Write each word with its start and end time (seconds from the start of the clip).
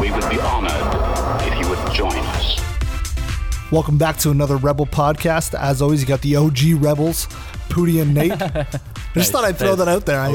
We 0.00 0.10
would 0.10 0.28
be 0.30 0.40
honored 0.40 1.42
if 1.46 1.58
you 1.60 1.68
would 1.68 1.92
join 1.92 2.16
us. 2.16 2.60
Welcome 3.70 3.98
back 3.98 4.16
to 4.18 4.30
another 4.30 4.56
Rebel 4.56 4.86
podcast. 4.86 5.52
As 5.58 5.82
always, 5.82 6.00
you 6.00 6.06
got 6.06 6.22
the 6.22 6.36
OG 6.36 6.82
Rebels, 6.82 7.26
Pooty 7.68 8.00
and 8.00 8.14
Nate. 8.14 8.32
I 8.40 8.66
just 9.14 9.30
thought 9.30 9.44
I'd 9.44 9.58
throw 9.58 9.76
that 9.76 9.88
out 9.88 10.06
there. 10.06 10.18
I- 10.20 10.30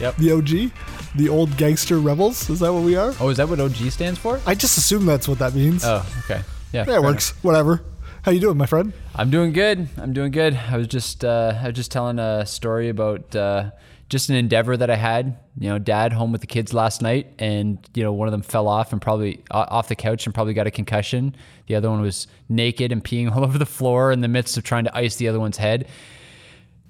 yep. 0.00 0.16
The 0.16 0.32
OG, 0.32 0.72
the 1.16 1.28
old 1.28 1.56
gangster 1.56 1.98
rebels. 1.98 2.48
Is 2.48 2.60
that 2.60 2.72
what 2.72 2.82
we 2.82 2.96
are? 2.96 3.14
Oh, 3.20 3.28
is 3.28 3.36
that 3.36 3.48
what 3.48 3.60
OG 3.60 3.74
stands 3.90 4.18
for? 4.18 4.40
I 4.46 4.54
just 4.54 4.78
assume 4.78 5.04
that's 5.06 5.28
what 5.28 5.38
that 5.40 5.54
means. 5.54 5.84
Oh, 5.84 6.04
okay. 6.24 6.42
Yeah. 6.72 6.84
yeah, 6.88 6.96
it 6.96 7.02
works. 7.02 7.30
Whatever. 7.42 7.82
How 8.22 8.32
you 8.32 8.40
doing, 8.40 8.56
my 8.56 8.66
friend? 8.66 8.92
I'm 9.20 9.28
doing 9.28 9.52
good. 9.52 9.86
I'm 9.98 10.14
doing 10.14 10.32
good. 10.32 10.54
I 10.54 10.78
was 10.78 10.86
just 10.86 11.26
uh, 11.26 11.52
I 11.60 11.66
was 11.66 11.76
just 11.76 11.90
telling 11.90 12.18
a 12.18 12.46
story 12.46 12.88
about 12.88 13.36
uh, 13.36 13.70
just 14.08 14.30
an 14.30 14.36
endeavor 14.36 14.78
that 14.78 14.88
I 14.88 14.96
had. 14.96 15.36
You 15.58 15.68
know, 15.68 15.78
dad 15.78 16.14
home 16.14 16.32
with 16.32 16.40
the 16.40 16.46
kids 16.46 16.72
last 16.72 17.02
night, 17.02 17.34
and 17.38 17.78
you 17.92 18.02
know 18.02 18.14
one 18.14 18.28
of 18.28 18.32
them 18.32 18.40
fell 18.40 18.66
off 18.66 18.94
and 18.94 19.02
probably 19.02 19.44
off 19.50 19.88
the 19.88 19.94
couch 19.94 20.24
and 20.24 20.34
probably 20.34 20.54
got 20.54 20.66
a 20.66 20.70
concussion. 20.70 21.36
The 21.66 21.74
other 21.74 21.90
one 21.90 22.00
was 22.00 22.28
naked 22.48 22.92
and 22.92 23.04
peeing 23.04 23.30
all 23.36 23.44
over 23.44 23.58
the 23.58 23.66
floor 23.66 24.10
in 24.10 24.22
the 24.22 24.28
midst 24.28 24.56
of 24.56 24.64
trying 24.64 24.84
to 24.84 24.96
ice 24.96 25.16
the 25.16 25.28
other 25.28 25.38
one's 25.38 25.58
head. 25.58 25.86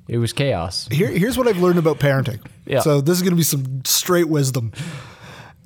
It 0.06 0.18
was 0.18 0.32
chaos. 0.32 0.86
Here, 0.86 1.08
here's 1.08 1.36
what 1.36 1.48
I've 1.48 1.58
learned 1.58 1.80
about 1.80 1.98
parenting. 1.98 2.40
Yeah. 2.64 2.78
So 2.80 3.00
this 3.00 3.16
is 3.16 3.22
going 3.22 3.32
to 3.32 3.36
be 3.36 3.42
some 3.42 3.84
straight 3.84 4.28
wisdom. 4.28 4.72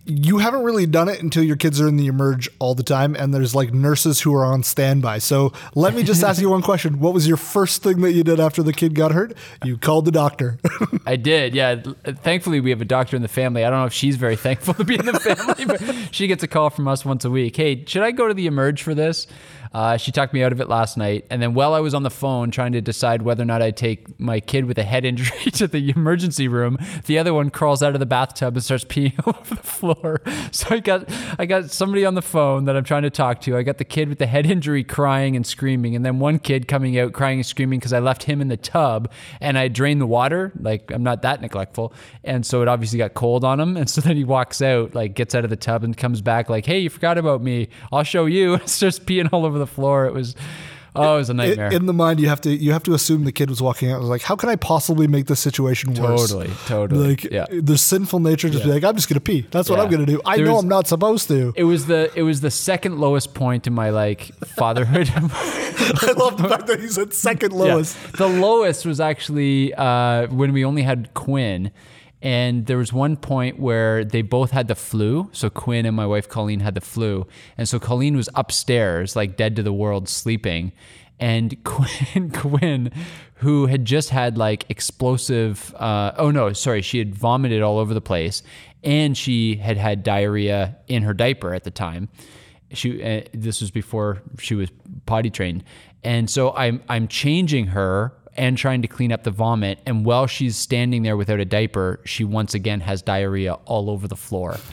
You 0.06 0.38
haven't 0.38 0.62
really 0.62 0.86
done 0.86 1.08
it 1.08 1.22
until 1.22 1.42
your 1.42 1.56
kids 1.56 1.80
are 1.80 1.88
in 1.88 1.96
the 1.96 2.06
emerge 2.06 2.48
all 2.58 2.74
the 2.74 2.82
time, 2.82 3.16
and 3.16 3.32
there's 3.32 3.54
like 3.54 3.72
nurses 3.72 4.20
who 4.20 4.34
are 4.34 4.44
on 4.44 4.62
standby. 4.62 5.18
So 5.18 5.52
let 5.74 5.94
me 5.94 6.02
just 6.02 6.22
ask 6.22 6.40
you 6.40 6.50
one 6.50 6.62
question: 6.62 7.00
What 7.00 7.14
was 7.14 7.26
your 7.26 7.38
first 7.38 7.82
thing 7.82 8.00
that 8.02 8.12
you 8.12 8.22
did 8.22 8.38
after 8.38 8.62
the 8.62 8.72
kid 8.72 8.94
got 8.94 9.12
hurt? 9.12 9.34
You 9.64 9.78
called 9.78 10.04
the 10.04 10.12
doctor. 10.12 10.58
I 11.06 11.16
did, 11.16 11.54
yeah. 11.54 11.82
Thankfully, 12.04 12.60
we 12.60 12.70
have 12.70 12.82
a 12.82 12.86
doctor 12.86 13.16
in 13.16 13.22
the 13.22 13.28
family. 13.28 13.64
I 13.64 13.70
don't 13.70 13.80
know 13.80 13.86
if 13.86 13.94
she's 13.94 14.16
very 14.16 14.36
thankful 14.44 14.74
to 14.74 14.84
be 14.84 14.96
in 14.96 15.06
the 15.06 15.18
family, 15.18 15.64
but 15.64 16.14
she 16.14 16.26
gets 16.26 16.42
a 16.42 16.48
call 16.48 16.70
from 16.70 16.86
us 16.86 17.04
once 17.04 17.24
a 17.24 17.30
week. 17.30 17.56
Hey, 17.56 17.84
should 17.86 18.02
I 18.02 18.10
go 18.10 18.28
to 18.28 18.34
the 18.34 18.46
Emerge 18.46 18.82
for 18.82 18.94
this? 18.94 19.26
Uh, 19.74 19.96
she 19.96 20.12
talked 20.12 20.32
me 20.32 20.42
out 20.42 20.52
of 20.52 20.60
it 20.60 20.68
last 20.68 20.96
night. 20.96 21.26
And 21.30 21.42
then 21.42 21.52
while 21.52 21.74
I 21.74 21.80
was 21.80 21.94
on 21.94 22.04
the 22.04 22.10
phone 22.10 22.52
trying 22.52 22.72
to 22.72 22.80
decide 22.80 23.22
whether 23.22 23.42
or 23.42 23.46
not 23.46 23.60
I'd 23.60 23.76
take 23.76 24.18
my 24.20 24.38
kid 24.38 24.66
with 24.66 24.78
a 24.78 24.84
head 24.84 25.04
injury 25.14 25.50
to 25.50 25.66
the 25.66 25.90
emergency 25.90 26.46
room, 26.46 26.78
the 27.06 27.18
other 27.18 27.34
one 27.34 27.50
crawls 27.50 27.82
out 27.82 27.94
of 27.94 28.00
the 28.00 28.06
bathtub 28.06 28.54
and 28.54 28.62
starts 28.62 28.84
peeing 28.94 29.14
all 29.26 29.34
over 29.38 29.54
the 29.56 29.62
floor. 29.62 30.22
So 30.52 30.68
I 30.70 30.78
got 30.78 31.10
I 31.38 31.46
got 31.46 31.70
somebody 31.70 32.04
on 32.04 32.14
the 32.14 32.22
phone 32.22 32.66
that 32.66 32.76
I'm 32.76 32.84
trying 32.84 33.02
to 33.02 33.10
talk 33.10 33.40
to. 33.42 33.56
I 33.56 33.64
got 33.64 33.78
the 33.78 33.84
kid 33.84 34.08
with 34.08 34.18
the 34.18 34.26
head 34.26 34.46
injury 34.46 34.84
crying 34.84 35.34
and 35.34 35.44
screaming, 35.44 35.96
and 35.96 36.04
then 36.04 36.20
one 36.20 36.38
kid 36.38 36.68
coming 36.68 36.96
out 36.98 37.12
crying 37.12 37.38
and 37.38 37.46
screaming 37.46 37.80
because 37.80 37.92
I 37.92 37.98
left 37.98 38.22
him 38.22 38.40
in 38.40 38.46
the 38.46 38.56
tub 38.56 39.10
and 39.40 39.58
I 39.58 39.66
drained 39.66 40.00
the 40.00 40.06
water. 40.06 40.52
Like 40.60 40.92
I'm 40.92 41.02
not 41.02 41.22
that 41.22 41.40
neglectful, 41.40 41.92
and 42.22 42.46
so 42.46 42.62
it 42.62 42.68
obviously 42.68 42.98
got 42.98 43.14
cold 43.14 43.44
on 43.44 43.58
him. 43.58 43.76
And 43.76 43.90
so 43.90 44.00
then 44.00 44.16
he 44.16 44.22
walks 44.22 44.62
out, 44.62 44.94
like 44.94 45.14
gets 45.14 45.34
out 45.34 45.42
of 45.42 45.50
the 45.50 45.56
tub 45.56 45.82
and 45.82 45.96
comes 45.96 46.20
back 46.20 46.48
like, 46.48 46.66
"Hey, 46.66 46.80
you 46.80 46.90
forgot 46.90 47.18
about 47.18 47.42
me. 47.42 47.68
I'll 47.90 48.04
show 48.04 48.26
you." 48.26 48.54
It's 48.54 48.78
just 48.78 49.06
peeing 49.06 49.32
all 49.32 49.44
over 49.44 49.58
the 49.58 49.63
floor. 49.66 50.06
It 50.06 50.14
was, 50.14 50.34
oh, 50.96 51.14
it 51.14 51.18
was 51.18 51.30
a 51.30 51.34
nightmare. 51.34 51.72
in 51.72 51.86
the 51.86 51.92
mind, 51.92 52.20
you 52.20 52.28
have 52.28 52.40
to 52.42 52.50
you 52.50 52.72
have 52.72 52.82
to 52.84 52.94
assume 52.94 53.24
the 53.24 53.32
kid 53.32 53.50
was 53.50 53.60
walking 53.60 53.90
out. 53.90 54.00
was 54.00 54.08
like, 54.08 54.22
how 54.22 54.36
can 54.36 54.48
I 54.48 54.56
possibly 54.56 55.06
make 55.06 55.26
this 55.26 55.40
situation 55.40 55.94
worse? 55.94 56.28
Totally, 56.30 56.50
totally. 56.66 57.08
Like 57.08 57.24
Yeah. 57.24 57.46
the 57.50 57.76
sinful 57.78 58.20
nature, 58.20 58.48
just 58.48 58.64
be 58.64 58.70
like, 58.70 58.84
I'm 58.84 58.94
just 58.96 59.08
gonna 59.08 59.20
pee. 59.20 59.46
That's 59.50 59.68
what 59.68 59.76
Yeah. 59.78 59.84
I'm 59.84 59.90
gonna 59.90 60.06
do. 60.06 60.20
I 60.24 60.36
There 60.36 60.46
know 60.46 60.54
was- 60.54 60.62
I'm 60.62 60.68
not 60.68 60.86
supposed 60.86 61.28
to. 61.28 61.52
it 61.56 61.64
was 61.64 61.86
the 61.86 62.10
it 62.14 62.22
was 62.22 62.40
the 62.40 62.50
second 62.50 62.98
lowest 62.98 63.34
point 63.34 63.66
in 63.66 63.72
my 63.72 63.90
like 63.90 64.32
fatherhood. 64.56 65.10
I 65.16 66.14
love 66.16 66.36
the 66.40 66.48
fact 66.48 66.66
that 66.68 66.80
he 66.80 66.88
said 66.88 67.12
second 67.12 67.52
lowest. 67.52 67.96
Yeah. 68.04 68.10
The 68.18 68.28
lowest 68.28 68.86
was 68.86 69.00
actually 69.00 69.74
uh, 69.74 70.28
when 70.28 70.52
we 70.52 70.64
only 70.64 70.82
had 70.82 71.12
Quinn. 71.14 71.70
And 72.24 72.64
there 72.64 72.78
was 72.78 72.92
one 72.92 73.16
point 73.16 73.60
where 73.60 74.02
they 74.02 74.22
both 74.22 74.50
had 74.50 74.66
the 74.66 74.74
flu. 74.74 75.28
So 75.32 75.50
Quinn 75.50 75.84
and 75.84 75.94
my 75.94 76.06
wife 76.06 76.28
Colleen 76.28 76.60
had 76.60 76.74
the 76.74 76.80
flu. 76.80 77.26
And 77.58 77.68
so 77.68 77.78
Colleen 77.78 78.16
was 78.16 78.30
upstairs, 78.34 79.14
like 79.14 79.36
dead 79.36 79.54
to 79.56 79.62
the 79.62 79.74
world, 79.74 80.08
sleeping. 80.08 80.72
And 81.20 81.62
Quinn, 81.64 82.30
Quinn 82.32 82.90
who 83.34 83.66
had 83.66 83.84
just 83.84 84.08
had 84.08 84.38
like 84.38 84.64
explosive, 84.70 85.74
uh, 85.74 86.12
oh 86.16 86.30
no, 86.30 86.52
sorry, 86.54 86.80
she 86.80 86.98
had 86.98 87.14
vomited 87.14 87.60
all 87.60 87.78
over 87.78 87.92
the 87.92 88.00
place. 88.00 88.42
And 88.82 89.16
she 89.16 89.56
had 89.56 89.76
had 89.76 90.02
diarrhea 90.02 90.78
in 90.88 91.02
her 91.02 91.14
diaper 91.14 91.54
at 91.54 91.64
the 91.64 91.70
time 91.70 92.08
she 92.74 93.02
uh, 93.02 93.22
this 93.32 93.60
was 93.60 93.70
before 93.70 94.22
she 94.38 94.54
was 94.54 94.70
potty 95.06 95.30
trained 95.30 95.64
and 96.02 96.28
so 96.28 96.52
i'm 96.54 96.82
i'm 96.88 97.08
changing 97.08 97.68
her 97.68 98.12
and 98.36 98.58
trying 98.58 98.82
to 98.82 98.88
clean 98.88 99.12
up 99.12 99.22
the 99.22 99.30
vomit. 99.30 99.78
And 99.86 100.04
while 100.04 100.26
she's 100.26 100.56
standing 100.56 101.02
there 101.02 101.16
without 101.16 101.40
a 101.40 101.44
diaper 101.44 102.00
she 102.04 102.24
once 102.24 102.54
again 102.54 102.80
has 102.80 103.02
diarrhea 103.02 103.54
all 103.64 103.90
over 103.90 104.08
the 104.08 104.16
floor. 104.16 104.56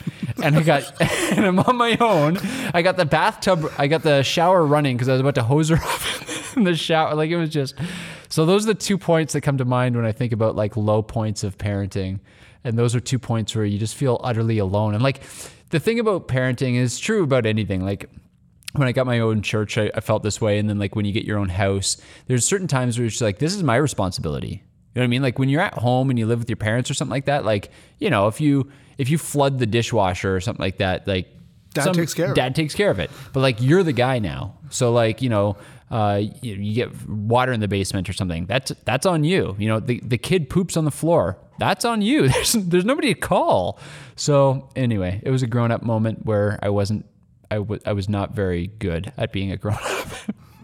And 0.44 0.56
i 0.56 0.64
got 0.64 1.00
and 1.32 1.46
i'm 1.46 1.60
on 1.60 1.76
my 1.76 1.98
own. 2.00 2.38
I 2.74 2.82
got 2.82 2.98
the 2.98 3.06
bathtub 3.06 3.72
i 3.78 3.88
got 3.88 4.02
the 4.02 4.24
shower 4.24 4.66
running 4.66 4.96
because 4.98 5.08
i 5.08 5.12
was 5.12 5.22
about 5.22 5.36
to 5.36 5.44
hose 5.44 5.70
her 5.70 5.76
off 5.84 6.58
in 6.58 6.64
the 6.64 6.76
shower. 6.76 7.14
Like 7.14 7.30
it 7.30 7.38
was 7.38 7.50
just 7.50 7.76
so 8.30 8.46
those 8.46 8.64
are 8.64 8.74
the 8.74 8.80
two 8.80 8.98
points 8.98 9.34
that 9.34 9.42
come 9.42 9.58
to 9.58 9.66
mind 9.66 9.96
when 9.96 10.06
i 10.06 10.12
think 10.12 10.32
about 10.34 10.56
like 10.56 10.76
low 10.78 11.02
points 11.02 11.44
of 11.44 11.58
parenting. 11.58 12.20
And 12.64 12.78
those 12.78 12.96
are 12.96 13.00
two 13.00 13.20
points 13.20 13.56
where 13.56 13.66
you 13.66 13.78
just 13.78 13.96
feel 13.96 14.20
utterly 14.24 14.58
alone. 14.60 14.94
And 14.94 15.04
like 15.04 15.22
the 15.70 15.80
thing 15.80 16.00
about 16.00 16.28
parenting 16.28 16.76
is 16.76 17.00
true 17.00 17.24
about 17.24 17.46
anything. 17.46 17.84
Like 17.84 18.10
when 18.74 18.88
I 18.88 18.92
got 18.92 19.06
my 19.06 19.20
own 19.20 19.42
church, 19.42 19.78
I, 19.78 19.92
I 19.94 20.00
felt 20.00 20.24
this 20.24 20.40
way. 20.40 20.60
And 20.60 20.70
then, 20.70 20.80
like, 20.80 20.96
when 20.96 21.06
you 21.06 21.12
get 21.12 21.26
your 21.26 21.38
own 21.38 21.50
house, 21.50 21.98
there's 22.28 22.46
certain 22.46 22.68
times 22.68 22.98
where 22.98 23.06
it's 23.06 23.16
just 23.16 23.22
like, 23.22 23.40
this 23.40 23.54
is 23.54 23.64
my 23.64 23.76
responsibility. 23.76 24.64
You 24.94 25.00
know 25.00 25.02
what 25.02 25.04
I 25.04 25.08
mean? 25.08 25.22
Like, 25.22 25.40
when 25.40 25.50
you're 25.50 25.62
at 25.62 25.76
home 25.76 26.10
and 26.10 26.18
you 26.18 26.26
live 26.26 26.40
with 26.40 26.50
your 26.50 26.58
parents 26.58 26.90
or 26.90 26.94
something 26.94 27.12
like 27.12 27.26
that, 27.26 27.46
like, 27.46 27.72
you 28.00 28.10
know, 28.10 28.28
if 28.28 28.42
you 28.42 28.72
if 28.98 29.10
you 29.10 29.18
flood 29.18 29.60
the 29.60 29.66
dishwasher 29.66 30.36
or 30.36 30.42
something 30.42 30.62
like 30.62 30.78
that, 30.78 31.08
like, 31.08 31.28
Dad 31.74 31.94
takes 31.94 32.14
care 32.14 32.30
of. 32.30 32.36
Dad 32.36 32.56
takes 32.56 32.76
care 32.76 32.92
of 32.92 33.00
it. 33.00 33.10
But 33.34 33.40
like, 33.40 33.62
you're 33.62 33.84
the 33.84 33.94
guy 33.94 34.20
now. 34.20 34.58
So 34.70 34.92
like, 34.92 35.22
you 35.22 35.30
know, 35.30 35.58
uh, 35.90 36.22
you, 36.42 36.56
you 36.56 36.74
get 36.74 37.10
water 37.10 37.52
in 37.52 37.60
the 37.60 37.68
basement 37.68 38.10
or 38.10 38.14
something. 38.14 38.46
That's 38.46 38.72
that's 38.86 39.06
on 39.06 39.24
you. 39.24 39.56
You 39.60 39.68
know, 39.68 39.80
the 39.80 40.00
the 40.04 40.18
kid 40.18 40.50
poops 40.50 40.78
on 40.78 40.86
the 40.86 40.92
floor. 40.92 41.38
That's 41.60 41.86
on 41.86 42.02
you. 42.02 42.28
There's 42.30 42.54
there's 42.54 42.86
nobody 42.86 43.14
to 43.14 43.20
call. 43.20 43.80
So 44.16 44.70
anyway, 44.76 45.22
it 45.24 45.30
was 45.30 45.44
a 45.44 45.48
grown 45.48 45.72
up 45.72 45.84
moment 45.84 46.26
where 46.26 46.58
I 46.64 46.70
wasn't. 46.70 47.06
I 47.52 47.60
wa- 47.60 47.78
I 47.86 47.94
was 47.94 48.10
not 48.10 48.32
very 48.34 48.68
good 48.80 49.12
at 49.18 49.32
being 49.32 49.52
a 49.52 49.58
grown 49.58 49.76
up. 49.76 50.08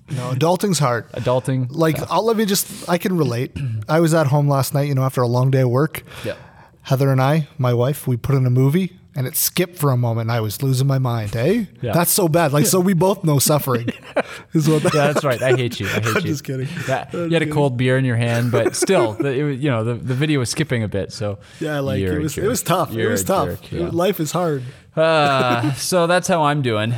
No, 0.09 0.31
adulting's 0.31 0.79
hard. 0.79 1.11
Adulting. 1.11 1.67
Like, 1.69 1.97
I'll 2.09 2.23
let 2.23 2.37
me 2.37 2.45
just, 2.45 2.87
I 2.89 2.97
can 2.97 3.17
relate. 3.17 3.51
I 3.89 3.99
was 3.99 4.13
at 4.13 4.27
home 4.27 4.47
last 4.47 4.73
night, 4.73 4.87
you 4.87 4.95
know, 4.95 5.03
after 5.03 5.21
a 5.21 5.27
long 5.27 5.51
day 5.51 5.61
of 5.61 5.69
work. 5.69 6.03
Yeah. 6.23 6.35
Heather 6.83 7.11
and 7.11 7.21
I, 7.21 7.47
my 7.57 7.73
wife, 7.73 8.07
we 8.07 8.15
put 8.15 8.33
in 8.35 8.45
a 8.45 8.49
movie 8.49 8.93
and 9.13 9.27
it 9.27 9.35
skipped 9.35 9.75
for 9.77 9.91
a 9.91 9.97
moment 9.97 10.29
and 10.29 10.31
I 10.31 10.39
was 10.39 10.63
losing 10.63 10.87
my 10.87 10.99
mind, 10.99 11.35
eh? 11.35 11.65
Yeah. 11.81 11.91
That's 11.91 12.11
so 12.11 12.29
bad. 12.29 12.53
Like, 12.53 12.67
so 12.67 12.79
we 12.79 12.93
both 12.93 13.25
know 13.25 13.37
suffering. 13.39 13.89
is 14.53 14.69
what 14.69 14.81
Yeah, 14.83 15.11
that's 15.11 15.25
right. 15.25 15.41
I 15.43 15.57
hate 15.57 15.77
you. 15.81 15.87
I 15.87 15.89
hate 15.99 16.05
I'm 16.05 16.15
you. 16.15 16.21
just 16.21 16.45
kidding. 16.45 16.69
Yeah, 16.87 17.09
you 17.13 17.29
had 17.31 17.41
a 17.41 17.51
cold 17.51 17.75
beer 17.75 17.97
in 17.97 18.05
your 18.05 18.15
hand, 18.15 18.53
but 18.53 18.77
still, 18.77 19.11
the, 19.11 19.27
it 19.33 19.43
was, 19.43 19.57
you 19.59 19.69
know, 19.69 19.83
the, 19.83 19.95
the 19.95 20.13
video 20.13 20.39
was 20.39 20.49
skipping 20.49 20.83
a 20.83 20.87
bit. 20.87 21.11
So 21.11 21.39
Yeah, 21.59 21.79
like 21.81 21.99
it 21.99 22.15
a 22.15 22.19
was, 22.21 22.37
it 22.37 22.47
was 22.47 22.63
tough. 22.63 22.93
You're 22.93 23.09
it 23.09 23.11
was 23.11 23.25
tough. 23.25 23.49
jerk, 23.61 23.71
yeah. 23.73 23.89
Life 23.91 24.21
is 24.21 24.31
hard. 24.31 24.63
Uh, 24.97 25.73
so 25.73 26.07
that's 26.07 26.27
how 26.27 26.43
I'm 26.43 26.61
doing. 26.61 26.93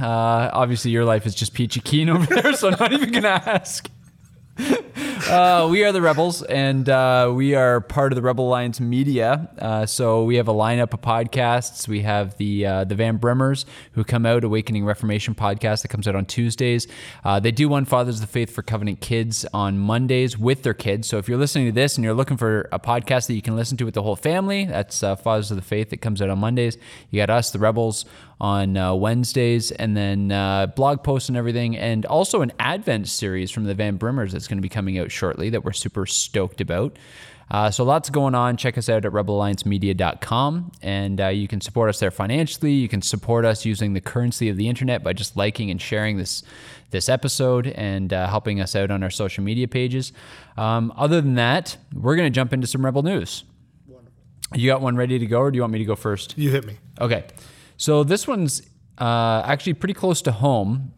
Uh, 0.00 0.50
obviously, 0.52 0.90
your 0.90 1.04
life 1.04 1.26
is 1.26 1.34
just 1.34 1.54
peachy 1.54 1.80
keen 1.80 2.08
over 2.08 2.26
there, 2.26 2.52
so 2.52 2.68
I'm 2.68 2.76
not 2.78 2.92
even 2.92 3.10
gonna 3.10 3.28
ask. 3.28 3.90
Uh, 5.28 5.68
we 5.70 5.84
are 5.84 5.92
the 5.92 6.00
Rebels, 6.00 6.42
and 6.42 6.88
uh, 6.88 7.30
we 7.34 7.54
are 7.54 7.82
part 7.82 8.12
of 8.12 8.16
the 8.16 8.22
Rebel 8.22 8.48
Alliance 8.48 8.80
Media. 8.80 9.50
Uh, 9.58 9.84
so 9.84 10.24
we 10.24 10.36
have 10.36 10.48
a 10.48 10.54
lineup 10.54 10.94
of 10.94 11.02
podcasts. 11.02 11.86
We 11.86 12.00
have 12.00 12.38
the 12.38 12.64
uh, 12.64 12.84
the 12.84 12.94
Van 12.94 13.18
Brimmers 13.18 13.66
who 13.92 14.04
come 14.04 14.24
out, 14.24 14.42
Awakening 14.42 14.86
Reformation 14.86 15.34
podcast 15.34 15.82
that 15.82 15.88
comes 15.88 16.08
out 16.08 16.14
on 16.14 16.24
Tuesdays. 16.24 16.86
Uh, 17.24 17.40
they 17.40 17.50
do 17.50 17.68
one 17.68 17.84
Fathers 17.84 18.16
of 18.16 18.20
the 18.22 18.26
Faith 18.26 18.50
for 18.50 18.62
Covenant 18.62 19.00
Kids 19.00 19.44
on 19.52 19.78
Mondays 19.78 20.38
with 20.38 20.62
their 20.62 20.72
kids. 20.72 21.08
So 21.08 21.18
if 21.18 21.28
you're 21.28 21.36
listening 21.36 21.66
to 21.66 21.72
this 21.72 21.96
and 21.96 22.04
you're 22.04 22.14
looking 22.14 22.38
for 22.38 22.68
a 22.72 22.78
podcast 22.78 23.26
that 23.26 23.34
you 23.34 23.42
can 23.42 23.54
listen 23.54 23.76
to 23.78 23.84
with 23.84 23.94
the 23.94 24.02
whole 24.02 24.16
family, 24.16 24.64
that's 24.64 25.02
uh, 25.02 25.14
Fathers 25.16 25.50
of 25.50 25.56
the 25.56 25.62
Faith 25.62 25.90
that 25.90 25.98
comes 25.98 26.22
out 26.22 26.30
on 26.30 26.38
Mondays. 26.38 26.78
You 27.10 27.20
got 27.20 27.28
us, 27.28 27.50
the 27.50 27.58
Rebels, 27.58 28.06
on 28.40 28.76
uh, 28.76 28.94
Wednesdays, 28.94 29.72
and 29.72 29.96
then 29.96 30.30
uh, 30.32 30.66
blog 30.68 31.02
posts 31.02 31.28
and 31.28 31.36
everything, 31.36 31.76
and 31.76 32.06
also 32.06 32.40
an 32.40 32.52
Advent 32.58 33.08
series 33.08 33.50
from 33.50 33.64
the 33.64 33.74
Van 33.74 33.98
Brimmers 33.98 34.30
that's 34.30 34.47
going 34.48 34.58
to 34.58 34.62
be 34.62 34.68
coming 34.68 34.98
out 34.98 35.12
shortly 35.12 35.50
that 35.50 35.64
we're 35.64 35.72
super 35.72 36.06
stoked 36.06 36.60
about. 36.60 36.96
Uh, 37.50 37.70
so 37.70 37.82
lots 37.82 38.10
going 38.10 38.34
on. 38.34 38.56
Check 38.56 38.76
us 38.76 38.88
out 38.88 39.04
at 39.06 39.12
rebelalliancemedia.com, 39.12 40.72
and 40.82 41.20
uh, 41.20 41.28
you 41.28 41.48
can 41.48 41.60
support 41.60 41.88
us 41.88 41.98
there 41.98 42.10
financially. 42.10 42.72
You 42.72 42.88
can 42.88 43.00
support 43.00 43.46
us 43.46 43.64
using 43.64 43.94
the 43.94 44.02
currency 44.02 44.50
of 44.50 44.56
the 44.56 44.68
internet 44.68 45.02
by 45.02 45.14
just 45.14 45.36
liking 45.36 45.70
and 45.70 45.80
sharing 45.80 46.18
this 46.18 46.42
this 46.90 47.08
episode 47.08 47.66
and 47.66 48.12
uh, 48.14 48.26
helping 48.28 48.60
us 48.60 48.74
out 48.74 48.90
on 48.90 49.02
our 49.02 49.10
social 49.10 49.44
media 49.44 49.68
pages. 49.68 50.12
Um, 50.56 50.92
other 50.96 51.20
than 51.20 51.34
that, 51.34 51.76
we're 51.92 52.16
going 52.16 52.30
to 52.30 52.34
jump 52.34 52.52
into 52.52 52.66
some 52.66 52.84
Rebel 52.84 53.02
news. 53.02 53.44
You 54.54 54.66
got 54.66 54.80
one 54.80 54.96
ready 54.96 55.18
to 55.18 55.26
go, 55.26 55.40
or 55.40 55.50
do 55.50 55.56
you 55.56 55.62
want 55.62 55.74
me 55.74 55.78
to 55.78 55.84
go 55.84 55.94
first? 55.94 56.36
You 56.38 56.50
hit 56.50 56.66
me. 56.66 56.78
Okay. 57.00 57.26
So 57.76 58.02
this 58.02 58.26
one's 58.26 58.62
uh, 58.98 59.42
actually 59.44 59.74
pretty 59.74 59.94
close 59.94 60.22
to 60.22 60.32
home. 60.32 60.94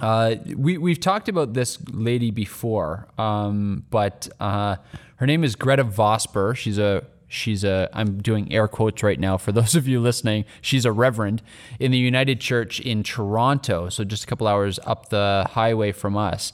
Uh, 0.00 0.36
we, 0.56 0.78
we've 0.78 1.00
talked 1.00 1.28
about 1.28 1.54
this 1.54 1.78
lady 1.90 2.30
before, 2.30 3.08
um, 3.18 3.84
but 3.90 4.28
uh, 4.40 4.76
her 5.16 5.26
name 5.26 5.44
is 5.44 5.56
Gretta 5.56 5.84
Vosper. 5.84 6.54
She's 6.56 6.78
a 6.78 7.04
she's 7.28 7.64
a 7.64 7.88
I'm 7.92 8.22
doing 8.22 8.52
air 8.52 8.68
quotes 8.68 9.02
right 9.02 9.18
now 9.18 9.36
for 9.36 9.52
those 9.58 9.74
of 9.74 9.88
you 9.88 10.00
listening. 10.00 10.44
She's 10.60 10.84
a 10.84 10.92
reverend 10.92 11.42
in 11.80 11.90
the 11.90 11.98
United 11.98 12.40
Church 12.40 12.80
in 12.80 13.02
Toronto, 13.02 13.88
so 13.88 14.04
just 14.04 14.24
a 14.24 14.26
couple 14.26 14.46
hours 14.46 14.78
up 14.84 15.08
the 15.08 15.46
highway 15.50 15.92
from 15.92 16.16
us. 16.16 16.52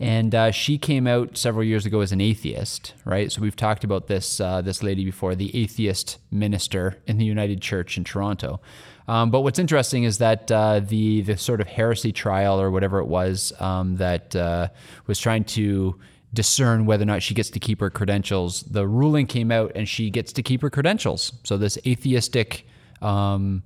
And 0.00 0.34
uh, 0.34 0.50
she 0.50 0.78
came 0.78 1.06
out 1.06 1.36
several 1.36 1.62
years 1.64 1.86
ago 1.86 2.00
as 2.00 2.10
an 2.10 2.20
atheist, 2.20 2.92
right? 3.04 3.30
So 3.30 3.40
we've 3.40 3.54
talked 3.54 3.84
about 3.84 4.08
this 4.08 4.40
uh, 4.40 4.60
this 4.60 4.82
lady 4.82 5.04
before, 5.04 5.34
the 5.34 5.56
atheist 5.56 6.18
minister 6.30 6.98
in 7.06 7.18
the 7.18 7.24
United 7.24 7.60
Church 7.62 7.96
in 7.96 8.04
Toronto. 8.04 8.60
Um, 9.08 9.30
but 9.30 9.40
what's 9.40 9.58
interesting 9.58 10.04
is 10.04 10.18
that 10.18 10.50
uh, 10.50 10.80
the 10.80 11.22
the 11.22 11.36
sort 11.36 11.60
of 11.60 11.66
heresy 11.66 12.12
trial 12.12 12.60
or 12.60 12.70
whatever 12.70 12.98
it 12.98 13.06
was 13.06 13.52
um, 13.60 13.96
that 13.96 14.34
uh, 14.36 14.68
was 15.06 15.18
trying 15.18 15.44
to 15.44 15.98
discern 16.34 16.86
whether 16.86 17.02
or 17.02 17.06
not 17.06 17.22
she 17.22 17.34
gets 17.34 17.50
to 17.50 17.60
keep 17.60 17.80
her 17.80 17.90
credentials. 17.90 18.62
The 18.62 18.86
ruling 18.86 19.26
came 19.26 19.50
out, 19.50 19.72
and 19.74 19.88
she 19.88 20.10
gets 20.10 20.32
to 20.34 20.42
keep 20.42 20.62
her 20.62 20.70
credentials. 20.70 21.32
So 21.44 21.56
this 21.56 21.78
atheistic. 21.86 22.66
Um, 23.00 23.64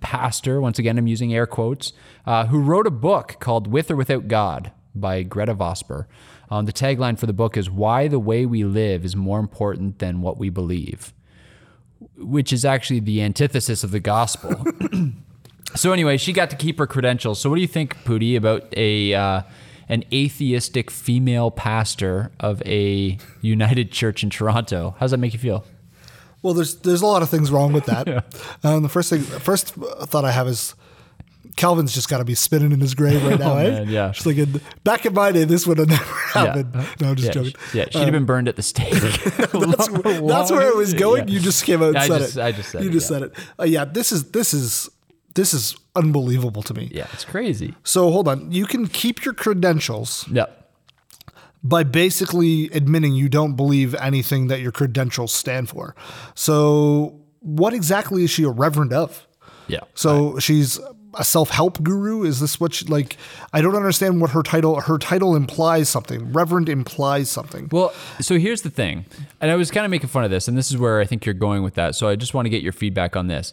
pastor, 0.00 0.60
once 0.60 0.78
again, 0.78 0.98
I'm 0.98 1.06
using 1.06 1.32
air 1.34 1.46
quotes, 1.46 1.92
uh, 2.26 2.46
who 2.46 2.58
wrote 2.58 2.86
a 2.86 2.90
book 2.90 3.36
called 3.38 3.66
With 3.66 3.90
or 3.90 3.96
Without 3.96 4.26
God 4.26 4.72
by 4.94 5.22
Gretta 5.22 5.54
Vosper. 5.54 6.06
Um, 6.50 6.64
the 6.64 6.72
tagline 6.72 7.18
for 7.18 7.26
the 7.26 7.32
book 7.32 7.56
is 7.56 7.70
Why 7.70 8.08
the 8.08 8.18
Way 8.18 8.46
We 8.46 8.64
Live 8.64 9.04
is 9.04 9.14
More 9.14 9.38
Important 9.38 9.98
Than 9.98 10.20
What 10.20 10.38
We 10.38 10.48
Believe, 10.48 11.12
which 12.16 12.52
is 12.52 12.64
actually 12.64 13.00
the 13.00 13.22
antithesis 13.22 13.84
of 13.84 13.90
the 13.90 14.00
gospel. 14.00 14.64
so, 15.74 15.92
anyway, 15.92 16.16
she 16.16 16.32
got 16.32 16.50
to 16.50 16.56
keep 16.56 16.78
her 16.78 16.86
credentials. 16.86 17.40
So, 17.40 17.50
what 17.50 17.56
do 17.56 17.62
you 17.62 17.68
think, 17.68 18.04
Pooty, 18.04 18.36
about 18.36 18.72
a. 18.76 19.14
Uh, 19.14 19.42
an 19.88 20.04
atheistic 20.12 20.90
female 20.90 21.50
pastor 21.50 22.30
of 22.40 22.62
a 22.66 23.16
United 23.40 23.90
Church 23.90 24.22
in 24.22 24.30
Toronto. 24.30 24.94
How 24.98 25.04
does 25.04 25.12
that 25.12 25.18
make 25.18 25.32
you 25.32 25.38
feel? 25.38 25.64
Well, 26.42 26.54
there's 26.54 26.76
there's 26.76 27.02
a 27.02 27.06
lot 27.06 27.22
of 27.22 27.30
things 27.30 27.50
wrong 27.50 27.72
with 27.72 27.86
that. 27.86 28.06
um, 28.64 28.82
the 28.82 28.88
first 28.88 29.10
thing, 29.10 29.20
first 29.20 29.68
thought 29.68 30.24
I 30.24 30.30
have 30.30 30.46
is 30.46 30.74
Calvin's 31.56 31.92
just 31.92 32.08
got 32.08 32.18
to 32.18 32.24
be 32.24 32.34
spinning 32.36 32.70
in 32.72 32.80
his 32.80 32.94
grave 32.94 33.24
right 33.24 33.38
now. 33.40 33.54
Oh, 33.54 33.56
eh? 33.56 33.70
man, 33.70 33.88
yeah. 33.88 34.10
Just 34.10 34.24
thinking 34.24 34.60
back 34.84 35.04
in 35.06 35.12
my 35.14 35.32
day, 35.32 35.44
this 35.44 35.66
would 35.66 35.78
have 35.78 35.88
never 35.96 36.04
happened. 36.04 36.72
No, 37.00 37.08
I'm 37.10 37.16
just 37.16 37.28
yeah, 37.28 37.32
joking. 37.32 37.52
sh- 37.70 37.74
Yeah, 37.74 37.84
she'd 37.90 37.98
have 38.00 38.12
been 38.12 38.26
burned 38.26 38.48
at 38.48 38.56
the 38.56 38.62
stake. 38.62 38.92
that's, 38.92 39.88
that's 39.88 40.50
where 40.52 40.68
it 40.68 40.76
was 40.76 40.94
going. 40.94 41.26
Yeah. 41.28 41.34
You 41.34 41.40
just 41.40 41.64
came 41.64 41.82
out 41.82 41.88
and 41.90 41.98
I 41.98 42.06
said 42.08 42.18
just- 42.20 42.36
it. 42.36 42.42
I 42.42 42.52
just 42.52 42.70
said 42.70 42.82
you 42.82 42.88
it, 42.90 42.92
You 42.92 42.98
just 43.00 43.10
yeah. 43.10 43.18
said 43.18 43.22
it. 43.30 43.34
Uh, 43.58 43.64
yeah, 43.64 43.84
this 43.84 44.12
is 44.12 44.30
this 44.30 44.54
is 44.54 44.88
this 45.34 45.52
is 45.54 45.76
unbelievable 45.96 46.62
to 46.62 46.74
me. 46.74 46.90
yeah, 46.92 47.06
it's 47.12 47.24
crazy. 47.24 47.74
So 47.82 48.10
hold 48.10 48.28
on. 48.28 48.52
You 48.52 48.66
can 48.66 48.86
keep 48.86 49.24
your 49.24 49.34
credentials 49.34 50.26
Yeah. 50.30 50.46
by 51.62 51.82
basically 51.84 52.66
admitting 52.70 53.14
you 53.14 53.28
don't 53.28 53.54
believe 53.54 53.94
anything 53.96 54.46
that 54.48 54.60
your 54.60 54.72
credentials 54.72 55.32
stand 55.32 55.68
for. 55.68 55.94
So 56.34 57.20
what 57.40 57.72
exactly 57.74 58.24
is 58.24 58.30
she 58.30 58.42
a 58.44 58.48
reverend 58.50 58.92
of? 58.92 59.26
Yeah. 59.68 59.80
So 59.94 60.38
she's 60.38 60.78
a 61.14 61.24
self-help 61.24 61.82
guru. 61.82 62.24
Is 62.24 62.40
this 62.40 62.60
what 62.60 62.74
she, 62.74 62.84
like? 62.86 63.16
I 63.52 63.60
don't 63.60 63.76
understand 63.76 64.20
what 64.20 64.30
her 64.30 64.42
title. 64.42 64.80
Her 64.80 64.98
title 64.98 65.34
implies 65.34 65.88
something. 65.88 66.32
Reverend 66.32 66.68
implies 66.68 67.30
something. 67.30 67.68
Well, 67.72 67.92
so 68.20 68.38
here's 68.38 68.62
the 68.62 68.70
thing, 68.70 69.06
and 69.40 69.50
I 69.50 69.56
was 69.56 69.70
kind 69.70 69.84
of 69.84 69.90
making 69.90 70.08
fun 70.08 70.24
of 70.24 70.30
this, 70.30 70.48
and 70.48 70.56
this 70.56 70.70
is 70.70 70.76
where 70.76 71.00
I 71.00 71.04
think 71.04 71.24
you're 71.24 71.34
going 71.34 71.62
with 71.62 71.74
that. 71.74 71.94
So 71.94 72.08
I 72.08 72.16
just 72.16 72.34
want 72.34 72.46
to 72.46 72.50
get 72.50 72.62
your 72.62 72.72
feedback 72.72 73.16
on 73.16 73.26
this. 73.26 73.52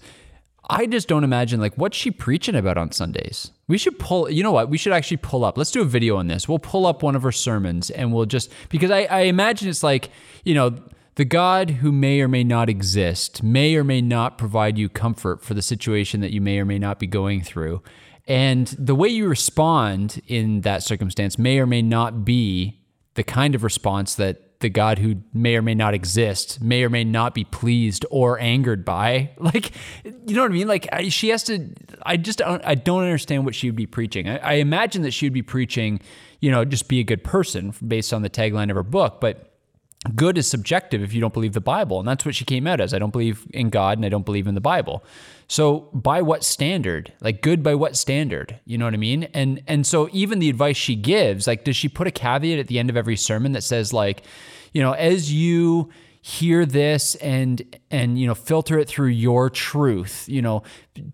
I 0.69 0.87
just 0.87 1.07
don't 1.07 1.23
imagine 1.23 1.59
like 1.59 1.75
what's 1.75 1.95
she 1.95 2.09
preaching 2.11 2.55
about 2.55 2.77
on 2.77 2.91
Sundays. 2.91 3.51
We 3.67 3.77
should 3.77 3.99
pull. 3.99 4.29
You 4.29 4.43
know 4.43 4.51
what? 4.51 4.69
We 4.69 4.77
should 4.77 4.93
actually 4.93 5.17
pull 5.17 5.45
up. 5.45 5.57
Let's 5.57 5.71
do 5.71 5.81
a 5.81 5.85
video 5.85 6.17
on 6.17 6.27
this. 6.27 6.49
We'll 6.49 6.59
pull 6.59 6.85
up 6.85 7.03
one 7.03 7.15
of 7.15 7.21
her 7.23 7.31
sermons, 7.31 7.89
and 7.89 8.13
we'll 8.13 8.25
just 8.25 8.51
because 8.69 8.91
I, 8.91 9.03
I 9.03 9.19
imagine 9.21 9.69
it's 9.69 9.83
like 9.83 10.09
you 10.43 10.55
know 10.55 10.75
the 11.15 11.25
God 11.25 11.69
who 11.71 11.91
may 11.91 12.21
or 12.21 12.27
may 12.27 12.43
not 12.43 12.69
exist 12.69 13.41
may 13.41 13.75
or 13.75 13.83
may 13.83 14.01
not 14.01 14.37
provide 14.37 14.77
you 14.77 14.89
comfort 14.89 15.41
for 15.41 15.53
the 15.53 15.61
situation 15.61 16.21
that 16.21 16.31
you 16.31 16.41
may 16.41 16.59
or 16.59 16.65
may 16.65 16.79
not 16.79 16.99
be 16.99 17.07
going 17.07 17.41
through. 17.41 17.81
And 18.27 18.67
the 18.79 18.95
way 18.95 19.07
you 19.07 19.27
respond 19.27 20.21
in 20.27 20.61
that 20.61 20.83
circumstance 20.83 21.37
may 21.37 21.59
or 21.59 21.67
may 21.67 21.81
not 21.81 22.25
be 22.25 22.81
the 23.13 23.23
kind 23.23 23.55
of 23.55 23.63
response 23.63 24.15
that 24.15 24.59
the 24.59 24.69
God 24.69 24.99
who 24.99 25.17
may 25.33 25.55
or 25.55 25.61
may 25.61 25.75
not 25.75 25.93
exist 25.93 26.61
may 26.61 26.83
or 26.83 26.89
may 26.89 27.03
not 27.03 27.33
be 27.33 27.43
pleased 27.43 28.05
or 28.09 28.39
angered 28.39 28.83
by. 28.83 29.31
Like, 29.39 29.71
you 30.03 30.35
know 30.35 30.41
what 30.41 30.51
I 30.51 30.53
mean? 30.53 30.67
Like, 30.67 30.89
she 31.09 31.29
has 31.29 31.43
to. 31.43 31.69
I 32.01 32.17
just 32.17 32.39
don't, 32.39 32.65
I 32.65 32.73
don't 32.73 33.03
understand 33.03 33.45
what 33.45 33.53
she 33.53 33.69
would 33.69 33.75
be 33.75 33.85
preaching. 33.85 34.27
I, 34.27 34.37
I 34.37 34.53
imagine 34.53 35.03
that 35.03 35.11
she 35.11 35.27
would 35.27 35.33
be 35.33 35.43
preaching, 35.43 36.01
you 36.41 36.49
know, 36.49 36.65
just 36.65 36.87
be 36.87 36.99
a 36.99 37.03
good 37.03 37.23
person 37.23 37.73
based 37.87 38.11
on 38.11 38.23
the 38.23 38.29
tagline 38.29 38.71
of 38.71 38.75
her 38.75 38.83
book, 38.83 39.21
but 39.21 39.54
good 40.15 40.37
is 40.37 40.47
subjective 40.47 41.01
if 41.01 41.13
you 41.13 41.21
don't 41.21 41.33
believe 41.33 41.53
the 41.53 41.61
Bible. 41.61 41.99
And 41.99 42.07
that's 42.07 42.25
what 42.25 42.35
she 42.35 42.45
came 42.45 42.67
out 42.67 42.79
as. 42.79 42.93
I 42.93 42.99
don't 42.99 43.11
believe 43.11 43.47
in 43.51 43.69
God 43.69 43.97
and 43.97 44.05
I 44.05 44.09
don't 44.09 44.25
believe 44.25 44.47
in 44.47 44.55
the 44.55 44.61
Bible. 44.61 45.03
So 45.47 45.89
by 45.93 46.21
what 46.21 46.43
standard? 46.43 47.13
Like 47.21 47.41
good 47.41 47.63
by 47.63 47.75
what 47.75 47.95
standard? 47.95 48.59
You 48.65 48.77
know 48.77 48.85
what 48.85 48.93
I 48.93 48.97
mean? 48.97 49.23
And 49.33 49.61
and 49.67 49.85
so 49.85 50.09
even 50.11 50.39
the 50.39 50.49
advice 50.49 50.77
she 50.77 50.95
gives, 50.95 51.47
like 51.47 51.63
does 51.63 51.75
she 51.75 51.87
put 51.87 52.07
a 52.07 52.11
caveat 52.11 52.59
at 52.59 52.67
the 52.67 52.79
end 52.79 52.89
of 52.89 52.97
every 52.97 53.15
sermon 53.15 53.51
that 53.53 53.63
says 53.63 53.93
like, 53.93 54.23
you 54.73 54.81
know, 54.81 54.93
as 54.93 55.31
you 55.31 55.89
hear 56.25 56.65
this 56.65 57.13
and 57.15 57.77
and 57.91 58.19
you 58.19 58.25
know 58.25 58.33
filter 58.33 58.79
it 58.79 58.87
through 58.87 59.05
your 59.05 59.47
truth 59.47 60.27
you 60.27 60.41
know 60.41 60.63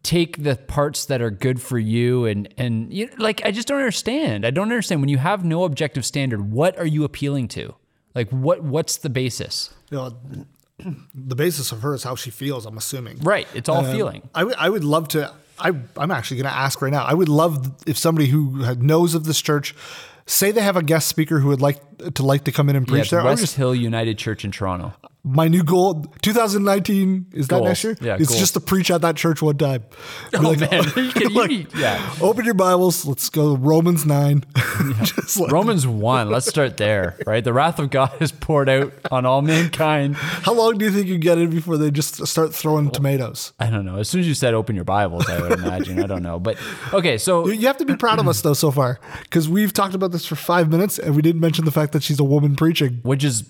take 0.03 0.41
the 0.41 0.55
parts 0.55 1.07
that 1.07 1.21
are 1.21 1.29
good 1.29 1.61
for 1.61 1.77
you 1.77 2.23
and 2.25 2.47
and 2.57 2.93
you 2.93 3.09
like 3.17 3.41
i 3.43 3.51
just 3.51 3.67
don't 3.67 3.79
understand 3.79 4.45
i 4.45 4.49
don't 4.49 4.71
understand 4.71 5.01
when 5.01 5.09
you 5.09 5.17
have 5.17 5.43
no 5.43 5.65
objective 5.65 6.05
standard 6.05 6.49
what 6.49 6.79
are 6.79 6.85
you 6.85 7.03
appealing 7.03 7.45
to 7.45 7.75
like 8.15 8.29
what 8.29 8.63
what's 8.63 8.97
the 8.97 9.09
basis? 9.09 9.73
You 9.89 9.97
know, 9.97 10.15
the 11.13 11.35
basis 11.35 11.71
of 11.71 11.81
her 11.81 11.93
is 11.93 12.03
how 12.03 12.15
she 12.15 12.29
feels. 12.31 12.65
I'm 12.65 12.77
assuming. 12.77 13.19
Right. 13.19 13.47
It's 13.53 13.69
all 13.69 13.85
Um, 13.85 13.91
feeling. 13.91 14.29
I 14.33 14.43
would 14.43 14.55
I 14.55 14.69
would 14.69 14.83
love 14.83 15.07
to. 15.09 15.31
I 15.59 15.71
I'm 15.97 16.11
actually 16.11 16.37
going 16.37 16.51
to 16.51 16.57
ask 16.57 16.81
right 16.81 16.91
now. 16.91 17.03
I 17.05 17.13
would 17.13 17.29
love 17.29 17.71
if 17.85 17.97
somebody 17.97 18.27
who 18.27 18.75
knows 18.75 19.13
of 19.13 19.25
this 19.25 19.39
church, 19.41 19.75
say 20.25 20.51
they 20.51 20.61
have 20.61 20.75
a 20.77 20.83
guest 20.83 21.07
speaker 21.07 21.39
who 21.39 21.49
would 21.49 21.61
like 21.61 21.79
to 22.15 22.23
like 22.25 22.45
to 22.45 22.51
come 22.51 22.67
in 22.69 22.75
and 22.75 22.87
preach 22.87 23.01
it's 23.01 23.11
there. 23.11 23.23
West 23.23 23.41
just 23.41 23.55
Hill 23.57 23.75
United 23.75 24.17
Church 24.17 24.43
in 24.43 24.51
Toronto. 24.51 24.93
My 25.23 25.47
new 25.47 25.63
goal 25.63 26.03
2019 26.23 27.27
is 27.33 27.47
that 27.47 27.57
Goals. 27.57 27.67
next 27.67 27.83
year 27.83 27.97
Yeah, 28.01 28.15
it's 28.19 28.29
goals. 28.29 28.39
just 28.39 28.53
to 28.55 28.59
preach 28.59 28.89
at 28.89 29.01
that 29.01 29.15
church 29.15 29.41
one 29.41 29.57
time 29.57 29.83
Oh 30.33 30.39
Like, 30.41 30.59
man, 30.59 30.83
you 30.95 31.11
can, 31.11 31.21
you 31.21 31.29
like, 31.29 31.49
need- 31.49 31.67
yeah. 31.75 32.15
open 32.21 32.43
your 32.45 32.53
bibles 32.55 33.05
let's 33.05 33.29
go 33.29 33.55
romans 33.55 34.05
9 34.05 34.43
just 35.03 35.39
like, 35.39 35.51
Romans 35.51 35.85
one. 35.85 36.29
Let's 36.29 36.47
start 36.47 36.77
there. 36.77 37.17
Right. 37.27 37.43
The 37.43 37.53
wrath 37.53 37.77
of 37.79 37.89
God 37.91 38.11
is 38.21 38.31
poured 38.31 38.67
out 38.69 38.93
on 39.11 39.25
all 39.25 39.41
mankind. 39.41 40.15
how 40.15 40.53
long 40.53 40.77
do 40.77 40.85
you 40.85 40.91
think 40.91 41.07
you 41.07 41.17
get 41.17 41.37
in 41.37 41.49
before 41.49 41.77
they 41.77 41.91
just 41.91 42.25
start 42.27 42.53
throwing 42.53 42.89
tomatoes 42.91 43.53
I 43.59 43.69
don't 43.69 43.85
know. 43.85 43.97
As 43.97 44.09
soon 44.09 44.21
as 44.21 44.27
you 44.27 44.33
said 44.33 44.53
open 44.53 44.75
your 44.75 44.85
Bibles, 44.85 45.29
I 45.29 45.39
would 45.41 45.51
imagine. 45.53 46.01
I 46.03 46.07
don't 46.07 46.23
know. 46.23 46.39
But 46.39 46.57
okay, 46.93 47.17
so 47.17 47.47
you 47.47 47.67
have 47.67 47.77
to 47.77 47.85
be 47.85 47.95
proud 47.95 48.19
of 48.19 48.27
us 48.27 48.41
though 48.41 48.53
so 48.53 48.71
far 48.71 48.99
because 49.23 49.47
we've 49.47 49.71
talked 49.73 49.93
about 49.95 50.11
this 50.11 50.25
for 50.25 50.35
five 50.35 50.69
minutes 50.69 50.97
and 50.99 51.15
we 51.15 51.21
didn't 51.21 51.41
mention 51.41 51.65
the 51.65 51.71
fact 51.71 51.91
that 51.93 52.01
she's 52.03 52.19
a 52.19 52.23
woman 52.23 52.55
preaching 52.55 52.99
which 53.03 53.23
is 53.23 53.43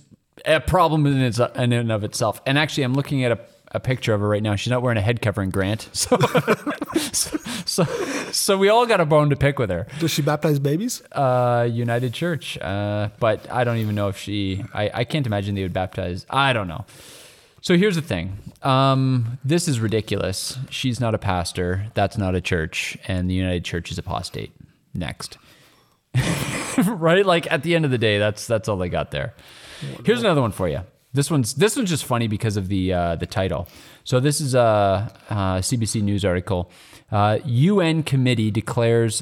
a 0.46 0.60
problem 0.60 1.06
in, 1.06 1.20
its, 1.22 1.40
in 1.40 1.74
and 1.74 1.92
of 1.92 2.04
itself. 2.04 2.42
And 2.46 2.58
actually, 2.58 2.84
I'm 2.84 2.94
looking 2.94 3.24
at 3.24 3.32
a 3.32 3.40
a 3.72 3.80
picture 3.80 4.14
of 4.14 4.22
her 4.22 4.28
right 4.28 4.44
now. 4.44 4.56
She's 4.56 4.70
not 4.70 4.82
wearing 4.82 4.98
a 4.98 5.02
head 5.02 5.22
covering, 5.22 5.50
Grant. 5.50 5.90
So, 6.02 6.18
so, 7.12 7.38
so, 7.66 7.84
so 8.32 8.58
we 8.58 8.70
all 8.70 8.86
got 8.86 9.00
a 9.00 9.06
bone 9.06 9.30
to 9.30 9.36
pick 9.36 9.60
with 9.60 9.70
her. 9.70 9.88
Does 10.00 10.12
she 10.12 10.22
baptize 10.22 10.60
babies? 10.60 11.02
Uh, 11.12 11.68
United 11.72 12.14
Church. 12.14 12.58
Uh, 12.58 13.10
but 13.20 13.50
I 13.52 13.64
don't 13.64 13.78
even 13.78 13.96
know 13.96 14.08
if 14.10 14.18
she. 14.18 14.64
I, 14.74 14.92
I 14.94 15.04
can't 15.04 15.26
imagine 15.26 15.56
they 15.56 15.64
would 15.64 15.74
baptize. 15.74 16.26
I 16.30 16.54
don't 16.54 16.68
know. 16.68 16.86
So 17.62 17.78
here's 17.78 17.96
the 17.96 18.02
thing. 18.02 18.38
Um, 18.64 19.40
this 19.46 19.68
is 19.68 19.80
ridiculous. 19.80 20.58
She's 20.70 21.00
not 21.00 21.14
a 21.14 21.20
pastor. 21.20 21.88
That's 21.94 22.18
not 22.18 22.36
a 22.36 22.42
church, 22.42 22.98
and 23.08 23.30
the 23.30 23.36
United 23.36 23.64
Church 23.64 23.92
is 23.92 23.98
apostate. 23.98 24.52
Next. 24.94 25.38
right? 26.88 27.26
Like 27.26 27.52
at 27.52 27.64
the 27.64 27.76
end 27.76 27.86
of 27.86 27.92
the 27.92 27.98
day, 27.98 28.18
that's 28.18 28.48
that's 28.48 28.68
all 28.68 28.78
they 28.78 28.90
got 28.90 29.12
there. 29.12 29.34
Here's 30.06 30.22
another 30.22 30.42
one 30.42 30.52
for 30.52 30.68
you. 30.68 30.82
This 31.14 31.30
one's 31.30 31.56
this 31.56 31.76
one's 31.76 31.90
just 31.90 32.06
funny 32.06 32.28
because 32.28 32.56
of 32.58 32.68
the 32.70 32.94
uh, 32.94 33.16
the 33.18 33.26
title. 33.26 33.68
So 34.06 34.20
this 34.20 34.40
is 34.40 34.56
a, 34.56 35.12
a 35.30 35.34
CBC 35.60 36.02
News 36.02 36.24
article. 36.24 36.72
Uh, 37.12 37.40
UN 37.44 38.04
committee 38.04 38.50
declares 38.52 39.22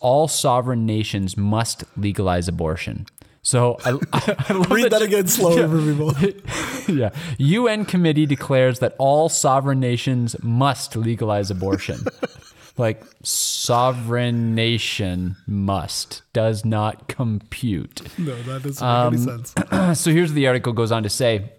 all 0.00 0.28
sovereign 0.28 0.84
nations 0.84 1.36
must 1.38 1.84
legalize 1.96 2.46
abortion. 2.48 3.06
So 3.42 3.78
I, 3.86 3.92
I, 4.12 4.36
I 4.50 4.52
Read 4.70 4.92
that 4.92 5.00
you- 5.00 5.06
again 5.06 5.26
slower 5.28 5.66
for 5.66 5.80
people. 5.80 6.94
yeah. 6.94 7.10
UN 7.38 7.86
committee 7.86 8.26
declares 8.26 8.80
that 8.80 8.94
all 8.98 9.30
sovereign 9.30 9.80
nations 9.80 10.36
must 10.42 10.94
legalize 10.94 11.50
abortion. 11.50 12.00
Like 12.80 13.04
sovereign 13.22 14.54
nation 14.54 15.36
must 15.46 16.22
does 16.32 16.64
not 16.64 17.08
compute. 17.08 18.02
No, 18.18 18.34
that 18.42 18.62
doesn't 18.62 18.86
make 18.86 19.28
any 19.28 19.42
sense. 19.42 19.54
so 20.00 20.10
here's 20.10 20.30
what 20.30 20.34
the 20.34 20.46
article 20.46 20.72
goes 20.72 20.90
on 20.90 21.02
to 21.02 21.08
say. 21.08 21.52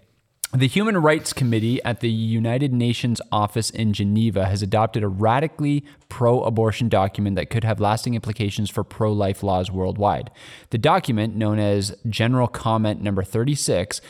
The 0.53 0.67
Human 0.67 0.97
Rights 0.97 1.31
Committee 1.31 1.81
at 1.83 2.01
the 2.01 2.09
United 2.09 2.73
Nations 2.73 3.21
office 3.31 3.69
in 3.69 3.93
Geneva 3.93 4.47
has 4.47 4.61
adopted 4.61 5.01
a 5.01 5.07
radically 5.07 5.85
pro 6.09 6.43
abortion 6.43 6.89
document 6.89 7.37
that 7.37 7.49
could 7.49 7.63
have 7.63 7.79
lasting 7.79 8.15
implications 8.15 8.69
for 8.69 8.83
pro 8.83 9.13
life 9.13 9.43
laws 9.43 9.71
worldwide. 9.71 10.29
The 10.71 10.77
document, 10.77 11.37
known 11.37 11.57
as 11.57 11.95
General 12.09 12.49
Comment 12.49 13.01
Number 13.01 13.23
36, 13.23 14.01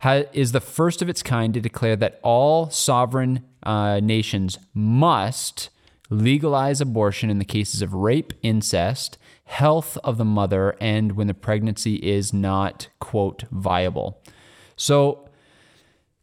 ha- 0.00 0.22
is 0.32 0.52
the 0.52 0.60
first 0.60 1.02
of 1.02 1.10
its 1.10 1.22
kind 1.22 1.52
to 1.52 1.60
declare 1.60 1.96
that 1.96 2.18
all 2.22 2.70
sovereign 2.70 3.44
uh, 3.62 4.00
nations 4.02 4.58
must 4.72 5.68
legalize 6.10 6.80
abortion 6.80 7.30
in 7.30 7.38
the 7.38 7.44
cases 7.44 7.80
of 7.80 7.94
rape, 7.94 8.32
incest, 8.42 9.16
health 9.44 9.96
of 10.04 10.18
the 10.18 10.24
mother, 10.24 10.76
and 10.80 11.12
when 11.12 11.26
the 11.26 11.34
pregnancy 11.34 11.96
is 11.96 12.32
not, 12.32 12.88
quote, 12.98 13.44
viable. 13.50 14.20
So, 14.76 15.28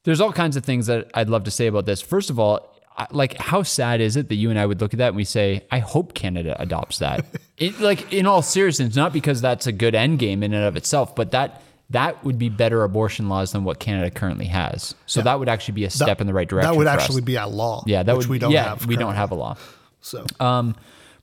there's 0.03 0.21
all 0.21 0.31
kinds 0.31 0.55
of 0.55 0.63
things 0.63 0.87
that 0.87 1.09
I'd 1.13 1.29
love 1.29 1.43
to 1.45 1.51
say 1.51 1.67
about 1.67 1.85
this. 1.85 2.01
First 2.01 2.29
of 2.29 2.39
all, 2.39 2.77
like 3.11 3.37
how 3.37 3.63
sad 3.63 4.01
is 4.01 4.15
it 4.15 4.29
that 4.29 4.35
you 4.35 4.49
and 4.49 4.57
I 4.57 4.65
would 4.65 4.81
look 4.81 4.93
at 4.93 4.97
that 4.99 5.09
and 5.09 5.15
we 5.15 5.23
say, 5.23 5.65
I 5.69 5.79
hope 5.79 6.13
Canada 6.13 6.55
adopts 6.59 6.99
that. 6.99 7.25
it, 7.57 7.79
like 7.79 8.11
in 8.13 8.25
all 8.25 8.41
seriousness, 8.41 8.95
not 8.95 9.13
because 9.13 9.41
that's 9.41 9.67
a 9.67 9.71
good 9.71 9.95
end 9.95 10.19
game 10.19 10.43
in 10.43 10.53
and 10.53 10.63
of 10.63 10.75
itself, 10.75 11.15
but 11.15 11.31
that 11.31 11.61
that 11.89 12.23
would 12.23 12.37
be 12.37 12.49
better 12.49 12.83
abortion 12.83 13.29
laws 13.29 13.53
than 13.53 13.63
what 13.63 13.79
Canada 13.79 14.09
currently 14.09 14.47
has. 14.47 14.93
So 15.05 15.21
that 15.21 15.39
would 15.39 15.47
actually 15.47 15.75
be 15.75 15.85
a 15.85 15.89
step 15.89 16.19
in 16.19 16.27
the 16.27 16.33
right 16.33 16.47
direction. 16.47 16.71
That 16.71 16.77
would 16.77 16.87
for 16.87 16.93
us. 16.93 17.03
actually 17.03 17.21
be 17.21 17.35
a 17.35 17.47
law. 17.47 17.83
yeah, 17.85 18.03
that 18.03 18.17
would 18.17 18.27
we 18.27 18.39
don't 18.39 18.51
yeah, 18.51 18.69
have. 18.69 18.85
we 18.85 18.97
don't 18.97 19.15
have 19.15 19.31
a 19.31 19.35
law. 19.35 19.55
So 20.01 20.25
Um, 20.39 20.75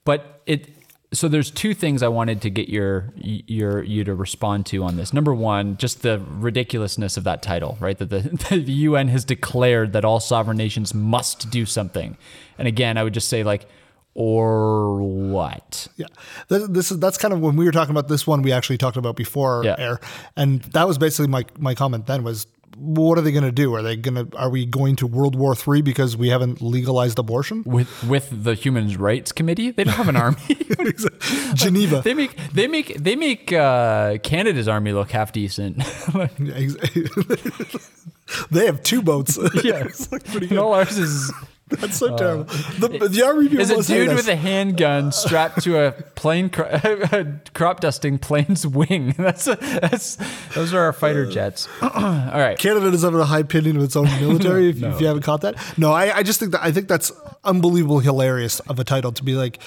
but 0.05 0.43
it 0.47 0.69
so 1.13 1.29
there's 1.29 1.51
two 1.51 1.75
things 1.75 2.03
I 2.03 2.09
wanted 2.09 2.43
to 2.43 2.51
get 2.51 2.69
your 2.69 3.13
your 3.17 3.83
you 3.85 4.03
to 4.05 4.15
respond 4.15 4.67
to 4.67 4.83
on 4.83 4.97
this. 4.97 5.13
Number 5.13 5.33
one, 5.33 5.77
just 5.77 6.03
the 6.03 6.19
ridiculousness 6.19 7.17
of 7.17 7.23
that 7.25 7.41
title, 7.41 7.77
right? 7.81 7.97
That 7.97 8.11
the, 8.11 8.21
the 8.51 8.73
UN 8.73 9.09
has 9.09 9.25
declared 9.25 9.93
that 9.93 10.05
all 10.05 10.19
sovereign 10.19 10.57
nations 10.57 10.93
must 10.93 11.51
do 11.51 11.67
something. 11.67 12.17
And 12.59 12.67
again, 12.67 12.99
I 12.99 13.05
would 13.05 13.15
just 13.15 13.29
say 13.29 13.45
like, 13.45 13.67
or 14.15 15.03
what? 15.03 15.87
Yeah, 15.97 16.07
this, 16.49 16.69
this 16.69 16.91
is 16.91 16.99
that's 16.99 17.19
kind 17.19 17.33
of 17.35 17.41
when 17.41 17.57
we 17.57 17.65
were 17.65 17.73
talking 17.73 17.91
about 17.93 18.09
this 18.09 18.27
one 18.27 18.43
we 18.43 18.53
actually 18.53 18.79
talked 18.79 18.97
about 18.97 19.17
before 19.17 19.63
Yeah. 19.65 19.77
air, 19.79 20.01
and 20.37 20.63
that 20.73 20.87
was 20.89 20.99
basically 20.99 21.29
my 21.29 21.45
my 21.59 21.75
comment 21.75 22.07
then 22.07 22.25
was, 22.25 22.47
what 22.77 23.19
are 23.19 23.21
they 23.21 23.33
going 23.33 23.45
to 23.45 23.53
do? 23.53 23.75
Are 23.75 23.83
they 23.83 23.97
going 23.97 24.15
to 24.15 24.37
are 24.37 24.51
we 24.51 24.67
going 24.67 24.97
to 24.97 25.07
World 25.07 25.37
War 25.37 25.55
Three 25.55 25.83
because 25.83 26.17
we 26.17 26.29
haven't 26.29 26.61
legalized 26.61 27.19
abortion? 27.19 27.63
With 27.65 28.05
with 28.05 28.45
the 28.45 28.55
Human 28.55 28.93
Rights 28.97 29.33
Committee, 29.33 29.71
they 29.71 29.85
don't 29.85 29.95
have 29.95 30.09
an 30.09 30.17
army. 30.17 30.39
Geneva. 31.55 32.03
they 32.03 32.15
make 32.15 32.37
they 32.53 32.67
make 32.67 32.97
they 32.97 33.17
make 33.17 33.53
uh, 33.53 34.19
Canada's 34.19 34.69
army 34.69 34.93
look 34.93 35.11
half 35.11 35.33
decent. 35.33 35.79
they 38.51 38.67
have 38.67 38.83
two 38.83 39.03
boats. 39.03 39.39
yeah, 39.63 39.85
it's 39.85 40.11
like 40.11 40.53
all 40.53 40.75
ours 40.75 40.99
is 40.99 41.33
That's 41.81 41.97
so 41.97 42.15
uh, 42.15 42.17
terrible. 42.17 42.45
The, 42.45 42.89
the 42.89 43.59
is 43.61 43.71
a 43.71 43.83
dude 43.83 44.15
with 44.15 44.29
a 44.29 44.37
handgun 44.37 45.13
strapped 45.13 45.63
to 45.63 45.79
a 45.79 45.93
plane 45.93 46.51
cro- 46.51 46.69
a 46.73 47.41
crop 47.55 47.81
dusting 47.81 48.19
plane's 48.19 48.67
wing. 48.67 49.15
That's 49.19 49.47
a, 49.47 49.57
that's 49.57 50.17
those 50.55 50.75
are 50.75 50.81
our 50.81 50.93
fighter 50.93 51.27
uh, 51.27 51.31
jets. 51.31 51.69
All 51.83 51.91
right. 51.91 52.59
Canada 52.59 52.91
does 52.91 53.03
have 53.03 53.15
a 53.15 53.25
high 53.25 53.41
opinion 53.41 53.77
of 53.77 53.83
its 53.83 53.97
own 53.97 54.07
military. 54.21 54.71
if, 54.71 54.83
if 54.83 55.01
you 55.01 55.07
haven't 55.07 55.23
caught 55.23 55.41
that, 55.43 55.57
no, 55.79 55.93
I, 55.93 56.19
I 56.19 56.23
just 56.23 56.41
think 56.41 56.53
that 56.53 56.63
I 56.63 56.73
think 56.73 56.89
that's 56.89 57.13
unbelievable, 57.45 58.01
hilarious 58.01 58.61
of 58.61 58.79
a 58.79 58.85
title 58.85 59.13
to 59.13 59.23
be 59.23 59.35
like, 59.35 59.59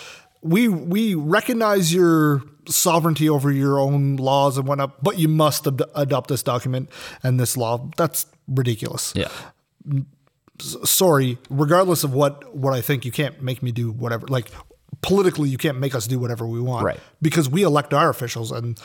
we 0.42 0.68
we 0.68 1.16
recognize 1.16 1.94
your 1.94 2.44
sovereignty 2.68 3.30
over 3.30 3.52
your 3.52 3.80
own 3.80 4.18
laws 4.18 4.58
and 4.58 4.68
whatnot, 4.68 5.04
but 5.04 5.18
you 5.18 5.28
must 5.28 5.66
ad- 5.68 5.82
adopt 5.96 6.30
this 6.30 6.44
document 6.44 6.90
and 7.24 7.40
this 7.40 7.58
law. 7.58 7.90
That's 7.98 8.26
ridiculous. 8.48 9.14
Yeah. 9.16 9.30
Sorry, 10.60 11.38
regardless 11.50 12.04
of 12.04 12.14
what 12.14 12.56
what 12.56 12.74
I 12.74 12.82
think, 12.82 13.06
you 13.06 13.12
can't 13.12 13.42
make 13.42 13.62
me 13.62 13.72
do 13.72 13.92
whatever. 13.92 14.28
Like 14.28 14.50
politically, 15.02 15.50
you 15.50 15.58
can't 15.58 15.80
make 15.80 15.94
us 15.96 16.08
do 16.08 16.20
whatever 16.20 16.48
we 16.48 16.60
want, 16.60 16.86
Right. 16.86 17.00
Because 17.22 17.50
we 17.50 17.64
elect 17.64 17.94
our 17.94 18.10
officials 18.10 18.52
and. 18.52 18.80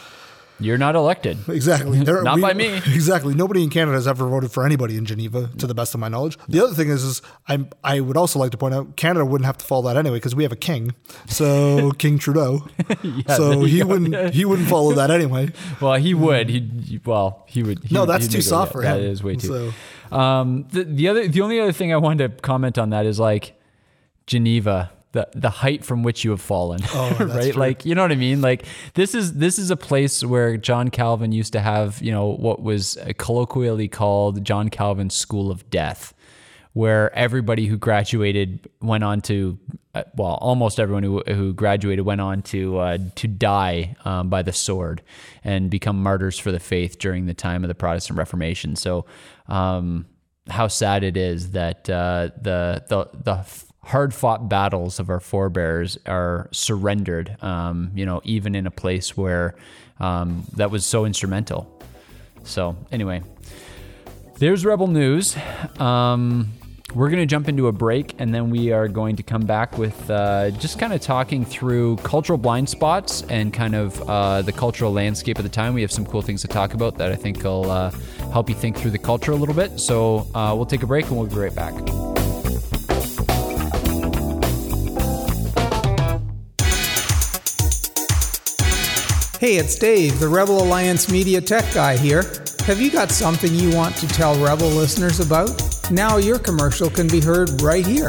You're 0.61 0.79
not 0.79 0.95
elected. 0.95 1.38
Exactly. 1.49 1.99
Not 2.05 2.41
by 2.41 2.52
me. 2.52 2.67
Exactly. 2.87 3.35
Nobody 3.35 3.64
in 3.64 3.71
Canada 3.71 3.97
has 3.97 4.07
ever 4.07 4.29
voted 4.29 4.52
for 4.52 4.64
anybody 4.64 4.97
in 4.97 5.05
Geneva, 5.07 5.50
to 5.59 5.67
the 5.67 5.75
best 5.75 5.93
of 5.95 5.99
my 6.00 6.09
knowledge. 6.09 6.38
The 6.47 6.62
other 6.62 6.75
thing 6.75 6.88
is, 6.88 7.02
is 7.02 7.23
I 7.49 7.64
I 7.83 7.99
would 8.00 8.17
also 8.17 8.38
like 8.38 8.52
to 8.52 8.59
point 8.59 8.75
out 8.75 8.95
Canada 8.97 9.25
wouldn't 9.25 9.47
have 9.47 9.59
to 9.59 9.64
follow 9.64 9.88
that 9.88 9.97
anyway 9.97 10.19
because 10.19 10.37
we 10.37 10.45
have 10.45 10.52
a 10.52 10.57
king, 10.57 10.95
so 11.26 11.91
King 11.99 12.19
Trudeau. 12.19 12.69
so 13.37 13.64
he 13.64 13.83
wouldn't 13.83 14.35
he 14.35 14.45
wouldn't 14.45 14.69
follow 14.69 14.93
that 14.93 15.11
anyway. 15.11 15.49
Well, 15.81 15.95
he 15.95 16.14
would. 16.14 16.49
He 16.50 17.00
well, 17.05 17.45
he 17.49 17.64
would. 17.64 17.83
he 17.83 17.93
No, 17.95 18.07
that's 18.07 18.29
too 18.29 18.43
soft 18.43 18.69
yeah, 18.69 18.73
for 18.73 18.83
That 18.83 19.00
him. 19.00 19.07
is 19.11 19.23
way 19.23 19.35
too. 19.37 19.47
So- 19.49 19.73
Um, 20.12 20.66
the, 20.71 20.85
the 20.85 21.09
other, 21.09 21.28
the 21.28 21.40
only 21.40 21.59
other 21.61 21.73
thing 21.73 21.92
I 21.92 21.97
wanted 21.97 22.37
to 22.37 22.42
comment 22.42 22.78
on 22.78 22.90
that 22.90 23.07
is 23.07 23.19
like 23.19 23.54
Geneva, 24.26 24.90
the 25.12 25.28
the 25.35 25.50
height 25.50 25.85
from 25.85 26.02
which 26.02 26.25
you 26.25 26.31
have 26.31 26.40
fallen, 26.40 26.81
Oh, 26.95 27.16
right? 27.21 27.52
true. 27.52 27.61
Like 27.61 27.85
you 27.85 27.95
know 27.95 28.02
what 28.02 28.12
I 28.12 28.16
mean. 28.16 28.40
Like 28.40 28.64
this 28.95 29.14
is 29.14 29.35
this 29.35 29.59
is 29.59 29.71
a 29.71 29.76
place 29.76 30.25
where 30.25 30.57
John 30.57 30.88
Calvin 30.90 31.33
used 31.33 31.52
to 31.54 31.61
have 31.61 32.00
you 32.02 32.12
know 32.12 32.26
what 32.26 32.62
was 32.62 32.97
colloquially 33.19 33.88
called 33.88 34.45
John 34.45 34.69
Calvin's 34.71 35.14
School 35.14 35.50
of 35.50 35.69
Death, 35.71 36.14
where 36.73 37.14
everybody 37.14 37.67
who 37.67 37.76
graduated 37.76 38.69
went 38.81 39.05
on 39.05 39.21
to, 39.21 39.59
uh, 39.95 40.05
well, 40.17 40.38
almost 40.41 40.81
everyone 40.81 41.02
who, 41.02 41.21
who 41.21 41.52
graduated 41.52 42.05
went 42.05 42.21
on 42.21 42.43
to 42.43 42.79
uh, 42.79 42.99
to 43.17 43.29
die 43.29 43.95
um, 44.05 44.29
by 44.29 44.43
the 44.43 44.52
sword 44.52 45.02
and 45.45 45.71
become 45.71 46.02
martyrs 46.02 46.38
for 46.38 46.50
the 46.50 46.61
faith 46.61 46.99
during 46.99 47.26
the 47.26 47.35
time 47.35 47.62
of 47.64 47.69
the 47.69 47.75
Protestant 47.75 48.19
Reformation. 48.19 48.76
So, 48.76 49.05
um, 49.49 50.07
how 50.49 50.69
sad 50.69 51.05
it 51.05 51.17
is 51.17 51.52
that 51.52 51.88
uh, 51.91 52.31
the 52.41 52.85
the 52.88 53.09
the 53.23 53.47
hard 53.85 54.14
fought 54.14 54.49
battles 54.49 55.00
of 55.00 55.11
our 55.11 55.21
forebears 55.21 55.99
are 56.07 56.49
surrendered. 56.52 57.37
Um, 57.43 57.91
you 57.95 58.07
know, 58.07 58.21
even 58.25 58.55
in 58.55 58.67
a 58.67 58.71
place 58.71 59.17
where 59.17 59.55
um, 60.00 60.45
that 60.55 60.71
was 60.71 60.87
so 60.87 61.05
instrumental. 61.05 61.83
So 62.45 62.76
anyway, 62.91 63.23
there's 64.38 64.64
Rebel 64.64 64.88
News. 64.88 65.37
Um, 65.79 66.52
we're 66.95 67.09
going 67.09 67.21
to 67.21 67.27
jump 67.27 67.49
into 67.49 67.69
a 67.69 67.73
break 67.73 68.15
and 68.19 68.35
then 68.35 68.51
we 68.51 68.73
are 68.73 68.89
going 68.89 69.17
to 69.17 69.23
come 69.23 69.43
back 69.43 69.79
with 69.79 70.11
uh, 70.11 70.51
just 70.51 70.79
kind 70.79 70.93
of 70.93 71.01
talking 71.01 71.45
through 71.45 71.97
cultural 71.99 72.39
blind 72.39 72.69
spots 72.69 73.23
and 73.29 73.53
kind 73.53 73.75
of 73.75 74.01
uh, 74.09 74.43
the 74.43 74.53
cultural 74.53 74.93
landscape 74.93 75.39
of 75.39 75.45
the 75.45 75.51
time. 75.51 75.75
We 75.75 75.83
have 75.83 75.93
some 75.93 76.05
cool 76.05 76.23
things 76.23 76.43
to 76.43 76.49
talk 76.49 76.75
about 76.75 76.99
that 76.99 77.11
I 77.11 77.17
think 77.17 77.43
will 77.43 77.71
uh, 77.71 77.91
help 78.33 78.49
you 78.49 78.55
think 78.55 78.77
through 78.77 78.91
the 78.91 78.99
culture 78.99 79.33
a 79.33 79.37
little 79.37 79.55
bit. 79.55 79.81
So 79.81 80.27
uh, 80.35 80.53
we'll 80.55 80.67
take 80.67 80.83
a 80.83 80.87
break 80.87 81.07
and 81.07 81.17
we'll 81.17 81.27
be 81.27 81.37
right 81.37 81.55
back. 81.55 81.73
Hey, 89.39 89.57
it's 89.57 89.75
Dave, 89.77 90.21
the 90.21 90.29
Rebel 90.29 90.63
Alliance 90.63 91.11
Media 91.11 91.41
Tech 91.41 91.65
Guy 91.75 91.97
here. 91.97 92.23
Have 92.66 92.81
you 92.81 92.90
got 92.92 93.11
something 93.11 93.52
you 93.52 93.75
want 93.75 93.97
to 93.97 94.07
tell 94.07 94.37
Rebel 94.37 94.69
listeners 94.69 95.19
about? 95.19 95.50
Now 95.90 96.19
your 96.19 96.38
commercial 96.38 96.88
can 96.88 97.09
be 97.09 97.21
heard 97.21 97.61
right 97.61 97.85
here. 97.85 98.07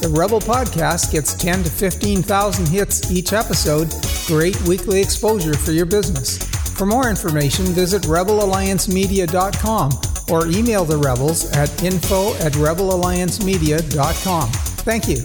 The 0.00 0.14
Rebel 0.16 0.38
podcast 0.38 1.10
gets 1.10 1.34
10 1.34 1.64
to 1.64 1.70
15,000 1.70 2.68
hits 2.68 3.10
each 3.10 3.32
episode. 3.32 3.92
Great 4.28 4.62
weekly 4.62 5.00
exposure 5.00 5.54
for 5.54 5.72
your 5.72 5.86
business. 5.86 6.38
For 6.78 6.86
more 6.86 7.10
information, 7.10 7.64
visit 7.66 8.02
rebelalliancemedia.com 8.02 9.90
or 10.30 10.46
email 10.56 10.84
the 10.84 10.98
Rebels 10.98 11.50
at 11.56 11.82
info 11.82 12.32
at 12.34 12.52
rebelalliancemedia.com. 12.52 14.48
Thank 14.86 15.08
you. 15.08 15.16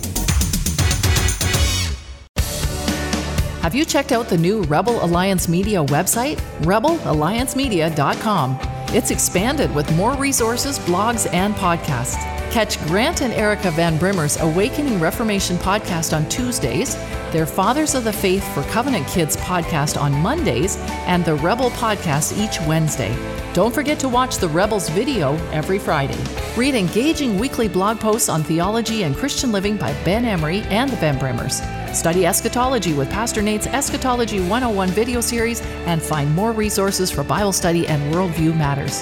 Have 3.62 3.76
you 3.76 3.86
checked 3.86 4.12
out 4.12 4.28
the 4.28 4.40
new 4.40 4.64
Rebel 4.64 5.06
Alliance 5.06 5.48
Media 5.48 5.86
website? 5.86 6.38
RebelAllianceMedia.com. 6.62 8.71
It's 8.94 9.10
expanded 9.10 9.74
with 9.74 9.90
more 9.96 10.18
resources, 10.18 10.78
blogs, 10.80 11.26
and 11.34 11.56
podcasts. 11.56 12.41
Catch 12.52 12.86
Grant 12.86 13.22
and 13.22 13.34
Erica 13.34 13.72
Van 13.72 13.98
Brimmer's 13.98 14.36
Awakening 14.36 15.00
Reformation 15.00 15.56
podcast 15.56 16.14
on 16.14 16.28
Tuesdays, 16.28 16.96
their 17.32 17.46
Fathers 17.46 17.96
of 17.96 18.04
the 18.04 18.12
Faith 18.12 18.46
for 18.54 18.62
Covenant 18.64 19.08
Kids 19.08 19.38
podcast 19.38 20.00
on 20.00 20.12
Mondays, 20.12 20.76
and 21.08 21.24
the 21.24 21.36
Rebel 21.36 21.70
podcast 21.70 22.38
each 22.38 22.60
Wednesday. 22.68 23.16
Don't 23.54 23.74
forget 23.74 24.00
to 24.00 24.10
watch 24.10 24.36
the 24.36 24.50
Rebels 24.50 24.90
video 24.90 25.38
every 25.54 25.80
Friday. 25.80 26.22
Read 26.58 26.76
engaging 26.76 27.40
weekly 27.40 27.70
blog 27.70 28.02
posts 28.02 28.28
on 28.28 28.44
theology 28.44 29.04
and 29.04 29.16
Christian 29.16 29.54
living 29.54 29.78
by 29.78 29.94
Ben 30.04 30.26
Emery 30.26 30.60
and 30.64 30.90
the 30.90 30.98
Van 30.98 31.18
Brimmers. 31.18 31.62
Study 31.96 32.26
eschatology 32.26 32.92
with 32.92 33.10
Pastor 33.10 33.42
Nate's 33.42 33.68
Eschatology 33.68 34.42
101 34.42 34.90
video 34.90 35.22
series 35.22 35.62
and 35.86 36.02
find 36.02 36.30
more 36.36 36.52
resources 36.52 37.10
for 37.10 37.24
Bible 37.24 37.54
study 37.54 37.88
and 37.88 38.14
worldview 38.14 38.54
matters. 38.58 39.02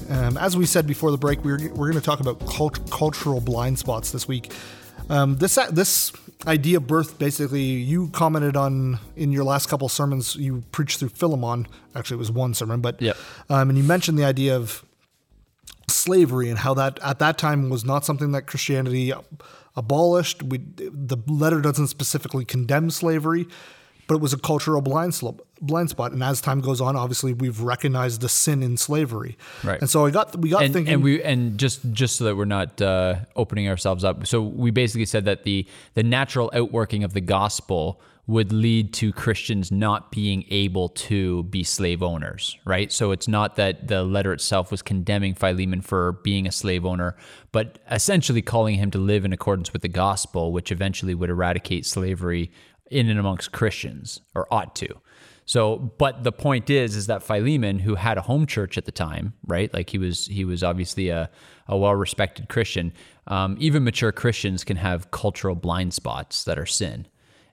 Um, 0.11 0.37
as 0.37 0.57
we 0.57 0.65
said 0.65 0.85
before 0.87 1.09
the 1.09 1.17
break, 1.17 1.43
we're, 1.45 1.57
we're 1.69 1.89
going 1.89 1.93
to 1.93 2.01
talk 2.01 2.19
about 2.19 2.45
cult- 2.45 2.91
cultural 2.91 3.39
blind 3.39 3.79
spots 3.79 4.11
this 4.11 4.27
week. 4.27 4.51
Um, 5.09 5.37
this 5.37 5.55
this 5.71 6.11
idea 6.47 6.79
birth 6.79 7.17
basically 7.19 7.61
you 7.61 8.09
commented 8.09 8.55
on 8.57 8.99
in 9.15 9.31
your 9.31 9.43
last 9.43 9.67
couple 9.69 9.87
sermons 9.89 10.35
you 10.35 10.63
preached 10.71 10.99
through 10.99 11.09
Philemon. 11.09 11.67
Actually, 11.95 12.15
it 12.15 12.19
was 12.19 12.31
one 12.31 12.53
sermon, 12.53 12.81
but 12.81 13.01
Yep. 13.01 13.17
um, 13.49 13.69
and 13.69 13.77
you 13.77 13.83
mentioned 13.83 14.17
the 14.17 14.25
idea 14.25 14.55
of 14.55 14.83
slavery 15.87 16.49
and 16.49 16.59
how 16.59 16.73
that 16.73 16.99
at 17.03 17.19
that 17.19 17.37
time 17.37 17.69
was 17.69 17.83
not 17.85 18.05
something 18.05 18.31
that 18.31 18.47
Christianity 18.47 19.13
abolished. 19.75 20.43
We 20.43 20.59
the 20.75 21.17
letter 21.27 21.61
doesn't 21.61 21.87
specifically 21.87 22.45
condemn 22.45 22.89
slavery, 22.89 23.47
but 24.07 24.15
it 24.15 24.21
was 24.21 24.33
a 24.33 24.37
cultural 24.37 24.81
blind 24.81 25.19
blind 25.61 25.89
spot. 25.89 26.11
And 26.11 26.23
as 26.23 26.41
time 26.41 26.61
goes 26.61 26.81
on, 26.81 26.95
obviously 26.95 27.33
we've 27.33 27.61
recognized 27.61 28.21
the 28.21 28.29
sin 28.29 28.63
in 28.63 28.77
slavery. 28.77 29.37
Right. 29.63 29.79
And 29.79 29.89
so 29.89 30.05
I 30.05 30.11
got 30.11 30.35
we 30.37 30.49
got 30.49 30.63
and, 30.63 30.73
thinking. 30.73 30.93
and 30.93 31.03
we 31.03 31.21
and 31.23 31.57
just 31.57 31.91
just 31.91 32.15
so 32.15 32.25
that 32.25 32.35
we're 32.35 32.45
not 32.45 32.81
uh, 32.81 33.15
opening 33.35 33.67
ourselves 33.67 34.03
up 34.03 34.25
so 34.25 34.41
we 34.41 34.71
basically 34.71 35.05
said 35.05 35.25
that 35.25 35.43
the 35.43 35.67
the 35.93 36.03
natural 36.03 36.51
outworking 36.53 37.03
of 37.03 37.13
the 37.13 37.21
gospel 37.21 38.01
would 38.27 38.53
lead 38.53 38.93
to 38.93 39.11
Christians 39.11 39.71
not 39.71 40.11
being 40.11 40.45
able 40.49 40.89
to 40.89 41.43
be 41.43 41.63
slave 41.63 42.03
owners, 42.03 42.57
right? 42.65 42.91
So 42.91 43.11
it's 43.11 43.27
not 43.27 43.55
that 43.55 43.87
the 43.87 44.03
letter 44.03 44.31
itself 44.31 44.71
was 44.71 44.81
condemning 44.81 45.33
Philemon 45.33 45.81
for 45.81 46.13
being 46.23 46.47
a 46.47 46.51
slave 46.51 46.85
owner, 46.85 47.15
but 47.51 47.79
essentially 47.89 48.41
calling 48.41 48.75
him 48.75 48.91
to 48.91 48.99
live 48.99 49.25
in 49.25 49.33
accordance 49.33 49.73
with 49.73 49.81
the 49.81 49.89
gospel, 49.89 50.53
which 50.53 50.71
eventually 50.71 51.15
would 51.15 51.29
eradicate 51.29 51.85
slavery 51.85 52.51
in 52.91 53.09
and 53.09 53.19
amongst 53.19 53.51
Christians, 53.51 54.21
or 54.35 54.47
ought 54.51 54.75
to. 54.75 54.87
So, 55.45 55.77
but 55.97 56.23
the 56.23 56.31
point 56.31 56.69
is, 56.69 56.95
is 56.95 57.07
that 57.07 57.23
Philemon, 57.23 57.79
who 57.79 57.95
had 57.95 58.17
a 58.17 58.21
home 58.21 58.45
church 58.45 58.77
at 58.77 58.85
the 58.85 58.91
time, 58.91 59.33
right? 59.45 59.73
Like 59.73 59.89
he 59.89 59.97
was, 59.97 60.27
he 60.27 60.45
was 60.45 60.63
obviously 60.63 61.09
a, 61.09 61.29
a 61.67 61.77
well-respected 61.77 62.47
Christian. 62.47 62.93
Um, 63.27 63.57
even 63.59 63.83
mature 63.83 64.11
Christians 64.11 64.63
can 64.63 64.77
have 64.77 65.11
cultural 65.11 65.55
blind 65.55 65.93
spots 65.93 66.43
that 66.43 66.57
are 66.57 66.65
sin, 66.65 67.07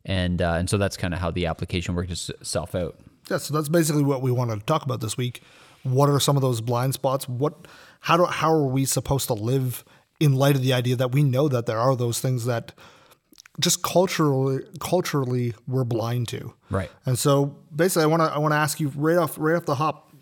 and 0.04 0.40
uh, 0.40 0.54
and 0.58 0.70
so 0.70 0.78
that's 0.78 0.96
kind 0.96 1.14
of 1.14 1.20
how 1.20 1.30
the 1.30 1.46
application 1.46 1.94
works 1.94 2.28
itself 2.28 2.74
out. 2.74 3.00
Yeah, 3.30 3.38
so 3.38 3.54
that's 3.54 3.68
basically 3.68 4.04
what 4.04 4.22
we 4.22 4.30
wanted 4.30 4.60
to 4.60 4.64
talk 4.64 4.84
about 4.84 5.00
this 5.00 5.16
week. 5.16 5.42
What 5.82 6.08
are 6.08 6.20
some 6.20 6.36
of 6.36 6.42
those 6.42 6.60
blind 6.60 6.94
spots? 6.94 7.28
What, 7.28 7.68
how 8.00 8.16
do, 8.16 8.24
how 8.24 8.50
are 8.52 8.66
we 8.66 8.84
supposed 8.84 9.26
to 9.28 9.34
live 9.34 9.84
in 10.18 10.34
light 10.34 10.56
of 10.56 10.62
the 10.62 10.72
idea 10.72 10.96
that 10.96 11.12
we 11.12 11.22
know 11.22 11.48
that 11.48 11.66
there 11.66 11.78
are 11.78 11.94
those 11.94 12.20
things 12.20 12.44
that 12.46 12.72
just 13.60 13.82
culturally, 13.82 14.62
culturally 14.80 15.54
we're 15.66 15.84
blind 15.84 16.28
to. 16.28 16.54
Right. 16.70 16.90
And 17.04 17.18
so 17.18 17.56
basically, 17.74 18.04
I 18.04 18.06
want 18.06 18.22
to 18.22 18.26
I 18.26 18.38
want 18.38 18.52
to 18.52 18.56
ask 18.56 18.80
you 18.80 18.92
right 18.94 19.16
off 19.16 19.36
right 19.38 19.56
off 19.56 19.64
the 19.64 19.76
hop. 19.76 20.12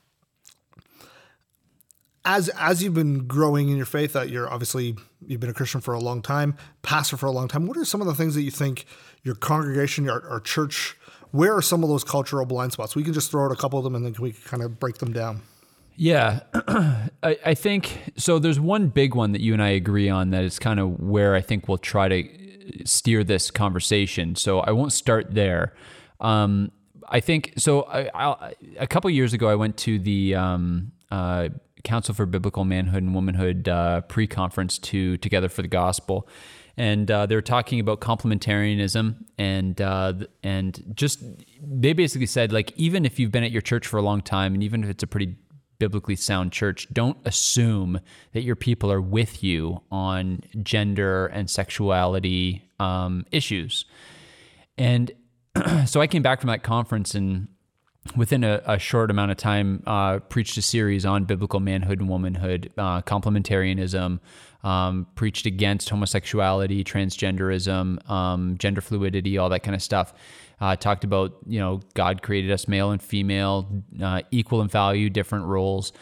As 2.24 2.48
as 2.58 2.82
you've 2.82 2.94
been 2.94 3.26
growing 3.26 3.68
in 3.68 3.76
your 3.76 3.86
faith, 3.86 4.14
that 4.14 4.30
you're 4.30 4.50
obviously 4.50 4.96
you've 5.24 5.40
been 5.40 5.50
a 5.50 5.54
Christian 5.54 5.80
for 5.80 5.94
a 5.94 6.00
long 6.00 6.22
time, 6.22 6.56
pastor 6.82 7.16
for 7.16 7.26
a 7.26 7.30
long 7.30 7.48
time. 7.48 7.66
What 7.66 7.76
are 7.76 7.84
some 7.84 8.00
of 8.00 8.06
the 8.06 8.14
things 8.14 8.34
that 8.34 8.42
you 8.42 8.50
think 8.50 8.86
your 9.22 9.34
congregation, 9.34 10.04
your, 10.04 10.28
our 10.28 10.40
church, 10.40 10.96
where 11.30 11.54
are 11.54 11.62
some 11.62 11.82
of 11.82 11.88
those 11.88 12.04
cultural 12.04 12.46
blind 12.46 12.72
spots? 12.72 12.96
We 12.96 13.04
can 13.04 13.12
just 13.12 13.30
throw 13.30 13.44
out 13.44 13.52
a 13.52 13.56
couple 13.56 13.78
of 13.78 13.84
them, 13.84 13.94
and 13.94 14.04
then 14.04 14.14
we 14.20 14.32
can 14.32 14.42
kind 14.44 14.62
of 14.62 14.80
break 14.80 14.98
them 14.98 15.12
down. 15.12 15.42
Yeah, 15.96 16.40
I, 17.22 17.38
I 17.44 17.54
think 17.54 18.12
so. 18.16 18.38
There's 18.38 18.60
one 18.60 18.88
big 18.88 19.14
one 19.14 19.32
that 19.32 19.40
you 19.40 19.52
and 19.52 19.62
I 19.62 19.70
agree 19.70 20.08
on 20.08 20.30
that 20.30 20.44
is 20.44 20.58
kind 20.58 20.78
of 20.78 21.00
where 21.00 21.34
I 21.34 21.40
think 21.40 21.68
we'll 21.68 21.78
try 21.78 22.08
to 22.08 22.55
steer 22.84 23.24
this 23.24 23.50
conversation. 23.50 24.34
So 24.36 24.60
I 24.60 24.70
won't 24.72 24.92
start 24.92 25.34
there. 25.34 25.74
Um, 26.20 26.72
I 27.08 27.20
think 27.20 27.54
so. 27.56 27.82
A 28.78 28.86
couple 28.86 29.10
years 29.10 29.32
ago, 29.32 29.48
I 29.48 29.54
went 29.54 29.76
to 29.78 29.98
the 29.98 30.34
um, 30.34 30.92
uh, 31.10 31.50
Council 31.84 32.14
for 32.14 32.26
Biblical 32.26 32.64
Manhood 32.64 33.02
and 33.02 33.14
Womanhood 33.14 33.68
uh, 33.68 34.00
pre-conference 34.02 34.78
to 34.78 35.16
Together 35.18 35.48
for 35.48 35.62
the 35.62 35.68
Gospel, 35.68 36.28
and 36.76 37.10
uh, 37.10 37.26
they 37.26 37.34
were 37.34 37.42
talking 37.42 37.80
about 37.80 38.00
complementarianism 38.00 39.24
and 39.38 39.80
uh, 39.80 40.14
and 40.42 40.92
just 40.94 41.22
they 41.62 41.92
basically 41.92 42.26
said 42.26 42.52
like 42.52 42.72
even 42.76 43.06
if 43.06 43.18
you've 43.18 43.32
been 43.32 43.44
at 43.44 43.52
your 43.52 43.62
church 43.62 43.86
for 43.86 43.98
a 43.98 44.02
long 44.02 44.20
time 44.20 44.52
and 44.54 44.62
even 44.62 44.82
if 44.82 44.90
it's 44.90 45.02
a 45.02 45.06
pretty 45.06 45.36
biblically 45.78 46.16
sound 46.16 46.52
church, 46.52 46.86
don't 46.92 47.18
assume 47.24 48.00
that 48.32 48.42
your 48.42 48.56
people 48.56 48.90
are 48.90 49.00
with 49.00 49.42
you 49.42 49.82
on 49.90 50.40
gender 50.62 51.26
and 51.26 51.48
sexuality 51.50 52.68
um, 52.78 53.24
issues. 53.30 53.84
And 54.78 55.12
so 55.86 56.00
I 56.00 56.06
came 56.06 56.22
back 56.22 56.40
from 56.40 56.48
that 56.48 56.62
conference 56.62 57.14
and 57.14 57.48
within 58.14 58.44
a, 58.44 58.62
a 58.66 58.78
short 58.78 59.10
amount 59.10 59.30
of 59.30 59.36
time 59.36 59.82
uh, 59.86 60.18
preached 60.20 60.56
a 60.56 60.62
series 60.62 61.04
on 61.04 61.24
biblical 61.24 61.60
manhood 61.60 62.00
and 62.00 62.08
womanhood, 62.08 62.72
uh, 62.78 63.02
complementarianism, 63.02 64.20
um, 64.62 65.06
preached 65.14 65.46
against 65.46 65.88
homosexuality, 65.88 66.84
transgenderism, 66.84 68.08
um, 68.10 68.56
gender 68.58 68.80
fluidity, 68.80 69.38
all 69.38 69.48
that 69.48 69.62
kind 69.62 69.74
of 69.74 69.82
stuff. 69.82 70.12
Uh, 70.60 70.74
talked 70.74 71.04
about 71.04 71.36
you 71.46 71.58
know 71.58 71.80
God 71.94 72.22
created 72.22 72.50
us 72.50 72.66
male 72.66 72.90
and 72.90 73.02
female, 73.02 73.68
uh, 74.02 74.22
equal 74.30 74.62
in 74.62 74.68
value, 74.68 75.10
different 75.10 75.44
roles, 75.46 75.92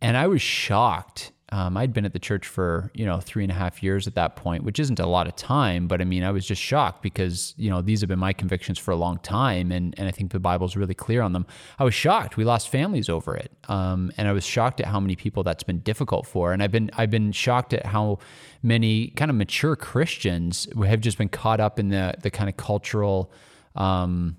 and 0.00 0.16
I 0.16 0.26
was 0.26 0.42
shocked. 0.42 1.32
Um, 1.52 1.76
I'd 1.76 1.92
been 1.92 2.06
at 2.06 2.14
the 2.14 2.18
church 2.18 2.46
for 2.46 2.90
you 2.94 3.06
know 3.06 3.20
three 3.20 3.42
and 3.42 3.52
a 3.52 3.54
half 3.54 3.82
years 3.82 4.06
at 4.06 4.14
that 4.14 4.36
point, 4.36 4.64
which 4.64 4.78
isn't 4.78 4.98
a 4.98 5.06
lot 5.06 5.26
of 5.26 5.36
time, 5.36 5.86
but 5.86 6.00
I 6.00 6.04
mean 6.04 6.24
I 6.24 6.30
was 6.30 6.46
just 6.46 6.60
shocked 6.60 7.02
because 7.02 7.54
you 7.56 7.70
know 7.70 7.80
these 7.80 8.00
have 8.00 8.08
been 8.08 8.18
my 8.18 8.32
convictions 8.34 8.78
for 8.78 8.90
a 8.90 8.96
long 8.96 9.18
time, 9.18 9.70
and 9.70 9.94
and 9.98 10.08
I 10.08 10.10
think 10.10 10.32
the 10.32 10.40
Bible's 10.40 10.76
really 10.76 10.94
clear 10.94 11.22
on 11.22 11.32
them. 11.32 11.46
I 11.78 11.84
was 11.84 11.94
shocked. 11.94 12.36
We 12.36 12.44
lost 12.44 12.68
families 12.68 13.08
over 13.08 13.34
it, 13.34 13.50
um, 13.68 14.12
and 14.18 14.28
I 14.28 14.32
was 14.32 14.44
shocked 14.44 14.80
at 14.80 14.86
how 14.86 15.00
many 15.00 15.16
people 15.16 15.42
that's 15.42 15.62
been 15.62 15.80
difficult 15.80 16.26
for, 16.26 16.52
and 16.52 16.62
I've 16.62 16.72
been 16.72 16.90
I've 16.98 17.10
been 17.10 17.32
shocked 17.32 17.72
at 17.72 17.86
how 17.86 18.18
many 18.62 19.08
kind 19.08 19.30
of 19.30 19.36
mature 19.36 19.76
Christians 19.76 20.68
have 20.86 21.00
just 21.00 21.16
been 21.16 21.30
caught 21.30 21.60
up 21.60 21.78
in 21.78 21.88
the 21.88 22.14
the 22.22 22.30
kind 22.30 22.50
of 22.50 22.58
cultural 22.58 23.32
um, 23.74 24.36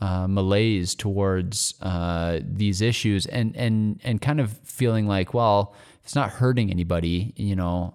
uh, 0.00 0.26
malaise 0.26 0.94
towards 0.94 1.74
uh, 1.80 2.40
these 2.44 2.80
issues 2.80 3.26
and 3.26 3.56
and 3.56 4.00
and 4.04 4.20
kind 4.20 4.40
of 4.40 4.58
feeling 4.64 5.06
like, 5.06 5.32
well, 5.32 5.74
it's 6.02 6.14
not 6.14 6.30
hurting 6.30 6.70
anybody, 6.70 7.32
you 7.36 7.56
know, 7.56 7.94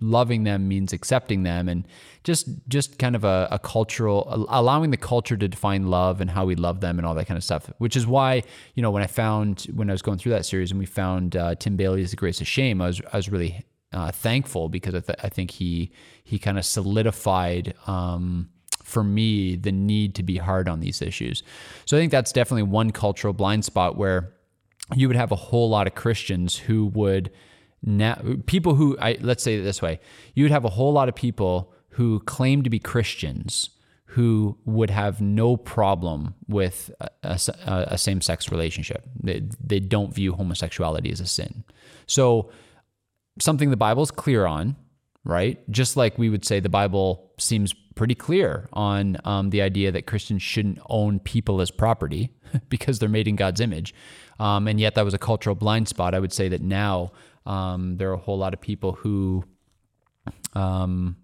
loving 0.00 0.44
them 0.44 0.66
means 0.66 0.92
accepting 0.92 1.42
them, 1.42 1.68
and 1.68 1.86
just 2.24 2.48
just 2.68 2.98
kind 2.98 3.14
of 3.14 3.24
a, 3.24 3.48
a 3.50 3.58
cultural 3.58 4.46
allowing 4.48 4.90
the 4.90 4.96
culture 4.96 5.36
to 5.36 5.46
define 5.48 5.88
love 5.88 6.20
and 6.20 6.30
how 6.30 6.44
we 6.44 6.54
love 6.54 6.80
them 6.80 6.98
and 6.98 7.06
all 7.06 7.14
that 7.14 7.26
kind 7.26 7.36
of 7.36 7.44
stuff. 7.44 7.70
Which 7.78 7.96
is 7.96 8.06
why 8.06 8.42
you 8.74 8.82
know 8.82 8.90
when 8.90 9.02
I 9.02 9.06
found 9.06 9.66
when 9.74 9.90
I 9.90 9.92
was 9.92 10.02
going 10.02 10.18
through 10.18 10.32
that 10.32 10.46
series 10.46 10.70
and 10.70 10.80
we 10.80 10.86
found 10.86 11.36
uh, 11.36 11.54
Tim 11.54 11.76
Bayly's 11.76 12.10
The 12.10 12.16
Grace 12.16 12.40
of 12.40 12.48
Shame, 12.48 12.80
I 12.80 12.86
was 12.86 13.00
I 13.12 13.16
was 13.16 13.28
really 13.28 13.64
uh, 13.92 14.10
thankful 14.10 14.68
because 14.68 14.94
I, 14.94 15.00
th- 15.00 15.18
I 15.22 15.28
think 15.28 15.52
he 15.52 15.92
he 16.24 16.38
kind 16.38 16.58
of 16.58 16.64
solidified. 16.64 17.74
Um, 17.86 18.50
for 18.88 19.04
me 19.04 19.56
the 19.56 19.72
need 19.72 20.14
to 20.16 20.22
be 20.22 20.38
hard 20.38 20.68
on 20.68 20.80
these 20.80 21.02
issues. 21.02 21.42
So 21.84 21.96
I 21.96 22.00
think 22.00 22.12
that's 22.12 22.32
definitely 22.32 22.64
one 22.64 22.90
cultural 22.90 23.32
blind 23.32 23.64
spot 23.64 23.96
where 23.96 24.32
you 24.94 25.08
would 25.08 25.16
have 25.16 25.32
a 25.32 25.36
whole 25.36 25.68
lot 25.68 25.86
of 25.86 25.94
Christians 25.94 26.56
who 26.56 26.86
would 26.86 27.30
now 27.82 28.20
people 28.46 28.74
who 28.74 28.96
I 28.98 29.18
let's 29.20 29.42
say 29.42 29.56
it 29.56 29.62
this 29.62 29.82
way, 29.82 30.00
you 30.34 30.44
would 30.44 30.50
have 30.50 30.64
a 30.64 30.70
whole 30.70 30.92
lot 30.92 31.08
of 31.08 31.14
people 31.14 31.72
who 31.90 32.20
claim 32.20 32.62
to 32.62 32.70
be 32.70 32.78
Christians 32.78 33.70
who 34.12 34.56
would 34.64 34.88
have 34.88 35.20
no 35.20 35.56
problem 35.56 36.34
with 36.48 36.90
a, 37.00 37.10
a, 37.22 37.86
a 37.90 37.98
same-sex 37.98 38.50
relationship. 38.50 39.06
They, 39.22 39.42
they 39.62 39.80
don't 39.80 40.14
view 40.14 40.32
homosexuality 40.32 41.12
as 41.12 41.20
a 41.20 41.26
sin. 41.26 41.62
So 42.06 42.50
something 43.38 43.70
the 43.70 43.76
Bible 43.76 44.02
is 44.02 44.10
clear 44.10 44.46
on, 44.46 44.76
right? 45.24 45.58
Just 45.70 45.96
like 45.96 46.16
we 46.16 46.30
would 46.30 46.44
say 46.46 46.58
the 46.58 46.70
Bible 46.70 47.30
seems 47.38 47.74
pretty 47.98 48.14
clear 48.14 48.68
on 48.72 49.16
um, 49.24 49.50
the 49.50 49.60
idea 49.60 49.90
that 49.90 50.06
Christians 50.06 50.40
shouldn't 50.40 50.78
own 50.88 51.18
people 51.18 51.60
as 51.60 51.72
property 51.72 52.30
because 52.68 53.00
they're 53.00 53.08
made 53.08 53.26
in 53.26 53.34
God's 53.34 53.60
image. 53.60 53.92
Um, 54.38 54.68
and 54.68 54.78
yet 54.78 54.94
that 54.94 55.04
was 55.04 55.14
a 55.14 55.18
cultural 55.18 55.56
blind 55.56 55.88
spot. 55.88 56.14
I 56.14 56.20
would 56.20 56.32
say 56.32 56.48
that 56.48 56.62
now 56.62 57.10
um, 57.44 57.96
there 57.96 58.08
are 58.10 58.14
a 58.14 58.18
whole 58.18 58.38
lot 58.38 58.54
of 58.54 58.60
people 58.60 58.92
who 58.92 59.44
um, 60.54 61.16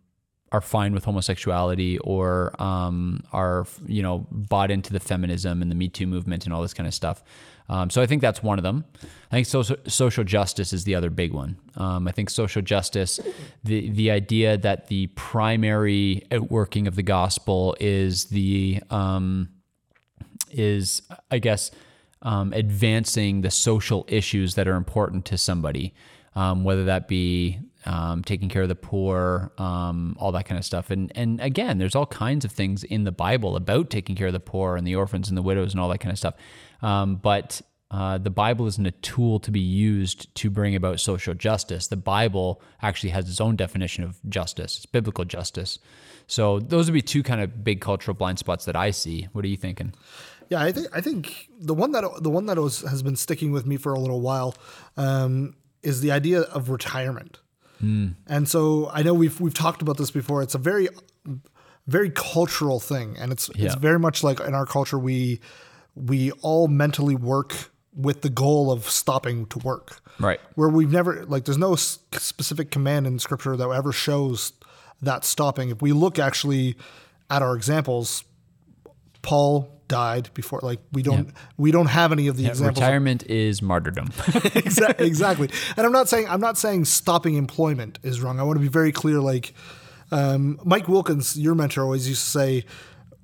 are 0.51 0.61
fine 0.61 0.93
with 0.93 1.05
homosexuality 1.05 1.99
or 1.99 2.61
um, 2.61 3.23
are 3.33 3.67
you 3.87 4.03
know 4.03 4.27
bought 4.31 4.73
into 4.73 4.93
the 4.93 5.01
feminism 5.01 5.63
and 5.63 5.71
the 5.71 5.77
Me 5.77 5.89
Too 5.89 6.09
movement 6.09 6.45
and 6.45 6.53
all 6.53 6.61
this 6.61 6.75
kind 6.75 6.89
of 6.89 6.95
stuff. 6.95 7.23
Um, 7.69 7.89
so 7.91 8.03
I 8.03 8.07
think 8.07 8.21
that's 8.21 8.43
one 8.43 8.59
of 8.59 8.63
them. 8.63 8.85
I 9.03 9.37
think 9.37 9.47
social, 9.47 9.77
social 9.87 10.25
justice 10.25 10.73
is 10.73 10.85
the 10.85 10.95
other 10.95 11.11
big 11.11 11.33
one. 11.33 11.57
Um, 11.77 12.07
I 12.07 12.13
think 12.13 12.31
social 12.31 12.63
justice, 12.63 13.21
the 13.63 13.91
the 13.91 14.11
idea 14.11 14.57
that 14.59 14.89
the 14.89 15.07
primary 15.09 16.27
outworking 16.31 16.87
of 16.87 16.95
the 16.95 17.03
gospel 17.03 17.75
is 17.81 18.27
the 18.27 18.81
um, 18.91 19.49
is 20.51 21.03
I 21.31 21.39
guess 21.39 21.71
um, 22.23 22.53
advancing 22.53 23.41
the 23.41 23.51
social 23.51 24.05
issues 24.09 24.55
that 24.55 24.69
are 24.69 24.77
important 24.77 25.25
to 25.27 25.39
somebody, 25.39 25.95
um, 26.35 26.65
whether 26.65 26.85
that 26.85 27.09
be 27.09 27.61
um, 27.87 28.23
taking 28.23 28.49
care 28.49 28.63
of 28.63 28.69
the 28.69 28.75
poor, 28.75 29.53
um, 29.59 30.17
all 30.19 30.33
that 30.33 30.47
kind 30.47 30.59
of 30.59 30.65
stuff. 30.65 30.91
And 30.91 31.13
and 31.15 31.41
again, 31.41 31.79
there's 31.79 31.95
all 31.95 32.07
kinds 32.07 32.45
of 32.45 32.53
things 32.53 32.85
in 32.85 33.05
the 33.05 33.13
Bible 33.13 33.57
about 33.57 33.91
taking 33.91 34.17
care 34.17 34.29
of 34.29 34.33
the 34.33 34.41
poor 34.41 34.77
and 34.77 34.87
the 34.87 34.97
orphans 34.97 35.29
and 35.29 35.37
the 35.37 35.43
widows 35.43 35.73
and 35.73 35.81
all 35.81 35.89
that 35.91 35.99
kind 35.99 36.13
of 36.13 36.19
stuff. 36.19 36.35
Um, 36.83 37.17
but 37.17 37.61
uh, 37.91 38.19
the 38.19 38.31
Bible 38.31 38.67
isn't 38.67 38.87
a 38.87 38.91
tool 38.91 39.39
to 39.41 39.51
be 39.51 39.61
used 39.61 40.35
to 40.35 40.51
bring 40.51 40.75
about 40.75 40.99
social 40.99 41.35
justice. 41.35 41.87
The 41.87 41.97
Bible 41.97 42.61
actually 42.83 43.11
has 43.11 43.29
its 43.29 43.41
own 43.41 43.57
definition 43.57 44.03
of 44.03 44.19
justice. 44.29 44.79
It's 44.79 44.87
biblical 44.87 45.25
justice. 45.25 45.79
So 46.27 46.59
those 46.59 46.87
would 46.87 46.95
be 46.95 47.03
two 47.03 47.23
kind 47.23 47.41
of 47.41 47.63
big 47.63 47.81
cultural 47.81 48.17
blind 48.17 48.39
spots 48.39 48.65
that 48.65 48.75
I 48.75 48.91
see. 48.91 49.29
What 49.33 49.45
are 49.45 49.49
you 49.49 49.57
thinking? 49.57 49.93
Yeah, 50.49 50.63
I 50.63 50.73
think 50.73 50.89
I 50.93 51.01
think 51.01 51.49
the 51.59 51.75
one 51.75 51.93
that 51.93 52.05
the 52.23 52.31
one 52.31 52.47
that 52.47 52.59
was, 52.59 52.81
has 52.81 53.03
been 53.03 53.17
sticking 53.17 53.53
with 53.53 53.67
me 53.67 53.77
for 53.77 53.93
a 53.93 54.01
little 54.01 54.21
while 54.21 54.55
um, 54.97 55.55
is 55.83 56.01
the 56.01 56.11
idea 56.11 56.41
of 56.41 56.71
retirement. 56.71 57.39
Mm. 57.83 58.15
And 58.27 58.49
so 58.49 58.91
I 58.93 59.03
know 59.03 59.15
we've 59.15 59.41
we've 59.41 59.55
talked 59.55 59.83
about 59.83 59.97
this 59.97 60.11
before. 60.11 60.43
It's 60.43 60.55
a 60.55 60.59
very 60.59 60.89
very 61.87 62.11
cultural 62.11 62.81
thing, 62.81 63.17
and 63.19 63.33
it's 63.33 63.51
Yeah. 63.55 63.67
it's 63.67 63.75
very 63.75 63.99
much 63.99 64.23
like 64.23 64.41
in 64.41 64.55
our 64.55 64.67
culture 64.67 64.99
we 64.99 65.41
we 65.95 66.31
all 66.43 66.67
mentally 66.69 67.15
work 67.15 67.71
with 67.95 68.23
the 68.23 68.29
goal 68.31 68.73
of 68.73 68.89
stopping 68.91 69.47
to 69.47 69.59
work. 69.61 70.01
Right. 70.19 70.41
Where 70.55 70.69
we've 70.69 70.91
never 70.91 71.25
like 71.27 71.45
there's 71.45 71.59
no 71.59 71.75
specific 71.77 72.71
command 72.71 73.07
in 73.07 73.19
scripture 73.19 73.57
that 73.57 73.69
ever 73.69 73.93
shows 73.93 74.53
that 75.03 75.25
stopping. 75.25 75.71
If 75.71 75.83
we 75.83 75.93
look 75.93 76.19
actually 76.19 76.77
at 77.31 77.43
our 77.43 77.55
examples, 77.55 78.25
Paul 79.25 79.71
died 79.89 80.31
before 80.35 80.61
like 80.63 80.81
we 80.93 81.03
don't 81.03 81.33
we 81.57 81.71
don't 81.71 81.87
have 81.87 82.13
any 82.13 82.29
of 82.29 82.37
the 82.37 82.47
examples 82.47 82.79
retirement 82.79 83.25
is 83.25 83.63
martyrdom. 83.63 84.11
exactly, 84.55 85.07
exactly. 85.07 85.51
And 85.77 85.87
I'm 85.87 85.93
not 85.93 86.09
saying 86.09 86.29
I'm 86.29 86.41
not 86.41 86.57
saying 86.59 86.85
stopping 86.85 87.35
employment 87.35 87.99
is 88.03 88.21
wrong. 88.21 88.39
I 88.39 88.43
want 88.45 88.57
to 88.57 88.61
be 88.61 88.69
very 88.69 88.93
clear. 88.93 89.21
Like 89.21 89.55
um, 90.13 90.61
Mike 90.65 90.89
Wilkins, 90.89 91.39
your 91.39 91.55
mentor, 91.55 91.83
always 91.83 92.09
used 92.09 92.23
to 92.23 92.31
say, 92.31 92.65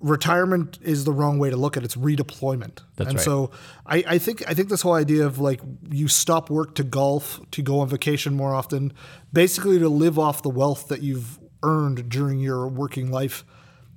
retirement 0.00 0.78
is 0.82 1.04
the 1.04 1.12
wrong 1.12 1.38
way 1.38 1.50
to 1.50 1.56
look 1.56 1.76
at 1.76 1.82
it. 1.82 1.86
It's 1.86 1.96
redeployment. 1.96 2.80
That's 2.96 3.10
and 3.10 3.18
right. 3.18 3.24
so 3.24 3.50
I, 3.86 4.04
I 4.06 4.18
think 4.18 4.42
I 4.48 4.54
think 4.54 4.70
this 4.70 4.80
whole 4.80 4.94
idea 4.94 5.26
of 5.26 5.38
like 5.38 5.60
you 5.90 6.08
stop 6.08 6.48
work 6.48 6.74
to 6.76 6.82
golf, 6.82 7.40
to 7.50 7.62
go 7.62 7.80
on 7.80 7.88
vacation 7.88 8.34
more 8.34 8.54
often, 8.54 8.92
basically 9.32 9.78
to 9.78 9.88
live 9.88 10.18
off 10.18 10.42
the 10.42 10.50
wealth 10.50 10.88
that 10.88 11.02
you've 11.02 11.38
earned 11.62 12.08
during 12.08 12.40
your 12.40 12.66
working 12.68 13.10
life 13.10 13.44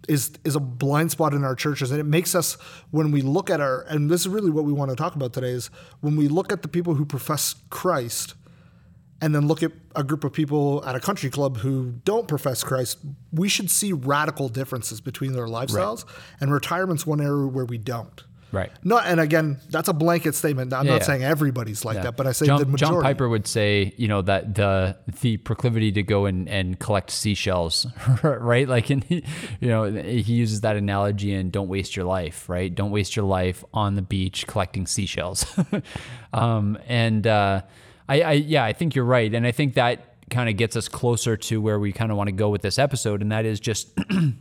is 0.07 0.31
is 0.43 0.55
a 0.55 0.59
blind 0.59 1.11
spot 1.11 1.33
in 1.33 1.43
our 1.43 1.55
churches 1.55 1.91
and 1.91 1.99
it 1.99 2.05
makes 2.05 2.35
us 2.35 2.55
when 2.91 3.11
we 3.11 3.21
look 3.21 3.49
at 3.49 3.61
our 3.61 3.81
and 3.83 4.09
this 4.09 4.21
is 4.21 4.27
really 4.27 4.51
what 4.51 4.65
we 4.65 4.73
want 4.73 4.89
to 4.89 4.95
talk 4.95 5.15
about 5.15 5.33
today 5.33 5.49
is 5.49 5.67
when 6.01 6.15
we 6.15 6.27
look 6.27 6.51
at 6.51 6.61
the 6.61 6.67
people 6.67 6.95
who 6.95 7.05
profess 7.05 7.55
Christ 7.69 8.35
and 9.21 9.33
then 9.33 9.47
look 9.47 9.63
at 9.63 9.71
a 9.95 10.03
group 10.03 10.25
of 10.25 10.33
people 10.33 10.83
at 10.85 10.95
a 10.95 10.99
country 10.99 11.29
club 11.29 11.57
who 11.57 11.93
don't 12.03 12.27
profess 12.27 12.61
Christ, 12.61 12.97
we 13.31 13.47
should 13.47 13.71
see 13.71 13.93
radical 13.93 14.49
differences 14.49 14.99
between 14.99 15.31
their 15.31 15.47
lifestyles 15.47 16.03
and 16.41 16.51
retirement's 16.51 17.07
one 17.07 17.21
area 17.21 17.47
where 17.47 17.63
we 17.63 17.77
don't. 17.77 18.23
Right. 18.53 18.71
Not 18.83 19.07
and 19.07 19.19
again, 19.19 19.59
that's 19.71 19.89
a 19.89 19.93
blanket 19.93 20.35
statement. 20.35 20.71
I'm 20.73 20.85
Yeah, 20.85 20.91
not 20.91 21.01
yeah. 21.01 21.05
saying 21.07 21.23
everybody's 21.23 21.83
like 21.83 21.95
Yeah. 21.95 22.03
that, 22.03 22.15
but 22.17 22.27
I 22.27 22.33
say 22.33 22.45
John, 22.45 22.59
the 22.59 22.67
majority. 22.67 22.95
John 22.97 23.01
Piper 23.03 23.27
would 23.27 23.47
say, 23.47 23.93
you 23.97 24.07
know, 24.07 24.21
that 24.21 24.53
the 24.53 24.95
the 25.21 25.37
proclivity 25.37 25.91
to 25.93 26.03
go 26.03 26.27
and, 26.27 26.47
and 26.47 26.79
collect 26.79 27.09
seashells, 27.09 27.87
right? 28.23 28.67
Like, 28.69 28.91
and 28.91 29.03
he, 29.05 29.25
you 29.59 29.69
know, 29.69 29.85
he 29.91 30.21
uses 30.21 30.61
that 30.61 30.75
analogy 30.75 31.33
in 31.33 31.49
"Don't 31.49 31.67
waste 31.67 31.95
your 31.95 32.05
life," 32.05 32.47
right? 32.47 32.73
Don't 32.73 32.91
waste 32.91 33.15
your 33.15 33.25
life 33.25 33.63
on 33.73 33.95
the 33.95 34.03
beach 34.03 34.45
collecting 34.45 34.85
seashells. 34.85 35.45
um, 36.33 36.77
and 36.87 37.25
uh, 37.25 37.61
I, 38.07 38.21
I, 38.21 38.31
yeah, 38.33 38.63
I 38.63 38.73
think 38.73 38.93
you're 38.93 39.03
right, 39.05 39.33
and 39.33 39.47
I 39.47 39.51
think 39.51 39.73
that 39.73 40.15
kind 40.29 40.47
of 40.47 40.57
gets 40.57 40.75
us 40.75 40.87
closer 40.87 41.35
to 41.37 41.59
where 41.59 41.79
we 41.79 41.91
kind 41.91 42.11
of 42.11 42.17
want 42.17 42.27
to 42.27 42.31
go 42.35 42.49
with 42.49 42.61
this 42.61 42.77
episode, 42.77 43.23
and 43.23 43.31
that 43.31 43.45
is 43.45 43.59
just 43.59 43.89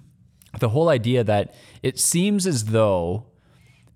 the 0.59 0.68
whole 0.68 0.90
idea 0.90 1.25
that 1.25 1.55
it 1.83 1.98
seems 1.98 2.46
as 2.46 2.66
though 2.66 3.25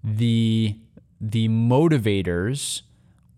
the 0.07 0.79
the 1.21 1.49
motivators 1.49 2.83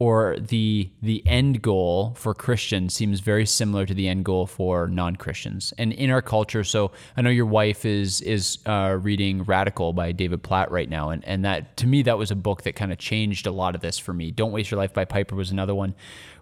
or 0.00 0.37
the 0.38 0.90
the 1.02 1.26
end 1.26 1.61
goal 1.61 2.14
for 2.14 2.33
Christians 2.35 2.94
seems 2.94 3.18
very 3.18 3.46
similar 3.46 3.85
to 3.85 3.94
the 3.94 4.07
end 4.07 4.24
goal 4.24 4.46
for 4.46 4.87
non-Christians. 4.87 5.72
And 5.76 5.92
in 5.92 6.11
our 6.11 6.22
culture, 6.22 6.62
so 6.62 6.92
I 7.16 7.22
know 7.22 7.31
your 7.31 7.46
wife 7.46 7.85
is 7.85 8.20
is 8.20 8.59
uh, 8.66 8.98
reading 9.00 9.42
Radical 9.42 9.92
by 9.92 10.12
David 10.12 10.42
Platt 10.42 10.70
right 10.70 10.88
now, 10.88 11.11
and 11.11 11.24
and 11.24 11.44
that 11.44 11.76
to 11.78 11.87
me 11.87 12.02
that 12.02 12.18
was 12.18 12.31
a 12.31 12.37
book 12.37 12.62
that 12.62 12.76
kind 12.76 12.92
of 12.92 12.98
changed 12.98 13.46
a 13.46 13.50
lot 13.50 13.74
of 13.74 13.81
this 13.81 13.98
for 13.98 14.12
me. 14.12 14.31
Don't 14.31 14.52
Waste 14.52 14.70
Your 14.70 14.78
Life 14.78 14.92
by 14.92 15.04
Piper 15.04 15.35
was 15.35 15.50
another 15.50 15.74
one 15.74 15.94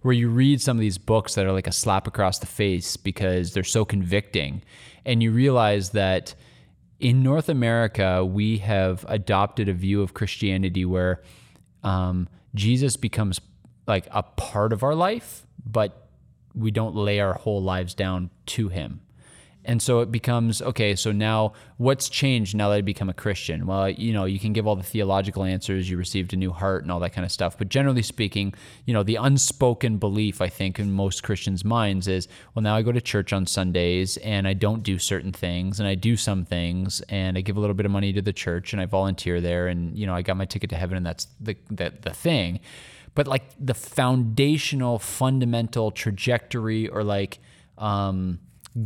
where 0.03 0.15
you 0.15 0.29
read 0.29 0.61
some 0.61 0.77
of 0.77 0.81
these 0.81 0.99
books 0.99 1.35
that 1.37 1.47
are 1.47 1.53
like 1.53 1.67
a 1.67 1.73
slap 1.73 2.07
across 2.07 2.39
the 2.41 2.47
face 2.47 2.97
because 2.97 3.55
they're 3.55 3.65
so 3.65 3.85
convicting, 3.85 4.63
and 5.07 5.23
you 5.23 5.31
realize 5.31 5.91
that 5.91 6.35
in 6.99 7.23
North 7.23 7.49
America, 7.49 8.25
we 8.25 8.59
have 8.59 9.05
adopted 9.09 9.69
a 9.69 9.73
view 9.73 10.03
of 10.03 10.15
Christianity 10.15 10.85
where 10.85 11.23
um, 11.83 12.29
Jesus 12.55 12.97
becomes 12.97 13.41
like 13.87 14.09
a 14.11 14.23
part 14.23 14.73
of 14.73 14.83
our 14.83 14.95
life, 14.95 15.47
but 15.65 16.09
we 16.55 16.71
don't 16.71 16.97
lay 16.97 17.21
our 17.21 17.35
whole 17.35 17.63
lives 17.63 17.95
down 17.95 18.31
to 18.47 18.69
him. 18.69 19.01
And 19.67 19.83
so 19.83 20.01
it 20.01 20.13
becomes 20.13 20.63
okay, 20.63 20.95
so 20.95 21.11
now 21.11 21.53
what's 21.77 22.09
changed 22.09 22.55
now 22.55 22.69
that 22.69 22.77
I 22.77 22.81
become 22.83 23.09
a 23.09 23.15
Christian? 23.15 23.67
Well, 23.67 23.91
you 23.91 24.13
know, 24.13 24.25
you 24.25 24.39
can 24.39 24.53
give 24.53 24.65
all 24.65 24.77
the 24.77 24.85
theological 24.85 25.43
answers, 25.43 25.91
you 25.91 25.99
received 25.99 26.33
a 26.33 26.37
new 26.37 26.53
heart 26.53 26.85
and 26.85 26.93
all 26.93 27.01
that 27.01 27.13
kind 27.13 27.25
of 27.25 27.33
stuff. 27.33 27.59
But 27.59 27.69
generally 27.69 28.03
speaking, 28.03 28.55
you 28.85 28.95
know, 28.95 29.03
the 29.03 29.17
unspoken 29.17 29.99
belief, 29.99 30.41
I 30.41 30.49
think, 30.49 30.79
in 30.79 30.93
most 30.93 31.25
Christians' 31.25 31.65
minds 31.65 32.07
is, 32.07 32.29
well, 32.55 32.63
now 32.63 32.77
I 32.77 32.83
go 32.83 32.93
to 32.93 33.01
church 33.01 33.33
on 33.33 33.45
Sundays 33.45 34.17
and 34.19 34.47
I 34.47 34.55
don't 34.55 34.85
do 34.85 34.99
certain 34.99 35.33
things 35.33 35.81
and 35.81 35.89
I 35.89 35.97
do 35.97 36.17
some 36.17 36.45
things 36.45 37.01
and 37.09 37.37
I 37.37 37.41
give 37.41 37.57
a 37.57 37.61
little 37.61 37.75
bit 37.75 37.87
of 37.87 37.93
money 37.93 38.13
to 38.13 38.23
the 38.23 38.33
church 38.33 38.73
and 38.73 38.81
I 38.81 38.87
volunteer 38.87 39.41
there 39.41 39.67
and, 39.67 39.99
you 39.99 40.07
know, 40.07 40.15
I 40.15 40.23
got 40.23 40.37
my 40.37 40.45
ticket 40.45 40.71
to 40.71 40.77
heaven 40.77 40.97
and 40.97 41.05
that's 41.05 41.27
the, 41.41 41.57
the, 41.71 41.93
the 42.01 42.15
thing. 42.15 42.61
But 43.17 43.27
like 43.27 43.43
the 43.59 43.75
foundational, 43.75 45.01
fundamental 45.01 45.91
trajectory 45.91 46.87
or 46.89 47.03
like, 47.03 47.41
um, 47.79 48.39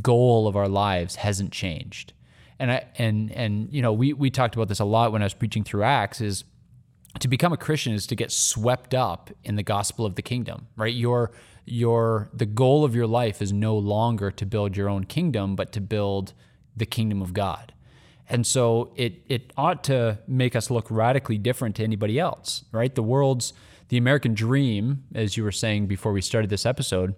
goal 0.03 0.47
of 0.47 0.57
our 0.57 0.69
lives 0.69 1.17
hasn't 1.17 1.53
changed. 1.53 2.13
And 2.59 2.73
I 2.73 2.87
and 2.97 3.33
and 3.33 3.73
you 3.73 3.83
know, 3.83 3.93
we 3.93 4.13
we 4.13 4.31
talked 4.31 4.55
about 4.55 4.69
this 4.69 4.81
a 4.81 4.85
lot 4.85 5.13
when 5.13 5.23
I 5.23 5.25
was 5.25 5.35
preaching 5.35 5.65
through 5.65 5.83
Acts 5.83 6.21
is 6.21 6.45
to 7.19 7.29
become 7.29 7.53
a 7.53 7.57
Christian 7.57 7.93
is 7.93 8.07
to 8.07 8.15
get 8.15 8.31
swept 8.31 8.95
up 8.95 9.31
in 9.43 9.57
the 9.57 9.63
gospel 9.63 10.07
of 10.07 10.15
the 10.15 10.23
kingdom, 10.23 10.69
right? 10.77 10.95
Your 10.95 11.33
your 11.65 12.31
the 12.33 12.47
goal 12.47 12.85
of 12.85 12.95
your 12.95 13.07
life 13.07 13.43
is 13.43 13.53
no 13.53 13.77
longer 13.77 14.31
to 14.31 14.47
build 14.47 14.77
your 14.77 14.89
own 14.89 15.05
kingdom, 15.05 15.57
but 15.57 15.73
to 15.73 15.81
build 15.81 16.35
the 16.77 16.87
kingdom 16.87 17.21
of 17.23 17.33
God. 17.33 17.73
And 18.29 18.47
so 18.47 18.93
it 18.95 19.23
it 19.29 19.53
ought 19.57 19.83
to 19.85 20.19
make 20.29 20.55
us 20.55 20.71
look 20.71 20.91
radically 20.91 21.39
different 21.39 21.77
to 21.77 21.83
anybody 21.83 22.19
else, 22.19 22.65
right? 22.73 22.95
The 22.95 23.03
world's 23.03 23.53
the 23.89 23.97
American 23.97 24.35
dream, 24.35 25.03
as 25.17 25.37
you 25.37 25.43
were 25.43 25.51
saying 25.51 25.89
before 25.89 26.13
we 26.13 26.21
started 26.21 26.49
this 26.49 26.65
episode, 26.65 27.17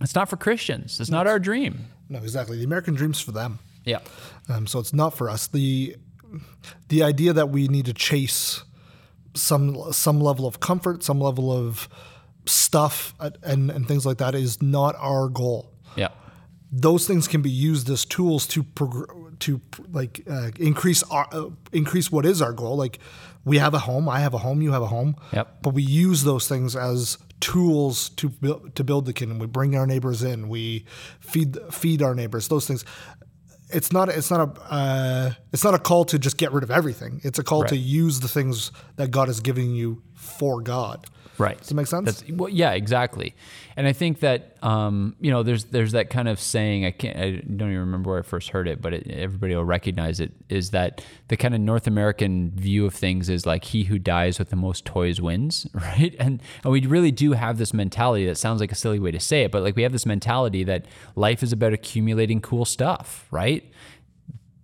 it's 0.00 0.14
not 0.14 0.28
for 0.28 0.36
Christians. 0.36 1.00
It's 1.00 1.10
not 1.10 1.26
our 1.26 1.38
dream. 1.38 1.86
No, 2.12 2.18
exactly. 2.18 2.56
The 2.58 2.64
American 2.64 2.94
dream's 2.94 3.20
for 3.20 3.32
them. 3.32 3.58
Yeah. 3.84 4.00
Um, 4.48 4.66
so 4.66 4.78
it's 4.78 4.92
not 4.92 5.10
for 5.16 5.28
us. 5.28 5.46
The 5.48 5.96
the 6.88 7.02
idea 7.02 7.32
that 7.32 7.48
we 7.50 7.68
need 7.68 7.86
to 7.86 7.92
chase 7.92 8.62
some 9.34 9.92
some 9.92 10.20
level 10.20 10.46
of 10.46 10.60
comfort, 10.60 11.02
some 11.02 11.20
level 11.20 11.50
of 11.50 11.88
stuff 12.46 13.14
uh, 13.20 13.30
and 13.42 13.70
and 13.70 13.86
things 13.88 14.04
like 14.06 14.18
that 14.18 14.34
is 14.34 14.60
not 14.62 14.94
our 14.98 15.28
goal 15.28 15.70
Yeah. 15.96 16.08
those 16.72 17.06
things 17.06 17.28
can 17.28 17.40
be 17.40 17.50
used 17.50 17.88
as 17.88 18.04
tools 18.04 18.46
to 18.48 18.64
progr- 18.64 19.38
to 19.40 19.60
like 19.92 20.22
uh, 20.28 20.50
increase 20.58 21.02
our 21.04 21.28
uh, 21.32 21.50
increase 21.72 22.10
what 22.10 22.24
is 22.26 22.42
our 22.42 22.52
goal. 22.52 22.76
Like 22.76 22.98
we 23.44 23.58
have 23.58 23.74
a 23.74 23.78
home, 23.80 24.08
I 24.08 24.20
have 24.20 24.34
a 24.34 24.38
home, 24.38 24.60
you 24.62 24.72
have 24.72 24.82
a 24.82 24.86
home. 24.88 25.14
Yep. 25.32 25.62
But 25.62 25.74
we 25.74 25.82
use 25.82 26.24
those 26.24 26.48
things 26.48 26.74
as 26.76 27.18
tools 27.42 28.08
to 28.10 28.28
build 28.30 28.74
to 28.76 28.84
build 28.84 29.04
the 29.04 29.12
kingdom. 29.12 29.38
We 29.38 29.46
bring 29.46 29.76
our 29.76 29.86
neighbors 29.86 30.22
in. 30.22 30.48
We 30.48 30.86
feed 31.20 31.58
feed 31.70 32.00
our 32.00 32.14
neighbors. 32.14 32.48
Those 32.48 32.66
things. 32.66 32.84
It's 33.68 33.90
not. 33.92 34.08
It's 34.08 34.30
not 34.30 34.40
a. 34.40 34.60
Uh, 34.72 35.32
it's 35.52 35.64
not 35.64 35.74
a 35.74 35.78
call 35.78 36.04
to 36.06 36.18
just 36.18 36.36
get 36.36 36.52
rid 36.52 36.62
of 36.62 36.70
everything. 36.70 37.20
It's 37.24 37.38
a 37.38 37.42
call 37.42 37.64
to 37.64 37.76
use 37.76 38.20
the 38.20 38.28
things 38.28 38.70
that 38.96 39.10
God 39.10 39.28
is 39.28 39.40
giving 39.40 39.74
you 39.74 40.02
for 40.14 40.60
God. 40.60 41.06
Right. 41.38 41.58
Does 41.58 41.68
that 41.68 41.74
make 41.74 41.86
sense? 41.86 42.20
That's 42.20 42.30
well, 42.30 42.48
yeah, 42.48 42.72
exactly. 42.72 43.34
And 43.76 43.86
I 43.86 43.92
think 43.92 44.20
that 44.20 44.56
um, 44.62 45.16
you 45.18 45.30
know, 45.30 45.42
there's 45.42 45.64
there's 45.64 45.92
that 45.92 46.10
kind 46.10 46.28
of 46.28 46.38
saying. 46.38 46.84
I 46.84 46.90
can't. 46.90 47.16
I 47.16 47.30
don't 47.30 47.68
even 47.68 47.78
remember 47.78 48.10
where 48.10 48.18
I 48.18 48.22
first 48.22 48.50
heard 48.50 48.68
it, 48.68 48.82
but 48.82 48.92
it, 48.92 49.10
everybody 49.10 49.54
will 49.54 49.64
recognize 49.64 50.20
it. 50.20 50.32
Is 50.48 50.70
that 50.70 51.04
the 51.28 51.36
kind 51.36 51.54
of 51.54 51.60
North 51.60 51.86
American 51.86 52.52
view 52.54 52.84
of 52.86 52.94
things 52.94 53.28
is 53.28 53.46
like 53.46 53.64
he 53.64 53.84
who 53.84 53.98
dies 53.98 54.38
with 54.38 54.50
the 54.50 54.56
most 54.56 54.84
toys 54.84 55.20
wins, 55.20 55.66
right? 55.74 56.14
And 56.18 56.42
and 56.62 56.72
we 56.72 56.86
really 56.86 57.10
do 57.10 57.32
have 57.32 57.58
this 57.58 57.72
mentality. 57.72 58.26
That 58.26 58.36
sounds 58.36 58.60
like 58.60 58.72
a 58.72 58.76
silly 58.76 58.98
way 58.98 59.10
to 59.10 59.20
say 59.20 59.42
it, 59.42 59.50
but 59.50 59.62
like 59.62 59.74
we 59.74 59.82
have 59.82 59.92
this 59.92 60.06
mentality 60.06 60.64
that 60.64 60.86
life 61.16 61.42
is 61.42 61.52
about 61.52 61.72
accumulating 61.72 62.40
cool 62.40 62.64
stuff, 62.64 63.26
right? 63.30 63.64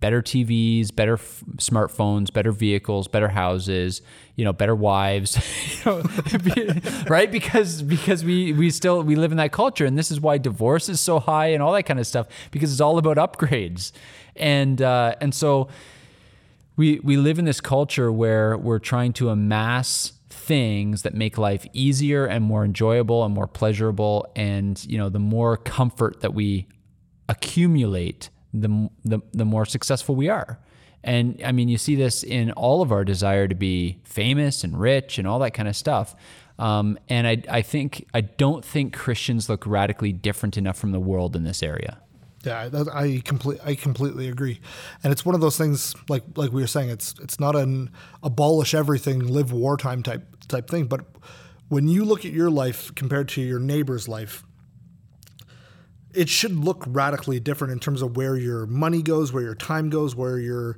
Better 0.01 0.23
TVs, 0.23 0.95
better 0.95 1.15
f- 1.15 1.43
smartphones, 1.57 2.33
better 2.33 2.53
vehicles, 2.53 3.09
better 3.09 3.29
houses, 3.29 4.01
you 4.37 4.45
know, 4.45 4.53
better 4.53 4.75
wives, 4.75 5.37
know, 5.87 6.03
right? 7.09 7.31
Because 7.31 7.83
because 7.83 8.25
we 8.25 8.53
we 8.53 8.71
still 8.71 9.03
we 9.03 9.17
live 9.17 9.33
in 9.33 9.39
that 9.39 9.53
culture, 9.53 9.85
and 9.85 9.99
this 9.99 10.11
is 10.11 10.21
why 10.21 10.39
divorce 10.39 10.89
is 10.89 11.01
so 11.01 11.19
high 11.19 11.49
and 11.49 11.63
all 11.63 11.73
that 11.73 11.85
kind 11.85 11.99
of 11.99 12.07
stuff 12.07 12.29
because 12.51 12.73
it's 12.73 12.81
all 12.81 12.99
about 12.99 13.17
upgrades, 13.17 13.93
and 14.37 14.81
uh, 14.81 15.15
and 15.21 15.35
so 15.35 15.69
we 16.77 17.01
we 17.01 17.17
live 17.17 17.39
in 17.39 17.45
this 17.45 17.61
culture 17.61 18.13
where 18.13 18.57
we're 18.57 18.79
trying 18.79 19.13
to 19.15 19.31
amass 19.31 20.13
things 20.31 21.03
that 21.03 21.13
make 21.13 21.37
life 21.37 21.67
easier 21.73 22.25
and 22.25 22.45
more 22.45 22.65
enjoyable 22.65 23.25
and 23.25 23.35
more 23.35 23.47
pleasurable 23.47 24.27
and 24.35 24.83
you 24.87 24.97
know 24.97 25.11
the 25.11 25.19
more 25.19 25.57
comfort 25.59 26.21
that 26.21 26.33
we 26.33 26.67
accumulate 27.29 28.31
the, 28.53 28.89
the 29.05 29.21
the 29.33 29.45
more 29.45 29.67
successful 29.67 30.15
we 30.15 30.29
are 30.29 30.59
and 31.05 31.41
i 31.45 31.53
mean 31.53 31.69
you 31.69 31.79
see 31.79 31.95
this 31.95 32.23
in 32.23 32.51
all 32.53 32.83
of 32.83 32.91
our 32.91 33.05
desire 33.05 33.47
to 33.47 33.55
be 33.55 34.01
famous 34.05 34.65
and 34.65 34.81
rich 34.81 35.19
and 35.19 35.29
all 35.29 35.39
that 35.39 35.53
kind 35.53 35.69
of 35.69 35.77
stuff 35.77 36.15
um, 36.59 36.99
and 37.09 37.27
I, 37.27 37.43
I 37.49 37.63
think 37.63 38.07
i 38.15 38.21
don't 38.21 38.65
think 38.65 38.97
christians 38.97 39.49
look 39.49 39.67
radically 39.67 40.13
different 40.13 40.57
enough 40.57 40.79
from 40.79 40.93
the 40.93 41.01
world 41.01 41.37
in 41.37 41.45
this 41.45 41.63
area 41.63 41.99
Yeah, 42.45 42.71
I 42.93 43.21
complete 43.25 43.59
I 43.65 43.75
completely 43.75 44.29
agree, 44.29 44.61
and 45.03 45.13
it's 45.13 45.25
one 45.25 45.35
of 45.35 45.41
those 45.41 45.59
things 45.59 45.95
like 46.09 46.23
like 46.37 46.53
we 46.53 46.61
were 46.61 46.69
saying. 46.69 46.89
It's 46.89 47.15
it's 47.21 47.41
not 47.41 47.57
an 47.57 47.91
abolish 48.23 48.75
everything, 48.75 49.27
live 49.27 49.51
wartime 49.53 50.05
type 50.05 50.25
type 50.47 50.71
thing. 50.71 50.87
But 50.87 51.05
when 51.69 51.89
you 51.89 52.05
look 52.05 52.25
at 52.25 52.33
your 52.33 52.49
life 52.49 52.95
compared 52.95 53.29
to 53.31 53.43
your 53.43 53.59
neighbor's 53.59 54.07
life, 54.07 54.45
it 56.19 56.29
should 56.29 56.57
look 56.57 56.83
radically 56.89 57.39
different 57.39 57.73
in 57.73 57.79
terms 57.79 58.03
of 58.03 58.17
where 58.17 58.37
your 58.37 58.67
money 58.67 59.03
goes, 59.03 59.33
where 59.33 59.45
your 59.45 59.55
time 59.55 59.89
goes, 59.89 60.17
where 60.17 60.37
your 60.37 60.77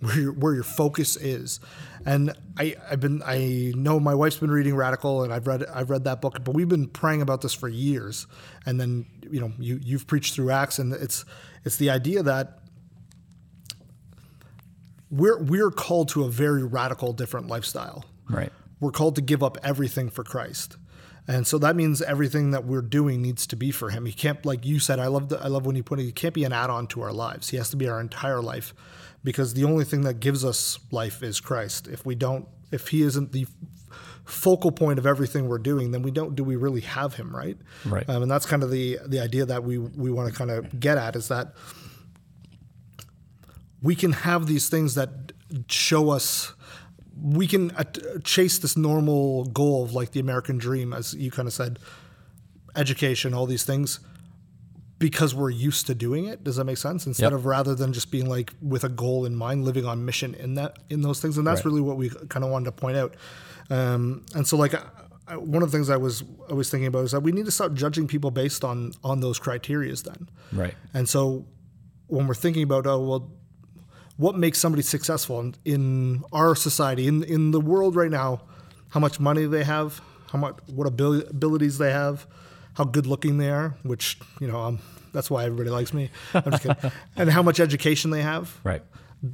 where 0.00 0.18
your, 0.18 0.32
where 0.32 0.54
your 0.54 0.64
focus 0.64 1.16
is. 1.16 1.60
And 2.04 2.32
I, 2.56 2.74
I've 2.90 2.98
been 2.98 3.22
I 3.24 3.72
know 3.76 4.00
my 4.00 4.16
wife's 4.16 4.38
been 4.38 4.50
reading 4.50 4.74
Radical 4.74 5.22
and 5.22 5.32
I've 5.32 5.46
read 5.46 5.64
I've 5.66 5.90
read 5.90 6.04
that 6.04 6.20
book, 6.20 6.42
but 6.42 6.56
we've 6.56 6.68
been 6.68 6.88
praying 6.88 7.22
about 7.22 7.40
this 7.40 7.54
for 7.54 7.68
years. 7.68 8.26
And 8.66 8.80
then 8.80 9.06
you 9.30 9.40
know 9.40 9.52
you 9.60 9.78
you've 9.80 10.08
preached 10.08 10.34
through 10.34 10.50
Acts, 10.50 10.80
and 10.80 10.92
it's 10.92 11.24
it's 11.64 11.76
the 11.76 11.90
idea 11.90 12.24
that 12.24 12.58
we're 15.08 15.38
we're 15.38 15.70
called 15.70 16.08
to 16.10 16.24
a 16.24 16.28
very 16.28 16.64
radical 16.64 17.12
different 17.12 17.46
lifestyle. 17.46 18.04
right 18.28 18.52
We're 18.80 18.90
called 18.90 19.14
to 19.16 19.22
give 19.22 19.44
up 19.44 19.56
everything 19.62 20.10
for 20.10 20.24
Christ. 20.24 20.76
And 21.28 21.46
so 21.46 21.58
that 21.58 21.76
means 21.76 22.00
everything 22.00 22.52
that 22.52 22.64
we're 22.64 22.80
doing 22.80 23.20
needs 23.20 23.46
to 23.48 23.56
be 23.56 23.70
for 23.70 23.90
him. 23.90 24.06
He 24.06 24.12
can't, 24.12 24.44
like 24.46 24.64
you 24.64 24.78
said, 24.78 24.98
I 24.98 25.08
love 25.08 25.28
the, 25.28 25.38
I 25.38 25.48
love 25.48 25.66
when 25.66 25.76
you 25.76 25.82
put 25.82 26.00
it. 26.00 26.04
He 26.04 26.12
can't 26.12 26.32
be 26.32 26.44
an 26.44 26.54
add-on 26.54 26.86
to 26.88 27.02
our 27.02 27.12
lives. 27.12 27.50
He 27.50 27.58
has 27.58 27.68
to 27.68 27.76
be 27.76 27.86
our 27.86 28.00
entire 28.00 28.40
life, 28.40 28.74
because 29.22 29.52
the 29.52 29.64
only 29.64 29.84
thing 29.84 30.00
that 30.02 30.20
gives 30.20 30.42
us 30.42 30.78
life 30.90 31.22
is 31.22 31.38
Christ. 31.38 31.86
If 31.86 32.06
we 32.06 32.14
don't, 32.14 32.48
if 32.72 32.88
He 32.88 33.02
isn't 33.02 33.32
the 33.32 33.46
focal 34.24 34.72
point 34.72 34.98
of 34.98 35.06
everything 35.06 35.48
we're 35.48 35.58
doing, 35.58 35.90
then 35.90 36.02
we 36.02 36.10
don't. 36.10 36.34
Do 36.34 36.44
we 36.44 36.56
really 36.56 36.80
have 36.80 37.14
Him? 37.14 37.36
Right. 37.36 37.58
Right. 37.84 38.08
Um, 38.08 38.22
and 38.22 38.30
that's 38.30 38.46
kind 38.46 38.62
of 38.62 38.70
the 38.70 38.98
the 39.06 39.20
idea 39.20 39.44
that 39.44 39.64
we 39.64 39.76
we 39.76 40.10
want 40.10 40.32
to 40.32 40.34
kind 40.34 40.50
of 40.50 40.80
get 40.80 40.96
at 40.96 41.14
is 41.14 41.28
that 41.28 41.52
we 43.82 43.94
can 43.94 44.12
have 44.12 44.46
these 44.46 44.68
things 44.68 44.94
that 44.94 45.32
show 45.68 46.10
us 46.10 46.54
we 47.22 47.46
can 47.46 47.70
uh, 47.72 47.84
chase 48.24 48.58
this 48.58 48.76
normal 48.76 49.44
goal 49.46 49.84
of 49.84 49.92
like 49.92 50.12
the 50.12 50.20
American 50.20 50.58
dream, 50.58 50.92
as 50.92 51.14
you 51.14 51.30
kind 51.30 51.46
of 51.48 51.52
said, 51.54 51.78
education, 52.76 53.34
all 53.34 53.46
these 53.46 53.64
things, 53.64 54.00
because 54.98 55.34
we're 55.34 55.50
used 55.50 55.86
to 55.86 55.94
doing 55.94 56.26
it. 56.26 56.42
Does 56.44 56.56
that 56.56 56.64
make 56.64 56.76
sense? 56.76 57.06
Instead 57.06 57.26
Yep. 57.32 57.32
of 57.32 57.46
rather 57.46 57.74
than 57.74 57.92
just 57.92 58.10
being 58.10 58.28
like 58.28 58.52
with 58.60 58.84
a 58.84 58.88
goal 58.88 59.24
in 59.24 59.34
mind, 59.36 59.64
living 59.64 59.84
on 59.84 60.04
mission 60.04 60.34
in 60.34 60.54
that 60.54 60.78
in 60.90 61.02
those 61.02 61.20
things, 61.20 61.38
and 61.38 61.46
that's 61.46 61.60
Right. 61.60 61.66
really 61.66 61.80
what 61.80 61.96
we 61.96 62.10
kind 62.28 62.44
of 62.44 62.50
wanted 62.50 62.66
to 62.66 62.72
point 62.72 62.96
out. 62.96 63.14
Um, 63.70 64.24
and 64.34 64.46
so, 64.46 64.56
like, 64.56 64.74
I, 65.26 65.36
one 65.36 65.62
of 65.62 65.70
the 65.70 65.76
things 65.76 65.90
I 65.90 65.96
was 65.96 66.22
I 66.50 66.54
was 66.54 66.70
thinking 66.70 66.86
about 66.86 67.04
is 67.04 67.10
that 67.12 67.22
we 67.22 67.32
need 67.32 67.44
to 67.44 67.50
stop 67.50 67.74
judging 67.74 68.06
people 68.06 68.30
based 68.30 68.64
on 68.64 68.92
on 69.04 69.20
those 69.20 69.38
criterias. 69.38 70.02
Then, 70.04 70.28
right 70.52 70.74
and 70.94 71.08
so 71.08 71.46
when 72.06 72.26
we're 72.26 72.34
thinking 72.34 72.62
about, 72.62 72.86
oh, 72.86 72.98
well, 73.00 73.30
what 74.18 74.36
makes 74.36 74.58
somebody 74.58 74.82
successful 74.82 75.40
in, 75.40 75.54
in 75.64 76.24
our 76.32 76.54
society, 76.54 77.06
in, 77.06 77.22
in 77.24 77.50
the 77.52 77.60
world 77.60 77.96
right 77.96 78.10
now, 78.10 78.42
how 78.90 79.00
much 79.00 79.18
money 79.18 79.46
they 79.46 79.64
have, 79.64 80.00
how 80.30 80.38
much, 80.38 80.56
what 80.66 80.86
abil- 80.86 81.26
abilities 81.28 81.78
they 81.78 81.90
have, 81.92 82.26
how 82.74 82.84
good 82.84 83.06
looking 83.06 83.38
they 83.38 83.48
are, 83.48 83.74
which, 83.84 84.18
you 84.40 84.46
know, 84.46 84.58
um, 84.60 84.78
that's 85.12 85.30
why 85.30 85.44
everybody 85.44 85.70
likes 85.70 85.94
me. 85.94 86.10
I'm 86.34 86.50
just 86.50 86.62
kidding. 86.64 86.92
and 87.16 87.30
how 87.30 87.42
much 87.42 87.58
education 87.60 88.10
they 88.10 88.20
have, 88.22 88.54
right 88.62 88.82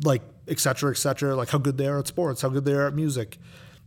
like, 0.03 0.23
et 0.49 0.59
cetera, 0.59 0.91
et 0.91 0.97
cetera, 0.97 1.37
like 1.37 1.51
how 1.51 1.59
good 1.59 1.77
they 1.77 1.87
are 1.87 1.99
at 1.99 2.07
sports, 2.07 2.41
how 2.41 2.49
good 2.49 2.65
they 2.65 2.73
are 2.73 2.87
at 2.87 2.95
music. 2.95 3.39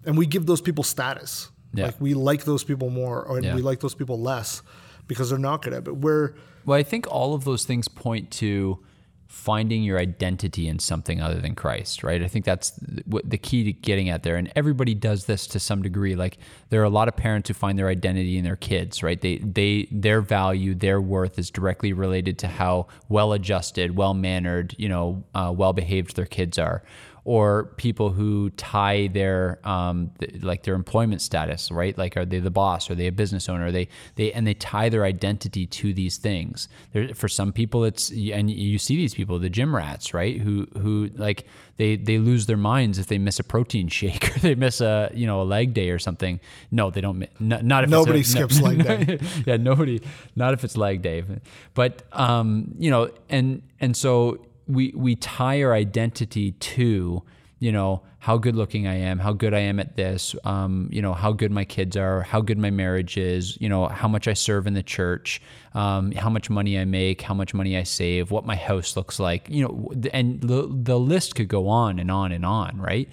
And 0.06 0.16
we 0.18 0.26
give 0.28 0.46
those 0.46 0.62
people 0.62 0.84
status. 0.84 1.50
Yeah. 1.74 1.86
Like 1.88 2.00
we 2.00 2.14
like 2.14 2.44
those 2.46 2.64
people 2.64 2.90
more 2.92 3.24
or 3.24 3.40
Yeah. 3.42 3.56
we 3.56 3.62
like 3.62 3.80
those 3.80 3.96
people 3.96 4.20
less 4.20 4.62
because 5.08 5.30
they're 5.30 5.40
not 5.40 5.64
good 5.64 5.74
at 5.74 5.80
it. 5.80 5.84
But 5.86 5.96
we're, 5.96 6.34
Well, 6.66 6.78
I 6.78 6.84
think 6.84 7.08
all 7.10 7.34
of 7.34 7.46
those 7.46 7.66
things 7.66 7.88
point 7.88 8.30
to 8.34 8.80
finding 9.28 9.84
your 9.84 10.00
identity 10.00 10.68
in 10.68 10.80
something 10.80 11.22
other 11.22 11.40
than 11.40 11.54
Christ, 11.54 12.02
right? 12.04 12.24
I 12.24 12.28
think 12.28 12.46
that's 12.46 12.72
the 12.80 13.38
key 13.38 13.66
to 13.66 13.74
getting 13.74 14.10
at 14.10 14.24
there. 14.24 14.38
And 14.38 14.52
everybody 14.56 14.94
does 14.94 15.26
this 15.26 15.46
to 15.48 15.60
some 15.60 15.82
degree. 15.82 16.16
Like 16.16 16.38
there 16.70 16.82
are 16.82 16.86
a 16.86 16.90
lot 16.90 17.08
of 17.08 17.18
parents 17.18 17.50
who 17.50 17.54
find 17.54 17.78
their 17.78 17.90
identity 17.90 18.38
in 18.38 18.46
their 18.46 18.56
kids, 18.56 19.04
right? 19.04 19.20
They 19.20 19.38
they 19.40 19.88
their 19.92 20.22
value, 20.22 20.74
their 20.74 21.02
worth 21.02 21.38
is 21.38 21.52
directly 21.52 21.92
related 21.92 22.40
to 22.40 22.48
how 22.48 22.88
well 23.10 23.34
adjusted, 23.34 23.98
well 23.98 24.13
mannered, 24.13 24.74
you 24.78 24.88
know, 24.88 25.24
uh, 25.36 25.54
well 25.56 25.74
behaved 25.74 26.16
their 26.16 26.26
kids 26.26 26.58
are 26.58 26.84
or 27.28 27.66
people 27.76 28.12
who 28.12 28.50
tie 28.52 29.08
their 29.08 29.60
um, 29.66 30.10
th- 30.18 30.42
like 30.42 30.63
their 30.63 30.76
employment 30.76 31.22
status, 31.22 31.70
right? 31.70 31.98
Like, 31.98 32.16
are 32.16 32.24
they 32.24 32.40
the 32.40 32.50
boss? 32.50 32.90
Are 32.90 32.96
they 32.96 33.08
a 33.08 33.12
business 33.12 33.50
owner? 33.50 33.70
They 33.70 33.90
they 34.16 34.32
and 34.32 34.48
they 34.48 34.54
tie 34.54 34.88
their 34.88 35.04
identity 35.04 35.66
to 35.68 35.94
these 35.94 36.16
things. 36.16 36.70
There, 36.94 37.13
for 37.13 37.28
some 37.28 37.52
people, 37.52 37.84
it's 37.84 38.12
and 38.12 38.50
you 38.50 38.80
see 38.80 38.96
these 38.96 39.13
people, 39.13 39.40
the 39.40 39.50
gym 39.50 39.76
rats, 39.76 40.13
right? 40.13 40.38
Who 40.40 40.68
who 40.78 41.10
like 41.16 41.46
they 41.76 41.98
they 41.98 42.18
lose 42.18 42.46
their 42.46 42.56
minds 42.56 42.98
if 42.98 43.08
they 43.08 43.18
miss 43.18 43.40
a 43.40 43.44
protein 43.44 43.88
shake 43.90 44.34
or 44.34 44.40
they 44.40 44.56
miss 44.56 44.80
a 44.80 45.12
you 45.13 45.28
know 45.28 45.42
a 45.42 45.44
leg 45.44 45.74
day 45.74 45.90
or 45.90 46.00
something. 46.00 46.40
No, 46.72 46.90
they 46.92 47.02
don't. 47.02 47.28
Not, 47.42 47.66
not 47.66 47.84
if 47.84 47.90
Nobody 47.90 48.22
it's 48.22 48.30
a, 48.30 48.38
skips 48.38 48.62
leg 48.62 48.86
day. 48.86 49.20
yeah, 49.46 49.58
nobody. 49.58 50.00
Not 50.38 50.54
if 50.54 50.63
it's 50.63 50.78
leg 50.78 51.02
day. 51.02 51.26
But 51.74 52.04
um, 52.13 52.74
you 52.80 52.90
know, 52.90 53.12
and 53.28 53.63
and 53.82 53.98
so 53.98 54.47
we 54.67 54.93
we 54.95 55.15
tie 55.15 55.62
our 55.63 55.73
identity 55.73 56.51
to 56.51 57.23
you 57.60 57.71
know 57.71 58.03
how 58.19 58.38
good 58.38 58.56
looking 58.56 58.88
I 58.88 58.95
am, 58.95 59.19
how 59.19 59.32
good 59.32 59.53
I 59.53 59.60
am 59.60 59.80
at 59.80 59.95
this, 59.95 60.36
um, 60.43 60.89
you 60.91 61.01
know 61.01 61.13
how 61.13 61.32
good 61.32 61.51
my 61.51 61.65
kids 61.65 61.95
are, 61.95 62.21
how 62.21 62.41
good 62.41 62.58
my 62.58 62.69
marriage 62.69 63.17
is, 63.17 63.60
you 63.62 63.69
know 63.69 63.88
how 63.88 64.08
much 64.08 64.27
I 64.27 64.34
serve 64.34 64.67
in 64.67 64.73
the 64.73 64.84
church, 64.84 65.41
um, 65.73 66.12
how 66.12 66.30
much 66.30 66.49
money 66.49 66.77
I 66.77 66.86
make, 66.86 67.21
how 67.21 67.34
much 67.34 67.53
money 67.53 67.77
I 67.77 67.84
save, 67.84 68.30
what 68.30 68.45
my 68.45 68.56
house 68.56 68.95
looks 68.95 69.19
like, 69.19 69.49
you 69.49 69.63
know, 69.63 69.91
and 70.13 70.41
the 70.41 70.67
the 70.69 70.99
list 70.99 71.36
could 71.36 71.47
go 71.47 71.67
on 71.67 71.99
and 71.99 72.12
on 72.12 72.32
and 72.32 72.45
on, 72.45 72.77
right? 72.80 73.10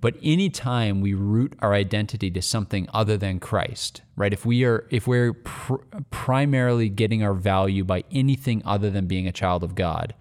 But 0.00 0.16
anytime 0.22 1.00
we 1.00 1.14
root 1.14 1.54
our 1.60 1.74
identity 1.74 2.30
to 2.30 2.42
something 2.42 2.88
other 2.94 3.16
than 3.16 3.40
Christ, 3.40 4.02
right? 4.16 4.32
If 4.32 4.46
we 4.46 4.64
are 4.64 4.86
if 4.90 5.06
we're 5.06 5.32
pr- 5.32 5.82
primarily 6.10 6.88
getting 6.88 7.22
our 7.22 7.34
value 7.34 7.84
by 7.84 8.04
anything 8.12 8.62
other 8.64 8.90
than 8.90 9.06
being 9.06 9.26
a 9.26 9.32
child 9.32 9.64
of 9.64 9.74
God, 9.74 10.14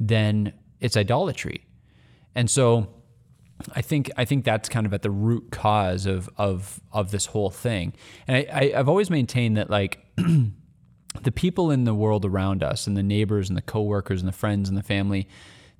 then 0.00 0.54
it's 0.80 0.96
idolatry. 0.96 1.66
And 2.34 2.50
so 2.50 2.88
I 3.74 3.82
think 3.82 4.10
I 4.16 4.24
think 4.24 4.44
that's 4.44 4.68
kind 4.68 4.86
of 4.86 4.94
at 4.94 5.02
the 5.02 5.10
root 5.10 5.50
cause 5.50 6.06
of 6.06 6.28
of 6.38 6.80
of 6.92 7.10
this 7.10 7.26
whole 7.26 7.50
thing. 7.50 7.92
And 8.26 8.38
I, 8.38 8.46
I 8.52 8.78
I've 8.78 8.88
always 8.88 9.10
maintained 9.10 9.58
that 9.58 9.68
like 9.68 10.04
the 10.16 11.32
people 11.32 11.70
in 11.70 11.84
the 11.84 11.94
world 11.94 12.24
around 12.24 12.62
us 12.62 12.86
and 12.86 12.96
the 12.96 13.02
neighbors 13.02 13.48
and 13.48 13.56
the 13.56 13.62
coworkers 13.62 14.20
and 14.20 14.28
the 14.28 14.36
friends 14.36 14.68
and 14.68 14.78
the 14.78 14.82
family, 14.82 15.28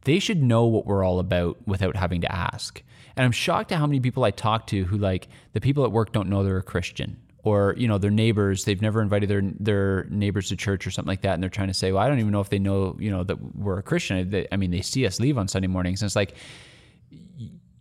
they 0.04 0.18
should 0.18 0.42
know 0.42 0.66
what 0.66 0.87
we're 0.87 1.04
all 1.04 1.18
about 1.18 1.56
without 1.66 1.96
having 1.96 2.20
to 2.20 2.33
ask. 2.33 2.83
And 3.16 3.24
I'm 3.24 3.33
shocked 3.33 3.72
at 3.72 3.78
how 3.78 3.87
many 3.87 4.00
people 4.00 4.24
I 4.24 4.30
talk 4.30 4.66
to 4.68 4.85
who 4.85 4.98
like 4.98 5.28
the 5.54 5.61
people 5.61 5.85
at 5.85 5.92
work 5.92 6.12
don't 6.12 6.28
know 6.28 6.44
they're 6.44 6.59
a 6.59 6.62
Christian 6.62 7.16
or 7.42 7.74
you 7.79 7.88
know 7.88 7.96
their 7.98 8.11
neighbors 8.11 8.64
they've 8.64 8.83
never 8.83 9.00
invited 9.00 9.29
their 9.31 9.42
their 9.59 10.05
neighbors 10.11 10.48
to 10.48 10.57
church 10.57 10.87
or 10.87 10.90
something 10.90 11.09
like 11.09 11.22
that 11.22 11.35
and 11.35 11.42
they're 11.42 11.48
trying 11.50 11.68
to 11.68 11.74
say 11.74 11.90
well 11.92 12.03
I 12.03 12.09
don't 12.09 12.18
even 12.18 12.33
know 12.33 12.40
if 12.40 12.50
they 12.50 12.59
know 12.59 12.96
you 12.98 13.11
know 13.11 13.24
that 13.24 13.37
we're 13.57 13.79
a 13.79 13.83
Christian 13.83 14.29
They- 14.31 14.46
I 14.53 14.57
mean 14.57 14.70
they 14.70 14.83
see 14.83 15.07
us 15.07 15.18
leave 15.20 15.38
on 15.38 15.48
Sunday 15.48 15.68
mornings 15.68 16.03
and 16.03 16.09
it's 16.09 16.16
like 16.16 16.35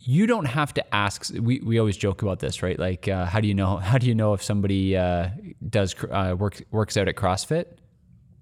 you 0.02 0.26
don't 0.26 0.46
have 0.46 0.72
to 0.74 0.94
ask 0.94 1.30
we, 1.40 1.60
we 1.60 1.78
always 1.78 1.96
joke 1.96 2.22
about 2.22 2.38
this 2.38 2.62
right 2.62 2.78
like 2.78 3.06
uh, 3.08 3.26
how 3.26 3.40
do 3.40 3.48
you 3.48 3.54
know 3.54 3.76
how 3.76 3.98
do 3.98 4.06
you 4.06 4.14
know 4.14 4.32
if 4.32 4.42
somebody 4.42 4.96
uh, 4.96 5.28
does 5.68 5.94
uh, 6.10 6.34
works 6.38 6.62
works 6.70 6.96
out 6.96 7.08
at 7.08 7.16
CrossFit 7.16 7.66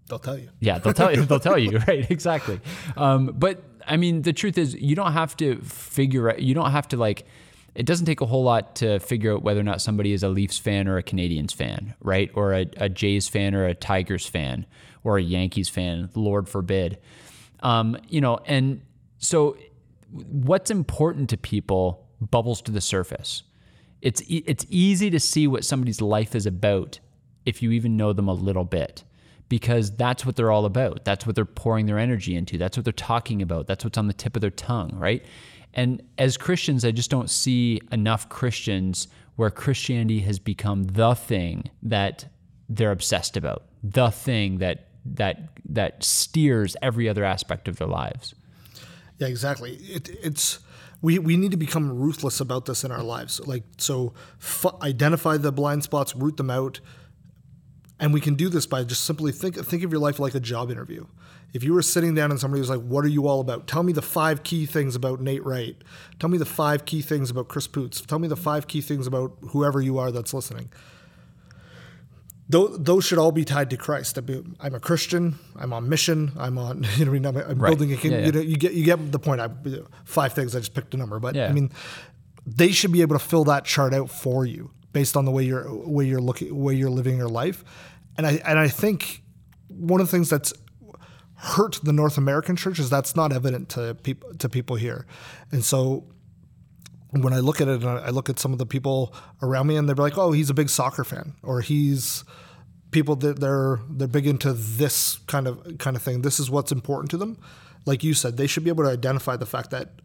They'll 0.08 0.18
tell 0.18 0.38
you. 0.38 0.48
yeah, 0.58 0.78
they'll 0.78 0.94
tell 0.94 1.14
you. 1.14 1.22
They'll 1.26 1.38
tell 1.38 1.58
you, 1.58 1.76
right? 1.86 2.10
Exactly. 2.10 2.58
Um, 2.96 3.26
but 3.26 3.62
I 3.86 3.98
mean, 3.98 4.22
the 4.22 4.32
truth 4.32 4.56
is, 4.56 4.74
you 4.74 4.96
don't 4.96 5.12
have 5.12 5.36
to 5.36 5.56
figure 5.60 6.30
out. 6.30 6.40
You 6.40 6.54
don't 6.54 6.70
have 6.70 6.88
to 6.88 6.96
like. 6.96 7.26
It 7.78 7.86
doesn't 7.86 8.06
take 8.06 8.20
a 8.20 8.26
whole 8.26 8.42
lot 8.42 8.74
to 8.76 8.98
figure 8.98 9.32
out 9.32 9.42
whether 9.44 9.60
or 9.60 9.62
not 9.62 9.80
somebody 9.80 10.12
is 10.12 10.24
a 10.24 10.28
Leafs 10.28 10.58
fan 10.58 10.88
or 10.88 10.98
a 10.98 11.02
Canadiens 11.02 11.54
fan, 11.54 11.94
right? 12.02 12.28
Or 12.34 12.52
a, 12.52 12.66
a 12.76 12.88
Jays 12.88 13.28
fan 13.28 13.54
or 13.54 13.66
a 13.66 13.74
Tigers 13.74 14.26
fan 14.26 14.66
or 15.04 15.16
a 15.16 15.22
Yankees 15.22 15.68
fan. 15.68 16.10
Lord 16.16 16.48
forbid. 16.48 16.98
Um, 17.60 17.96
you 18.08 18.20
know, 18.20 18.40
and 18.46 18.82
so 19.18 19.56
what's 20.10 20.72
important 20.72 21.30
to 21.30 21.36
people 21.36 22.04
bubbles 22.20 22.60
to 22.62 22.72
the 22.72 22.80
surface. 22.80 23.44
It's 24.02 24.22
e- 24.26 24.44
it's 24.44 24.66
easy 24.68 25.08
to 25.10 25.20
see 25.20 25.46
what 25.46 25.64
somebody's 25.64 26.00
life 26.00 26.34
is 26.34 26.46
about 26.46 26.98
if 27.46 27.62
you 27.62 27.70
even 27.70 27.96
know 27.96 28.12
them 28.12 28.26
a 28.26 28.34
little 28.34 28.64
bit 28.64 29.04
because 29.48 29.90
that's 29.96 30.26
what 30.26 30.36
they're 30.36 30.50
all 30.50 30.66
about. 30.66 31.04
That's 31.04 31.26
what 31.26 31.34
they're 31.34 31.44
pouring 31.44 31.86
their 31.86 31.98
energy 31.98 32.34
into. 32.34 32.58
That's 32.58 32.76
what 32.76 32.84
they're 32.84 32.92
talking 32.92 33.40
about. 33.40 33.66
That's 33.66 33.84
what's 33.84 33.98
on 33.98 34.06
the 34.06 34.12
tip 34.12 34.36
of 34.36 34.42
their 34.42 34.50
tongue, 34.50 34.90
right? 34.94 35.24
And 35.78 36.02
as 36.18 36.36
Christians, 36.36 36.84
I 36.84 36.90
just 36.90 37.08
don't 37.08 37.30
see 37.30 37.80
enough 37.92 38.28
Christians 38.28 39.06
where 39.36 39.48
Christianity 39.48 40.18
has 40.22 40.40
become 40.40 40.82
the 40.82 41.14
thing 41.14 41.70
that 41.84 42.26
they're 42.68 42.90
obsessed 42.90 43.36
about, 43.36 43.62
the 43.84 44.10
thing 44.10 44.58
that 44.58 44.88
that 45.04 45.50
that 45.68 46.02
steers 46.02 46.76
every 46.82 47.08
other 47.08 47.22
aspect 47.22 47.68
of 47.68 47.76
their 47.76 47.86
lives. 47.86 48.34
Yeah, 49.18 49.28
exactly. 49.28 49.74
It, 49.76 50.08
it's 50.20 50.58
we 51.00 51.20
we 51.20 51.36
need 51.36 51.52
to 51.52 51.56
become 51.56 51.96
ruthless 51.96 52.40
about 52.40 52.64
this 52.64 52.82
in 52.82 52.90
our 52.90 53.04
lives. 53.04 53.38
Like 53.46 53.62
so, 53.76 54.14
f- 54.40 54.82
identify 54.82 55.36
the 55.36 55.52
blind 55.52 55.84
spots, 55.84 56.16
root 56.16 56.38
them 56.38 56.50
out, 56.50 56.80
and 58.00 58.12
we 58.12 58.20
can 58.20 58.34
do 58.34 58.48
this 58.48 58.66
by 58.66 58.82
just 58.82 59.04
simply 59.04 59.30
think 59.30 59.54
think 59.54 59.84
of 59.84 59.92
your 59.92 60.00
life 60.00 60.18
like 60.18 60.34
a 60.34 60.40
job 60.40 60.72
interview. 60.72 61.06
If 61.54 61.64
you 61.64 61.72
were 61.72 61.82
sitting 61.82 62.14
down 62.14 62.30
and 62.30 62.38
somebody 62.38 62.60
was 62.60 62.68
like, 62.70 62.82
"What 62.82 63.04
are 63.04 63.08
you 63.08 63.26
all 63.26 63.40
about? 63.40 63.66
Tell 63.66 63.82
me 63.82 63.92
the 63.92 64.02
five 64.02 64.42
key 64.42 64.66
things 64.66 64.94
about 64.94 65.20
Nate 65.20 65.44
Wright. 65.44 65.76
Tell 66.18 66.28
me 66.28 66.36
the 66.38 66.44
five 66.44 66.84
key 66.84 67.00
things 67.00 67.30
about 67.30 67.48
Chris 67.48 67.66
Poots. 67.66 68.00
Tell 68.02 68.18
me 68.18 68.28
the 68.28 68.36
five 68.36 68.66
key 68.66 68.80
things 68.82 69.06
about 69.06 69.32
whoever 69.50 69.80
you 69.80 69.98
are 69.98 70.10
that's 70.12 70.34
listening." 70.34 70.68
Those, 72.50 72.78
those 72.80 73.04
should 73.04 73.18
all 73.18 73.30
be 73.32 73.44
tied 73.44 73.68
to 73.70 73.76
Christ. 73.76 74.16
I'm 74.18 74.74
a 74.74 74.80
Christian. 74.80 75.38
I'm 75.56 75.72
on 75.74 75.88
mission. 75.88 76.32
I'm 76.38 76.56
on. 76.56 76.86
You 76.96 77.04
know, 77.04 77.10
I 77.10 77.14
mean, 77.14 77.26
I'm, 77.26 77.36
I'm 77.36 77.58
Right. 77.58 77.70
building 77.70 77.92
a 77.92 77.96
kingdom. 77.96 78.20
Yeah, 78.20 78.26
You 78.26 78.32
yeah. 78.32 78.38
know, 78.40 78.48
you 78.48 78.56
get 78.56 78.72
you 78.72 78.84
get 78.84 79.12
the 79.12 79.18
point. 79.18 79.40
I 79.40 79.50
five 80.04 80.32
things. 80.32 80.56
I 80.56 80.60
just 80.60 80.72
picked 80.74 80.94
a 80.94 80.96
number, 80.96 81.18
but 81.18 81.34
Yeah. 81.34 81.48
I 81.48 81.52
mean, 81.52 81.70
they 82.46 82.72
should 82.72 82.92
be 82.92 83.02
able 83.02 83.18
to 83.18 83.24
fill 83.24 83.44
that 83.44 83.64
chart 83.66 83.92
out 83.92 84.10
for 84.10 84.46
you 84.46 84.70
based 84.94 85.14
on 85.16 85.26
the 85.26 85.30
way 85.30 85.44
you're 85.44 85.66
way 85.74 86.06
you're 86.06 86.20
looking 86.22 86.58
way 86.58 86.74
you're 86.74 86.88
living 86.90 87.18
your 87.18 87.28
life. 87.28 87.64
And 88.16 88.26
I 88.26 88.40
and 88.46 88.58
I 88.58 88.68
think 88.68 89.22
one 89.68 90.00
of 90.00 90.06
the 90.06 90.10
things 90.10 90.30
that's 90.30 90.54
hurt 91.38 91.78
the 91.82 91.92
North 91.92 92.18
American 92.18 92.56
church 92.56 92.78
is 92.78 92.90
that's 92.90 93.14
not 93.16 93.32
evident 93.32 93.68
to 93.70 93.96
people 94.02 94.34
to 94.34 94.48
people 94.48 94.76
here, 94.76 95.06
and 95.52 95.64
so 95.64 96.04
when 97.10 97.32
I 97.32 97.38
look 97.38 97.60
at 97.60 97.68
it, 97.68 97.82
and 97.82 97.88
I 97.88 98.10
look 98.10 98.28
at 98.28 98.38
some 98.38 98.52
of 98.52 98.58
the 98.58 98.66
people 98.66 99.14
around 99.42 99.66
me, 99.66 99.76
and 99.76 99.88
they're 99.88 99.96
like, 99.96 100.18
"Oh, 100.18 100.32
he's 100.32 100.50
a 100.50 100.54
big 100.54 100.68
soccer 100.68 101.04
fan," 101.04 101.34
or 101.42 101.60
he's 101.60 102.24
people 102.90 103.16
that 103.16 103.40
they're 103.40 103.80
they're 103.90 104.08
big 104.08 104.26
into 104.26 104.52
this 104.52 105.18
kind 105.26 105.46
of 105.46 105.78
kind 105.78 105.96
of 105.96 106.02
thing. 106.02 106.22
This 106.22 106.40
is 106.40 106.50
what's 106.50 106.72
important 106.72 107.10
to 107.12 107.16
them. 107.16 107.38
Like 107.86 108.04
you 108.04 108.14
said, 108.14 108.36
they 108.36 108.46
should 108.46 108.64
be 108.64 108.70
able 108.70 108.84
to 108.84 108.90
identify 108.90 109.36
the 109.36 109.46
fact 109.46 109.70
that 109.70 110.00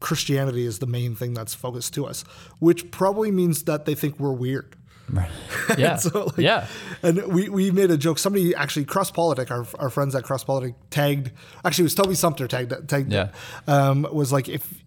Christianity 0.00 0.64
is 0.64 0.78
the 0.78 0.86
main 0.86 1.14
thing 1.16 1.34
that's 1.34 1.54
focused 1.54 1.94
to 1.94 2.06
us, 2.06 2.22
which 2.60 2.90
probably 2.90 3.30
means 3.30 3.64
that 3.64 3.84
they 3.84 3.94
think 3.94 4.20
we're 4.20 4.32
weird. 4.32 4.76
Yeah. 5.78 5.96
So, 5.98 6.24
like, 6.26 6.38
yeah. 6.38 6.66
And 7.02 7.22
we, 7.32 7.48
we 7.48 7.70
made 7.70 7.90
a 7.90 7.96
joke. 7.96 8.18
Somebody 8.18 8.54
actually, 8.54 8.84
Cross 8.84 9.12
Politic, 9.12 9.50
our, 9.50 9.66
our 9.78 9.90
friends 9.90 10.14
at 10.14 10.24
Cross 10.24 10.44
Politic 10.44 10.74
tagged, 10.90 11.30
actually, 11.64 11.82
it 11.82 11.86
was 11.86 11.94
Toby 11.94 12.14
Sumpter 12.14 12.48
tagged, 12.48 12.88
tagged 12.88 13.12
Yeah. 13.12 13.28
um, 13.66 14.06
was 14.10 14.32
like, 14.32 14.48
if 14.48 14.82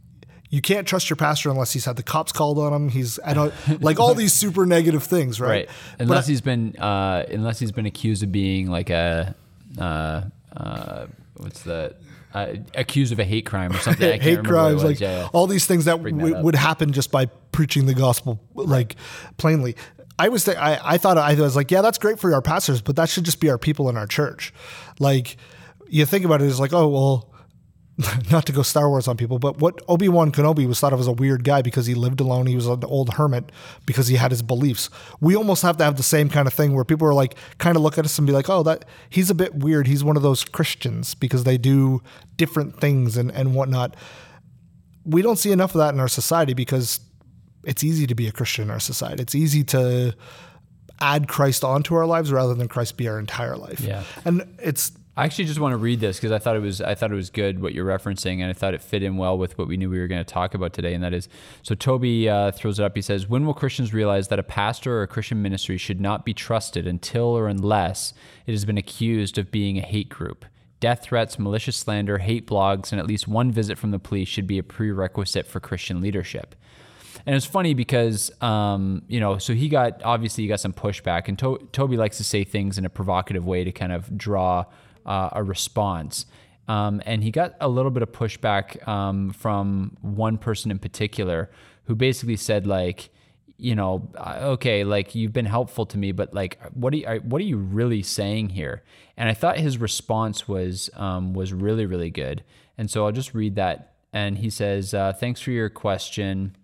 you 0.49 0.62
can't 0.62 0.86
trust 0.88 1.10
your 1.10 1.17
pastor 1.17 1.49
unless 1.49 1.71
he's 1.71 1.86
had 1.86 1.95
the 1.95 2.03
cops 2.03 2.31
called 2.31 2.60
on 2.60 2.73
him, 2.73 2.89
he's, 2.89 3.19
I 3.25 3.34
don't, 3.34 3.53
like 3.81 3.99
all 3.99 4.13
these 4.13 4.34
super 4.34 4.65
negative 4.65 5.03
things, 5.03 5.39
right? 5.39 5.49
right 5.49 5.69
unless 5.99 6.27
he's 6.27 6.41
been 6.41 6.75
uh, 6.77 7.25
unless 7.29 7.60
he's 7.60 7.71
been 7.71 7.86
accused 7.86 8.21
of 8.23 8.31
being 8.31 8.69
like 8.69 8.89
a 8.89 9.34
uh, 9.79 10.23
uh, 10.55 11.07
what's 11.38 11.62
the 11.62 11.95
uh, 12.34 12.53
accused 12.75 13.12
of 13.12 13.19
a 13.19 13.23
hate 13.23 13.45
crime 13.45 13.71
or 13.71 13.77
something 13.79 14.07
I 14.07 14.12
can't 14.12 14.21
hate 14.21 14.38
remember 14.38 14.53
what 14.53 14.60
it 14.60 14.69
crimes, 14.69 14.84
like 14.84 14.99
yeah, 14.99 15.21
yeah. 15.21 15.29
all 15.34 15.47
these 15.47 15.65
things 15.65 15.86
that, 15.86 16.01
Bring 16.01 16.17
that 16.17 16.43
would 16.43 16.55
happen 16.55 16.91
just 16.91 17.12
by 17.12 17.25
preaching 17.51 17.86
the 17.86 17.93
gospel, 17.93 18.39
like 18.55 18.95
plainly. 19.38 19.75
I 20.21 20.29
was, 20.29 20.45
th- 20.45 20.57
I, 20.57 20.79
I 20.84 20.97
thought 20.99 21.17
I 21.17 21.34
was 21.34 21.55
like, 21.55 21.71
yeah, 21.71 21.81
that's 21.81 21.97
great 21.97 22.19
for 22.19 22.31
our 22.34 22.43
pastors, 22.43 22.79
but 22.79 22.95
that 22.95 23.10
should 23.10 23.23
just 23.23 23.39
be 23.39 23.49
our 23.49 23.57
people 23.57 23.89
in 23.89 23.97
our 23.97 24.05
church. 24.05 24.53
Like, 24.99 25.38
you 25.88 26.05
think 26.05 26.25
about 26.25 26.43
it, 26.43 26.45
it's 26.45 26.60
like, 26.60 26.73
oh 26.73 26.88
well, 26.88 27.34
not 28.31 28.45
to 28.45 28.51
go 28.51 28.62
Star 28.62 28.88
Wars 28.88 29.07
on 29.07 29.17
people, 29.17 29.39
but 29.39 29.57
what 29.57 29.81
Obi 29.88 30.10
Wan 30.10 30.31
Kenobi 30.31 30.67
was 30.67 30.79
thought 30.79 30.93
of 30.93 30.99
as 30.99 31.07
a 31.07 31.12
weird 31.12 31.43
guy 31.43 31.63
because 31.63 31.88
he 31.88 31.95
lived 31.95 32.19
alone. 32.19 32.45
He 32.45 32.55
was 32.55 32.67
an 32.67 32.84
old 32.84 33.15
hermit 33.15 33.51
because 33.88 34.07
he 34.07 34.15
had 34.15 34.31
his 34.31 34.43
beliefs. 34.43 34.89
We 35.19 35.36
almost 35.36 35.63
have 35.63 35.77
to 35.77 35.84
have 35.84 35.97
the 35.97 36.03
same 36.03 36.29
kind 36.29 36.47
of 36.47 36.53
thing 36.53 36.73
where 36.73 36.86
people 36.86 37.07
are 37.07 37.15
like, 37.15 37.36
kind 37.57 37.75
of 37.75 37.81
look 37.81 37.97
at 37.97 38.05
us 38.05 38.17
and 38.19 38.27
be 38.27 38.34
like, 38.34 38.47
oh, 38.47 38.62
that 38.63 38.86
he's 39.10 39.31
a 39.31 39.36
bit 39.36 39.55
weird. 39.55 39.88
He's 39.88 40.03
one 40.03 40.17
of 40.17 40.23
those 40.23 40.43
Christians 40.43 41.15
because 41.15 41.45
they 41.45 41.57
do 41.57 42.01
different 42.38 42.79
things 42.79 43.17
and 43.17 43.31
and 43.31 43.55
whatnot. 43.55 43.95
We 45.03 45.23
don't 45.23 45.38
see 45.38 45.51
enough 45.51 45.73
of 45.73 45.79
that 45.79 45.95
in 45.95 45.99
our 45.99 46.07
society 46.07 46.53
because 46.53 46.99
it's 47.63 47.84
easy 47.84 48.08
to 48.08 48.15
be 48.15 48.28
a 48.28 48.32
Christian 48.32 48.65
in 48.65 48.71
our 48.71 48.80
society. 48.80 49.21
It's 49.21 49.36
easy 49.36 49.63
to 49.65 50.15
add 51.00 51.28
Christ 51.28 51.63
onto 51.63 51.95
our 51.95 52.06
lives 52.06 52.32
rather 52.32 52.54
than 52.54 52.67
Christ 52.67 52.97
be 52.97 53.08
our 53.08 53.19
entire 53.19 53.58
life. 53.58 53.82
Yeah. 53.82 54.04
and 54.24 54.43
it's 54.60 54.91
I 55.17 55.26
actually 55.26 55.45
just 55.45 55.60
want 55.60 55.74
to 55.74 55.78
read 55.78 56.00
this 56.00 56.17
because 56.17 56.32
I 56.32 56.39
thought 56.39 56.56
it 56.56 56.62
was 56.62 56.80
I 56.80 56.95
thought 56.95 57.12
it 57.12 57.15
was 57.15 57.30
good 57.30 57.62
what 57.62 57.74
you're 57.74 57.86
referencing, 57.86 58.39
and 58.39 58.45
I 58.45 58.54
thought 58.54 58.74
it 58.74 58.82
fit 58.82 59.04
in 59.04 59.17
well 59.17 59.38
with 59.38 59.58
what 59.58 59.67
we 59.67 59.76
knew 59.76 59.89
we 59.89 60.00
were 60.00 60.08
going 60.08 60.24
to 60.24 60.34
talk 60.34 60.54
about 60.54 60.71
today. 60.71 60.93
And 60.93 61.04
that 61.04 61.13
is, 61.13 61.28
so 61.63 61.76
Toby 61.76 62.30
uh, 62.30 62.52
throws 62.52 62.80
it 62.80 62.84
up. 62.84 62.95
He 62.95 63.02
says, 63.02 63.28
"When 63.28 63.45
will 63.45 63.54
Christians 63.54 63.93
realize 63.93 64.30
that 64.30 64.39
a 64.39 64.43
pastor 64.43 65.00
or 65.00 65.04
a 65.04 65.08
Christian 65.08 65.41
ministry 65.41 65.78
should 65.78 66.00
not 66.00 66.24
be 66.24 66.34
trusted 66.34 66.88
until 66.88 67.26
or 67.26 67.50
unless 67.50 68.13
it 68.47 68.52
has 68.52 68.63
been 68.63 68.78
accused 68.78 69.38
of 69.38 69.52
being 69.52 69.78
a 69.78 69.82
hate 69.82 70.08
group? 70.08 70.45
Death 70.80 71.04
threats, 71.04 71.38
malicious 71.38 71.76
slander, 71.76 72.19
hate 72.19 72.47
blogs, 72.47 72.93
and 72.93 73.00
at 73.00 73.06
least 73.06 73.28
one 73.28 73.52
visit 73.52 73.78
from 73.78 73.91
the 73.91 74.00
police 74.00 74.30
should 74.30 74.47
be 74.47 74.58
a 74.58 74.63
prerequisite 74.63 75.45
for 75.45 75.60
Christian 75.60 76.00
leadership." 76.00 76.56
And 77.25 77.36
it's 77.36 77.45
funny 77.45 77.73
because, 77.73 78.31
um, 78.41 79.03
you 79.07 79.19
know, 79.19 79.38
so 79.38 79.53
he 79.53 79.69
got 79.69 80.01
obviously 80.03 80.43
he 80.43 80.47
got 80.47 80.60
some 80.60 80.73
pushback, 80.73 81.27
and 81.27 81.38
to- 81.39 81.67
Toby 81.71 81.97
likes 81.97 82.17
to 82.17 82.23
say 82.23 82.43
things 82.43 82.77
in 82.77 82.86
a 82.86 82.89
provocative 82.89 83.45
way 83.45 83.63
to 83.63 83.71
kind 83.71 83.91
of 83.91 84.17
draw 84.17 84.65
uh, 85.05 85.29
a 85.34 85.43
response. 85.43 86.25
Um, 86.67 87.01
and 87.05 87.23
he 87.23 87.31
got 87.31 87.55
a 87.60 87.67
little 87.67 87.91
bit 87.91 88.03
of 88.03 88.12
pushback 88.12 88.88
um, 88.88 89.31
from 89.31 89.97
one 90.01 90.38
person 90.38 90.71
in 90.71 90.79
particular 90.79 91.49
who 91.86 91.95
basically 91.95 92.38
said, 92.38 92.65
like, 92.67 93.10
you 93.57 93.75
know, 93.75 94.10
uh, 94.15 94.39
okay, 94.41 94.84
like 94.84 95.13
you've 95.13 95.34
been 95.34 95.45
helpful 95.45 95.86
to 95.86 95.97
me, 95.97 96.12
but 96.12 96.34
like, 96.34 96.60
what 96.73 96.93
are 96.93 96.97
you, 96.97 97.07
what 97.23 97.41
are 97.41 97.45
you 97.45 97.57
really 97.57 98.01
saying 98.01 98.49
here? 98.49 98.84
And 99.17 99.29
I 99.29 99.34
thought 99.34 99.57
his 99.57 99.77
response 99.77 100.47
was 100.47 100.89
um, 100.95 101.34
was 101.34 101.53
really 101.53 101.86
really 101.86 102.10
good. 102.10 102.43
And 102.77 102.89
so 102.89 103.05
I'll 103.05 103.12
just 103.12 103.36
read 103.36 103.55
that. 103.55 103.93
And 104.13 104.39
he 104.39 104.49
says, 104.49 104.93
uh, 104.93 105.13
"Thanks 105.13 105.41
for 105.41 105.51
your 105.51 105.69
question." 105.69 106.55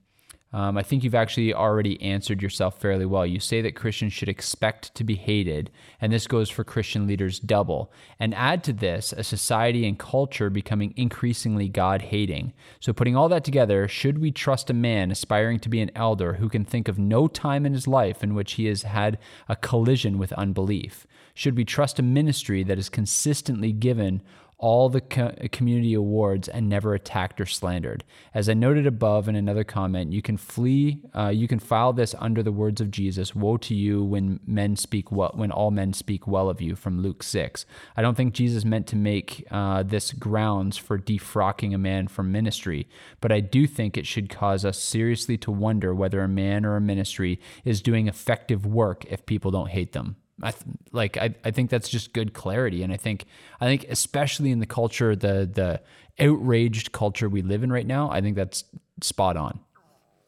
Um, 0.53 0.77
I 0.77 0.83
think 0.83 1.03
you've 1.03 1.13
actually 1.13 1.53
already 1.53 2.01
answered 2.01 2.41
yourself 2.41 2.79
fairly 2.79 3.05
well. 3.05 3.25
You 3.25 3.39
say 3.39 3.61
that 3.61 3.75
Christians 3.75 4.13
should 4.13 4.29
expect 4.29 4.95
to 4.95 5.03
be 5.03 5.15
hated, 5.15 5.69
and 5.99 6.11
this 6.11 6.25
goes 6.25 6.49
for 6.49 6.63
Christian 6.63 7.05
leaders 7.05 7.39
double. 7.39 7.91
And 8.17 8.33
add 8.33 8.63
to 8.63 8.73
this 8.73 9.11
a 9.11 9.23
society 9.23 9.85
and 9.85 9.99
culture 9.99 10.49
becoming 10.49 10.93
increasingly 10.95 11.67
God 11.67 12.01
hating. 12.03 12.53
So, 12.79 12.93
putting 12.93 13.15
all 13.15 13.27
that 13.29 13.43
together, 13.43 13.89
should 13.89 14.19
we 14.19 14.31
trust 14.31 14.69
a 14.69 14.73
man 14.73 15.11
aspiring 15.11 15.59
to 15.59 15.69
be 15.69 15.81
an 15.81 15.91
elder 15.95 16.35
who 16.35 16.47
can 16.47 16.63
think 16.63 16.87
of 16.87 16.97
no 16.97 17.27
time 17.27 17.65
in 17.65 17.73
his 17.73 17.87
life 17.87 18.23
in 18.23 18.33
which 18.33 18.53
he 18.53 18.65
has 18.67 18.83
had 18.83 19.19
a 19.49 19.55
collision 19.55 20.17
with 20.17 20.31
unbelief? 20.33 21.05
Should 21.33 21.57
we 21.57 21.65
trust 21.65 21.99
a 21.99 22.03
ministry 22.03 22.63
that 22.63 22.79
is 22.79 22.89
consistently 22.89 23.71
given 23.71 24.23
all 24.59 24.89
the 24.89 25.01
co- 25.01 25.35
community 25.51 25.93
awards 25.93 26.47
and 26.47 26.67
never 26.67 26.93
attacked 26.93 27.39
or 27.39 27.45
slandered. 27.45 28.03
As 28.33 28.49
I 28.49 28.53
noted 28.53 28.87
above 28.87 29.29
in 29.29 29.35
another 29.35 29.63
comment, 29.63 30.11
you 30.11 30.21
can 30.21 30.37
flee, 30.37 31.01
uh, 31.15 31.27
you 31.27 31.47
can 31.47 31.59
file 31.59 31.93
this 31.93 32.15
under 32.17 32.41
the 32.41 32.51
words 32.51 32.81
of 32.81 32.89
Jesus: 32.89 33.35
"Woe 33.35 33.57
to 33.57 33.75
you 33.75 34.03
when 34.03 34.39
men 34.45 34.75
speak 34.75 35.11
well, 35.11 35.31
when 35.35 35.51
all 35.51 35.71
men 35.71 35.93
speak 35.93 36.27
well 36.27 36.49
of 36.49 36.61
you." 36.61 36.75
From 36.75 37.01
Luke 37.01 37.23
six. 37.23 37.65
I 37.95 38.01
don't 38.01 38.15
think 38.15 38.33
Jesus 38.33 38.65
meant 38.65 38.87
to 38.87 38.95
make 38.95 39.45
uh, 39.51 39.83
this 39.83 40.11
grounds 40.11 40.77
for 40.77 40.97
defrocking 40.97 41.73
a 41.73 41.77
man 41.77 42.07
from 42.07 42.31
ministry, 42.31 42.87
but 43.21 43.31
I 43.31 43.39
do 43.39 43.67
think 43.67 43.97
it 43.97 44.07
should 44.07 44.29
cause 44.29 44.65
us 44.65 44.79
seriously 44.79 45.37
to 45.39 45.51
wonder 45.51 45.93
whether 45.93 46.21
a 46.21 46.27
man 46.27 46.65
or 46.65 46.75
a 46.75 46.81
ministry 46.81 47.39
is 47.63 47.81
doing 47.81 48.07
effective 48.07 48.65
work 48.65 49.05
if 49.05 49.25
people 49.25 49.51
don't 49.51 49.69
hate 49.69 49.93
them. 49.93 50.15
I 50.41 50.51
th- 50.51 50.63
like 50.91 51.17
I, 51.17 51.33
I 51.43 51.51
think 51.51 51.69
that's 51.69 51.89
just 51.89 52.13
good 52.13 52.33
clarity. 52.33 52.83
And 52.83 52.93
I 52.93 52.97
think 52.97 53.25
I 53.59 53.65
think 53.65 53.85
especially 53.89 54.51
in 54.51 54.59
the 54.59 54.65
culture 54.67 55.15
the 55.15 55.49
the 55.51 55.81
outraged 56.23 56.91
culture 56.91 57.29
we 57.29 57.41
live 57.41 57.63
in 57.63 57.71
right 57.71 57.85
now 57.87 58.09
I 58.11 58.21
think 58.21 58.35
that's 58.35 58.63
spot 59.01 59.37
on. 59.37 59.59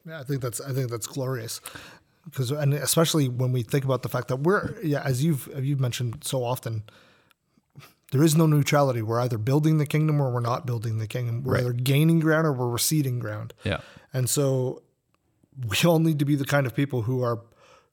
Yeah, 0.07 0.19
I 0.19 0.23
think 0.23 0.41
that's 0.41 0.59
I 0.61 0.73
think 0.73 0.89
that's 0.89 1.07
glorious. 1.07 1.61
Because 2.25 2.51
and 2.51 2.73
especially 2.73 3.27
when 3.29 3.51
we 3.51 3.63
think 3.63 3.85
about 3.85 4.03
the 4.03 4.09
fact 4.09 4.27
that 4.29 4.37
we're 4.37 4.79
yeah 4.83 5.01
as 5.03 5.23
you've 5.23 5.49
you've 5.61 5.79
mentioned 5.79 6.23
so 6.23 6.43
often 6.43 6.83
there 8.11 8.23
is 8.23 8.35
no 8.35 8.47
neutrality. 8.47 9.03
We're 9.03 9.19
either 9.19 9.37
building 9.37 9.77
the 9.77 9.85
kingdom 9.85 10.19
or 10.19 10.31
we're 10.31 10.39
not 10.39 10.65
building 10.65 10.97
the 10.97 11.05
kingdom. 11.05 11.43
We're 11.43 11.53
Right. 11.53 11.61
either 11.61 11.73
gaining 11.73 12.19
ground 12.19 12.47
or 12.47 12.53
we're 12.53 12.67
receding 12.67 13.19
ground. 13.19 13.53
Yeah. 13.63 13.81
And 14.11 14.27
so 14.27 14.81
we 15.67 15.77
all 15.85 15.99
need 15.99 16.17
to 16.17 16.25
be 16.25 16.35
the 16.35 16.45
kind 16.45 16.65
of 16.65 16.73
people 16.75 17.03
who 17.03 17.21
are 17.21 17.41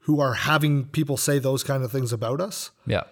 who 0.06 0.20
are 0.20 0.34
having 0.34 0.84
people 0.84 1.16
say 1.16 1.40
those 1.40 1.64
kind 1.64 1.82
of 1.82 1.90
things 1.90 2.12
about 2.12 2.40
us 2.40 2.70
yeah. 2.86 3.02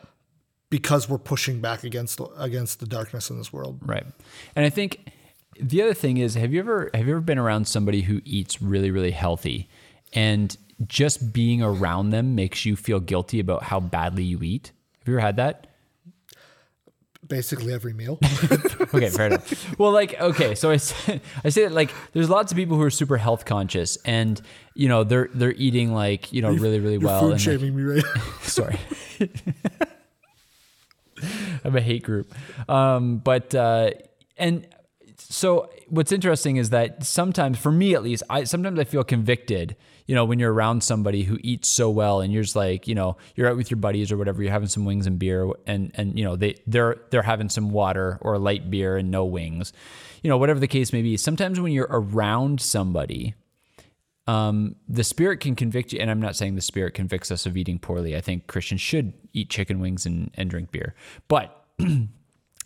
because 0.70 1.08
we're 1.08 1.18
pushing 1.18 1.60
back 1.60 1.82
against 1.82 2.20
against 2.38 2.78
the 2.78 2.86
darkness 2.86 3.30
in 3.30 3.36
this 3.36 3.52
world. 3.52 3.80
Right. 3.84 4.06
And 4.54 4.64
I 4.64 4.70
think 4.70 5.10
the 5.60 5.82
other 5.82 5.92
thing 5.92 6.18
is 6.18 6.36
have 6.36 6.52
you 6.52 6.60
ever 6.60 6.90
have 6.94 7.08
you 7.08 7.14
ever 7.14 7.20
been 7.20 7.38
around 7.38 7.66
somebody 7.66 8.02
who 8.02 8.20
eats 8.24 8.62
really 8.62 8.92
really 8.92 9.10
healthy 9.10 9.68
and 10.12 10.56
just 10.86 11.32
being 11.32 11.62
around 11.62 12.10
them 12.10 12.36
makes 12.36 12.64
you 12.64 12.76
feel 12.76 13.00
guilty 13.00 13.40
about 13.40 13.64
how 13.64 13.80
badly 13.80 14.22
you 14.22 14.40
eat? 14.42 14.70
Have 15.00 15.08
you 15.08 15.14
ever 15.14 15.20
had 15.20 15.36
that 15.36 15.73
basically 17.26 17.72
every 17.72 17.92
meal 17.92 18.18
okay, 18.94 19.08
fair 19.10 19.26
enough. 19.26 19.78
Well, 19.78 19.92
like, 19.92 20.20
okay, 20.20 20.54
so 20.54 20.70
I 20.70 20.76
say, 20.78 21.20
I 21.44 21.48
say 21.48 21.62
that 21.64 21.72
like 21.72 21.92
there's 22.12 22.28
lots 22.30 22.52
of 22.52 22.56
people 22.56 22.76
who 22.76 22.82
are 22.82 22.90
super 22.90 23.16
health 23.16 23.44
conscious, 23.44 23.96
and 24.04 24.40
you 24.74 24.88
know 24.88 25.04
they're 25.04 25.28
they're 25.34 25.52
eating 25.54 25.92
like 25.92 26.32
you 26.32 26.42
know 26.42 26.50
really 26.52 26.80
really 26.80 26.92
You're 26.94 27.00
well. 27.08 27.20
food 27.20 27.26
and 27.26 27.32
like- 27.34 27.40
shaming 27.40 27.76
me 27.76 27.82
right 27.82 28.04
sorry, 28.42 28.78
I'm 31.64 31.76
a 31.76 31.80
hate 31.80 32.02
group. 32.02 32.32
Um, 32.68 33.18
but 33.18 33.54
uh, 33.54 33.90
and 34.36 34.66
so 35.16 35.70
what's 35.88 36.12
interesting 36.12 36.56
is 36.56 36.70
that 36.70 37.04
sometimes, 37.04 37.58
for 37.58 37.70
me 37.70 37.94
at 37.94 38.02
least, 38.02 38.22
I 38.28 38.44
sometimes 38.44 38.78
I 38.78 38.84
feel 38.84 39.04
convicted. 39.04 39.76
You 40.06 40.14
know, 40.14 40.24
when 40.24 40.38
you're 40.38 40.52
around 40.52 40.82
somebody 40.82 41.22
who 41.22 41.38
eats 41.42 41.68
so 41.68 41.88
well, 41.88 42.20
and 42.20 42.32
you're 42.32 42.42
just 42.42 42.56
like, 42.56 42.86
you 42.86 42.94
know, 42.94 43.16
you're 43.36 43.48
out 43.48 43.56
with 43.56 43.70
your 43.70 43.78
buddies 43.78 44.12
or 44.12 44.16
whatever, 44.16 44.42
you're 44.42 44.52
having 44.52 44.68
some 44.68 44.84
wings 44.84 45.06
and 45.06 45.18
beer, 45.18 45.48
and 45.66 45.92
and 45.94 46.18
you 46.18 46.24
know 46.24 46.36
they 46.36 46.56
they're 46.66 46.96
they're 47.10 47.22
having 47.22 47.48
some 47.48 47.70
water 47.70 48.18
or 48.20 48.38
light 48.38 48.70
beer 48.70 48.96
and 48.96 49.10
no 49.10 49.24
wings, 49.24 49.72
you 50.22 50.28
know, 50.28 50.36
whatever 50.36 50.60
the 50.60 50.68
case 50.68 50.92
may 50.92 51.02
be. 51.02 51.16
Sometimes 51.16 51.60
when 51.60 51.72
you're 51.72 51.88
around 51.90 52.60
somebody 52.60 53.34
um, 54.26 54.76
the 54.88 55.04
spirit 55.04 55.40
can 55.40 55.54
convict 55.54 55.92
you, 55.92 56.00
and 56.00 56.10
I'm 56.10 56.20
not 56.20 56.36
saying 56.36 56.54
the 56.54 56.62
spirit 56.62 56.94
convicts 56.94 57.30
us 57.30 57.44
of 57.46 57.56
eating 57.56 57.78
poorly. 57.78 58.16
I 58.16 58.20
think 58.20 58.46
Christians 58.46 58.80
should 58.80 59.12
eat 59.32 59.50
chicken 59.50 59.80
wings 59.80 60.06
and, 60.06 60.30
and 60.34 60.48
drink 60.48 60.70
beer, 60.70 60.94
but 61.28 61.66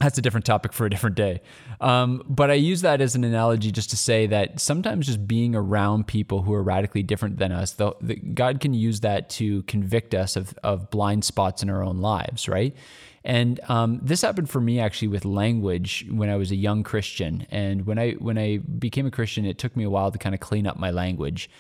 that's 0.01 0.17
a 0.17 0.23
different 0.23 0.47
topic 0.47 0.73
for 0.73 0.87
a 0.87 0.91
different 0.91 1.17
day. 1.17 1.41
Um, 1.81 2.23
but 2.29 2.51
I 2.51 2.55
use 2.55 2.83
that 2.83 3.01
as 3.01 3.15
an 3.15 3.25
analogy 3.25 3.73
just 3.73 3.91
to 3.91 3.97
say 3.97 4.27
that 4.29 4.61
sometimes 4.61 5.07
just 5.07 5.27
being 5.27 5.55
around 5.55 6.07
people 6.07 6.43
who 6.43 6.55
are 6.55 6.63
radically 6.63 7.03
different 7.03 7.39
than 7.39 7.53
us, 7.53 7.73
the, 7.73 7.93
the, 8.01 8.17
God 8.17 8.61
can 8.61 8.75
use 8.75 9.01
that 9.01 9.29
to 9.31 9.63
convict 9.65 10.15
us 10.15 10.37
of, 10.37 10.57
of 10.63 10.91
blind 10.91 11.25
spots 11.25 11.63
in 11.63 11.71
our 11.71 11.83
own 11.83 11.99
lives, 11.99 12.49
right? 12.49 12.77
And 13.25 13.61
um, 13.69 14.01
this 14.03 14.23
happened 14.23 14.49
for 14.49 14.61
me 14.61 14.79
actually 14.81 15.09
with 15.09 15.25
language 15.25 16.07
when 16.11 16.31
I 16.31 16.37
was 16.37 16.51
a 16.51 16.57
young 16.57 16.83
Christian. 16.83 17.47
And 17.51 17.85
when 17.85 17.99
I 17.99 18.13
when 18.13 18.39
I 18.39 18.59
became 18.59 19.07
a 19.07 19.11
Christian, 19.11 19.45
it 19.45 19.59
took 19.59 19.77
me 19.77 19.85
a 19.85 19.91
while 19.91 20.11
to 20.11 20.19
kind 20.19 20.35
of 20.35 20.41
clean 20.41 20.67
up 20.67 20.79
my 20.79 20.91
language. 20.91 21.51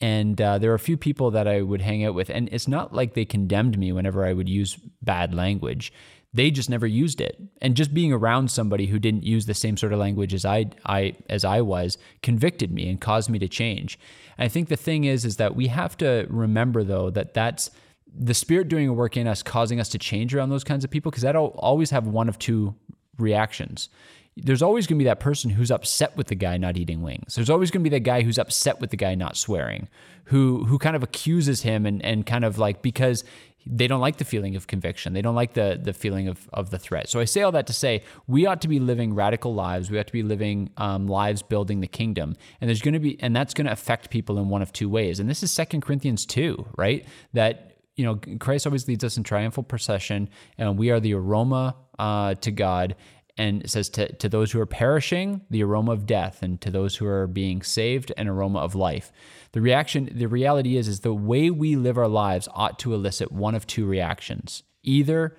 And 0.00 0.38
uh, 0.40 0.58
there 0.58 0.70
were 0.70 0.74
a 0.74 0.80
few 0.80 0.96
people 0.96 1.30
that 1.30 1.48
I 1.48 1.62
would 1.62 1.80
hang 1.80 2.04
out 2.04 2.14
with, 2.14 2.28
and 2.28 2.48
it's 2.52 2.68
not 2.68 2.92
like 2.92 3.14
they 3.14 3.24
condemned 3.24 3.78
me 3.78 3.92
whenever 3.92 4.26
I 4.26 4.32
would 4.32 4.48
use 4.48 4.76
bad 5.00 5.32
language. 5.32 5.92
They 6.34 6.50
just 6.50 6.68
never 6.68 6.86
used 6.86 7.20
it. 7.20 7.40
And 7.62 7.76
just 7.76 7.94
being 7.94 8.12
around 8.12 8.50
somebody 8.50 8.86
who 8.86 8.98
didn't 8.98 9.22
use 9.22 9.46
the 9.46 9.54
same 9.54 9.76
sort 9.76 9.92
of 9.92 10.00
language 10.00 10.34
as 10.34 10.44
I, 10.44 10.66
I 10.84 11.14
as 11.30 11.44
I 11.44 11.60
was 11.60 11.96
convicted 12.22 12.72
me 12.72 12.88
and 12.90 13.00
caused 13.00 13.30
me 13.30 13.38
to 13.38 13.48
change. 13.48 13.98
And 14.36 14.44
I 14.44 14.48
think 14.48 14.68
the 14.68 14.76
thing 14.76 15.04
is, 15.04 15.24
is 15.24 15.36
that 15.36 15.54
we 15.54 15.68
have 15.68 15.96
to 15.98 16.26
remember 16.28 16.82
though 16.82 17.08
that 17.10 17.34
that's 17.34 17.70
the 18.12 18.34
spirit 18.34 18.68
doing 18.68 18.88
a 18.88 18.92
work 18.92 19.16
in 19.16 19.26
us, 19.26 19.42
causing 19.42 19.80
us 19.80 19.88
to 19.90 19.98
change 19.98 20.34
around 20.34 20.50
those 20.50 20.64
kinds 20.64 20.84
of 20.84 20.90
people, 20.90 21.10
because 21.10 21.22
that'll 21.22 21.56
always 21.58 21.90
have 21.90 22.06
one 22.06 22.28
of 22.28 22.38
two 22.38 22.74
reactions. 23.18 23.88
There's 24.36 24.62
always 24.62 24.86
going 24.86 24.98
to 24.98 25.02
be 25.02 25.06
that 25.06 25.20
person 25.20 25.50
who's 25.50 25.70
upset 25.70 26.16
with 26.16 26.26
the 26.26 26.34
guy 26.34 26.56
not 26.56 26.76
eating 26.76 27.02
wings. 27.02 27.36
There's 27.36 27.50
always 27.50 27.70
going 27.70 27.84
to 27.84 27.90
be 27.90 27.96
that 27.96 28.00
guy 28.00 28.22
who's 28.22 28.38
upset 28.38 28.80
with 28.80 28.90
the 28.90 28.96
guy 28.96 29.14
not 29.14 29.36
swearing, 29.36 29.88
who 30.24 30.64
who 30.64 30.78
kind 30.78 30.96
of 30.96 31.02
accuses 31.02 31.62
him 31.62 31.86
and 31.86 32.04
and 32.04 32.26
kind 32.26 32.44
of 32.44 32.58
like 32.58 32.82
because 32.82 33.24
they 33.66 33.86
don't 33.86 34.00
like 34.00 34.18
the 34.18 34.24
feeling 34.24 34.56
of 34.56 34.66
conviction. 34.66 35.12
They 35.12 35.22
don't 35.22 35.34
like 35.34 35.54
the 35.54 35.78
the 35.82 35.92
feeling 35.92 36.28
of 36.28 36.48
of 36.52 36.70
the 36.70 36.78
threat. 36.78 37.08
So 37.08 37.20
I 37.20 37.24
say 37.24 37.42
all 37.42 37.52
that 37.52 37.66
to 37.68 37.72
say 37.72 38.02
we 38.26 38.46
ought 38.46 38.60
to 38.62 38.68
be 38.68 38.80
living 38.80 39.14
radical 39.14 39.54
lives. 39.54 39.90
We 39.90 39.98
ought 39.98 40.06
to 40.06 40.12
be 40.12 40.22
living 40.22 40.70
um, 40.76 41.06
lives 41.06 41.42
building 41.42 41.80
the 41.80 41.86
kingdom. 41.86 42.36
And 42.60 42.68
there's 42.68 42.82
going 42.82 42.94
to 42.94 43.00
be 43.00 43.20
and 43.22 43.34
that's 43.34 43.54
going 43.54 43.66
to 43.66 43.72
affect 43.72 44.10
people 44.10 44.38
in 44.38 44.48
one 44.48 44.62
of 44.62 44.72
two 44.72 44.88
ways. 44.88 45.20
And 45.20 45.30
this 45.30 45.42
is 45.42 45.50
Second 45.50 45.82
Corinthians 45.82 46.26
two, 46.26 46.66
right? 46.76 47.06
That 47.32 47.70
you 47.96 48.04
know, 48.04 48.18
Christ 48.38 48.66
always 48.66 48.88
leads 48.88 49.04
us 49.04 49.16
in 49.16 49.22
triumphal 49.22 49.62
procession, 49.62 50.28
and 50.58 50.76
we 50.76 50.90
are 50.90 50.98
the 50.98 51.14
aroma 51.14 51.76
uh, 51.98 52.34
to 52.34 52.50
God. 52.50 52.96
And 53.36 53.62
it 53.62 53.70
says 53.70 53.88
to, 53.90 54.12
to 54.12 54.28
those 54.28 54.52
who 54.52 54.60
are 54.60 54.66
perishing, 54.66 55.40
the 55.50 55.64
aroma 55.64 55.92
of 55.92 56.06
death, 56.06 56.42
and 56.42 56.60
to 56.60 56.70
those 56.70 56.96
who 56.96 57.06
are 57.06 57.26
being 57.26 57.62
saved, 57.62 58.12
an 58.16 58.28
aroma 58.28 58.60
of 58.60 58.74
life. 58.74 59.10
The 59.52 59.60
reaction, 59.60 60.08
the 60.12 60.28
reality 60.28 60.76
is, 60.76 60.86
is 60.86 61.00
the 61.00 61.14
way 61.14 61.50
we 61.50 61.74
live 61.74 61.98
our 61.98 62.08
lives 62.08 62.48
ought 62.54 62.78
to 62.80 62.94
elicit 62.94 63.32
one 63.32 63.54
of 63.54 63.66
two 63.66 63.86
reactions. 63.86 64.62
Either 64.84 65.36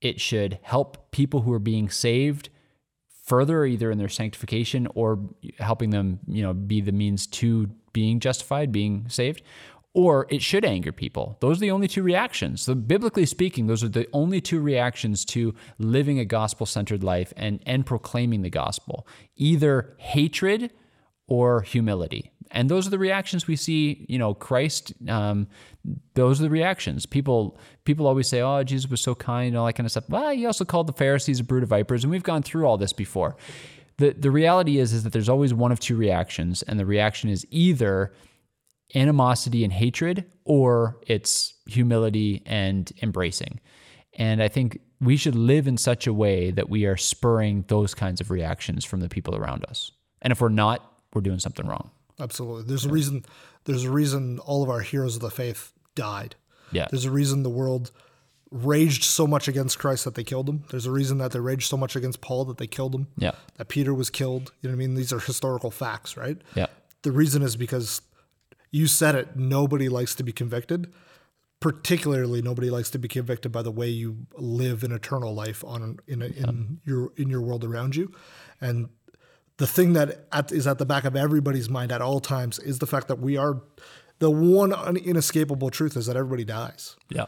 it 0.00 0.20
should 0.20 0.58
help 0.62 1.10
people 1.12 1.42
who 1.42 1.52
are 1.52 1.58
being 1.58 1.88
saved 1.88 2.50
further, 3.24 3.64
either 3.64 3.90
in 3.90 3.98
their 3.98 4.08
sanctification 4.08 4.88
or 4.94 5.18
helping 5.58 5.90
them, 5.90 6.18
you 6.26 6.42
know, 6.42 6.52
be 6.52 6.80
the 6.80 6.92
means 6.92 7.26
to 7.26 7.70
being 7.92 8.20
justified, 8.20 8.72
being 8.72 9.08
saved, 9.08 9.42
or 9.92 10.26
it 10.30 10.40
should 10.42 10.64
anger 10.64 10.92
people. 10.92 11.36
Those 11.40 11.58
are 11.58 11.60
the 11.60 11.70
only 11.70 11.88
two 11.88 12.02
reactions. 12.02 12.62
So 12.62 12.74
biblically 12.74 13.26
speaking, 13.26 13.66
those 13.66 13.82
are 13.82 13.88
the 13.88 14.06
only 14.12 14.40
two 14.40 14.60
reactions 14.60 15.24
to 15.26 15.54
living 15.78 16.18
a 16.18 16.24
gospel-centered 16.24 17.02
life 17.02 17.32
and 17.36 17.60
and 17.66 17.84
proclaiming 17.84 18.42
the 18.42 18.50
gospel. 18.50 19.06
Either 19.36 19.94
hatred 19.98 20.72
or 21.26 21.62
humility. 21.62 22.30
And 22.52 22.68
those 22.68 22.86
are 22.86 22.90
the 22.90 22.98
reactions 22.98 23.46
we 23.46 23.54
see, 23.54 24.04
you 24.08 24.18
know, 24.18 24.34
Christ, 24.34 24.92
um, 25.08 25.46
those 26.14 26.40
are 26.40 26.42
the 26.42 26.50
reactions. 26.50 27.06
People 27.06 27.58
people 27.84 28.06
always 28.06 28.28
say, 28.28 28.40
oh, 28.40 28.64
Jesus 28.64 28.90
was 28.90 29.00
so 29.00 29.14
kind 29.14 29.48
and 29.48 29.56
all 29.56 29.66
that 29.66 29.74
kind 29.74 29.86
of 29.86 29.92
stuff. 29.92 30.08
Well, 30.08 30.30
he 30.30 30.46
also 30.46 30.64
called 30.64 30.88
the 30.88 30.92
Pharisees 30.92 31.40
a 31.40 31.44
brood 31.44 31.62
of 31.62 31.68
vipers, 31.68 32.02
and 32.02 32.10
we've 32.10 32.24
gone 32.24 32.42
through 32.42 32.66
all 32.66 32.76
this 32.76 32.92
before. 32.92 33.36
The, 33.98 34.10
the 34.10 34.30
reality 34.30 34.78
is, 34.78 34.92
is 34.92 35.04
that 35.04 35.12
there's 35.12 35.28
always 35.28 35.52
one 35.54 35.72
of 35.72 35.78
two 35.78 35.96
reactions, 35.96 36.62
and 36.62 36.78
the 36.78 36.86
reaction 36.86 37.30
is 37.30 37.46
either 37.50 38.12
animosity 38.94 39.64
and 39.64 39.72
hatred, 39.72 40.24
or 40.44 40.98
it's 41.06 41.54
humility 41.66 42.42
and 42.46 42.92
embracing. 43.02 43.60
And 44.14 44.42
I 44.42 44.48
think 44.48 44.80
we 45.00 45.16
should 45.16 45.34
live 45.34 45.66
in 45.66 45.76
such 45.76 46.06
a 46.06 46.12
way 46.12 46.50
that 46.50 46.68
we 46.68 46.84
are 46.84 46.96
spurring 46.96 47.64
those 47.68 47.94
kinds 47.94 48.20
of 48.20 48.30
reactions 48.30 48.84
from 48.84 49.00
the 49.00 49.08
people 49.08 49.36
around 49.36 49.64
us. 49.66 49.92
And 50.20 50.32
if 50.32 50.40
we're 50.40 50.48
not, 50.48 50.92
we're 51.14 51.22
doing 51.22 51.38
something 51.38 51.66
wrong. 51.66 51.90
Absolutely. 52.18 52.64
There's 52.64 52.84
a 52.84 52.90
reason. 52.90 53.24
There's 53.64 53.84
a 53.84 53.90
reason 53.90 54.38
all 54.40 54.62
of 54.62 54.68
our 54.68 54.80
heroes 54.80 55.16
of 55.16 55.22
the 55.22 55.30
faith 55.30 55.72
died. 55.94 56.34
Yeah. 56.72 56.86
There's 56.90 57.06
a 57.06 57.10
reason 57.10 57.42
the 57.42 57.50
world 57.50 57.90
raged 58.50 59.04
so 59.04 59.26
much 59.26 59.48
against 59.48 59.78
Christ 59.78 60.04
that 60.04 60.16
they 60.16 60.24
killed 60.24 60.48
him. 60.48 60.64
There's 60.70 60.86
a 60.86 60.90
reason 60.90 61.18
that 61.18 61.32
they 61.32 61.40
raged 61.40 61.68
so 61.68 61.76
much 61.76 61.96
against 61.96 62.20
Paul 62.20 62.44
that 62.46 62.58
they 62.58 62.66
killed 62.66 62.94
him. 62.94 63.06
Yeah. 63.16 63.32
That 63.56 63.68
Peter 63.68 63.94
was 63.94 64.10
killed. 64.10 64.52
You 64.60 64.68
know 64.68 64.74
what 64.74 64.82
I 64.82 64.86
mean? 64.86 64.94
These 64.96 65.12
are 65.12 65.20
historical 65.20 65.70
facts, 65.70 66.16
right? 66.16 66.36
Yeah. 66.54 66.66
The 67.02 67.12
reason 67.12 67.42
is 67.42 67.56
because 67.56 68.02
you 68.70 68.86
said 68.86 69.14
it. 69.14 69.36
Nobody 69.36 69.88
likes 69.88 70.14
to 70.16 70.22
be 70.22 70.32
convicted. 70.32 70.92
Particularly, 71.60 72.40
nobody 72.40 72.70
likes 72.70 72.88
to 72.90 72.98
be 72.98 73.06
convicted 73.06 73.52
by 73.52 73.60
the 73.62 73.70
way 73.70 73.88
you 73.88 74.26
live 74.36 74.82
an 74.82 74.92
eternal 74.92 75.34
life 75.34 75.62
on 75.62 75.98
in 76.06 76.22
a, 76.22 76.26
in 76.26 76.80
your 76.84 77.12
in 77.16 77.28
your 77.28 77.42
world 77.42 77.64
around 77.64 77.96
you, 77.96 78.10
and 78.62 78.88
the 79.58 79.66
thing 79.66 79.92
that 79.92 80.26
at, 80.32 80.50
is 80.52 80.66
at 80.66 80.78
the 80.78 80.86
back 80.86 81.04
of 81.04 81.14
everybody's 81.14 81.68
mind 81.68 81.92
at 81.92 82.00
all 82.00 82.18
times 82.18 82.58
is 82.58 82.78
the 82.78 82.86
fact 82.86 83.08
that 83.08 83.18
we 83.18 83.36
are 83.36 83.60
the 84.20 84.30
one 84.30 84.72
inescapable 84.96 85.68
truth 85.68 85.98
is 85.98 86.06
that 86.06 86.16
everybody 86.16 86.44
dies. 86.44 86.96
Yeah. 87.10 87.26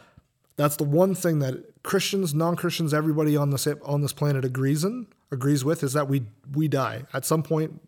That's 0.56 0.76
the 0.76 0.84
one 0.84 1.14
thing 1.14 1.40
that 1.40 1.82
Christians, 1.82 2.32
non-Christians, 2.32 2.94
everybody 2.94 3.36
on 3.36 3.50
this 3.50 3.66
on 3.84 4.00
this 4.00 4.14
planet 4.14 4.46
agrees 4.46 4.82
in 4.82 5.08
agrees 5.30 5.62
with 5.62 5.82
is 5.82 5.92
that 5.92 6.08
we 6.08 6.22
we 6.54 6.68
die 6.68 7.04
at 7.12 7.26
some 7.26 7.42
point. 7.42 7.80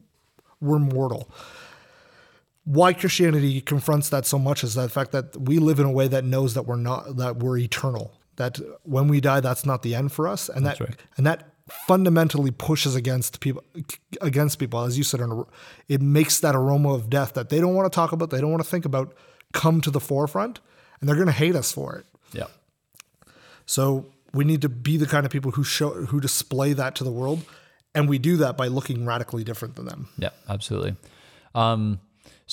We're 0.61 0.79
mortal. 0.79 1.31
Why 2.65 2.93
Christianity 2.95 3.61
confronts 3.61 4.09
that 4.09 4.25
so 4.27 4.39
much 4.39 4.65
is 4.65 4.75
the 4.75 4.89
fact 4.89 5.13
that 5.13 5.37
we 5.39 5.59
live 5.59 5.79
in 5.79 5.87
a 5.87 5.91
way 5.91 6.09
that 6.09 6.25
knows 6.25 6.55
that 6.55 6.63
we're 6.63 6.77
not 6.77 7.17
that 7.17 7.37
we're 7.37 7.59
eternal. 7.59 8.13
That 8.37 8.59
when 8.83 9.07
we 9.09 9.21
die, 9.21 9.41
that's 9.41 9.65
not 9.67 9.83
the 9.83 9.95
end 9.95 10.13
for 10.13 10.27
us, 10.27 10.49
and 10.49 10.65
that 10.67 10.81
right. 10.81 10.97
and 11.17 11.27
that 11.27 11.55
fundamentally 11.87 12.51
pushes 12.51 12.95
against 12.95 13.41
people 13.41 13.65
against 14.21 14.59
people 14.59 14.83
as 14.83 14.99
you 14.99 15.05
said 15.05 15.21
it 15.89 16.03
makes 16.03 16.41
that 16.41 16.55
aroma 16.55 16.93
of 16.93 17.09
death 17.09 17.33
that 17.33 17.49
they 17.49 17.59
don't 17.59 17.75
want 17.75 17.91
to 17.91 17.95
talk 17.95 18.13
about 18.13 18.29
they 18.29 18.39
don't 18.41 18.51
want 18.51 18.63
to 18.63 18.69
think 18.69 18.85
about 18.85 19.15
come 19.53 19.81
to 19.81 19.91
the 19.91 20.01
forefront 20.01 20.61
and 21.01 21.09
they're 21.09 21.17
going 21.17 21.27
to 21.27 21.33
hate 21.33 21.57
us 21.57 21.73
for 21.73 21.97
it 21.97 22.05
Yeah. 22.33 22.49
so 23.65 24.05
we 24.35 24.45
need 24.45 24.61
to 24.61 24.69
be 24.69 24.99
the 24.99 25.07
kind 25.07 25.25
of 25.25 25.33
people 25.33 25.53
who 25.53 25.65
show 25.65 26.05
who 26.07 26.21
display 26.21 26.75
that 26.75 26.95
to 26.97 27.05
the 27.05 27.11
world 27.11 27.43
and 27.95 28.11
we 28.11 28.19
do 28.19 28.37
that 28.37 28.59
by 28.59 28.67
looking 28.67 29.07
radically 29.07 29.43
different 29.43 29.77
than 29.77 29.87
them 29.87 30.09
Yeah, 30.19 30.31
absolutely. 30.49 30.97
Um, 31.55 31.99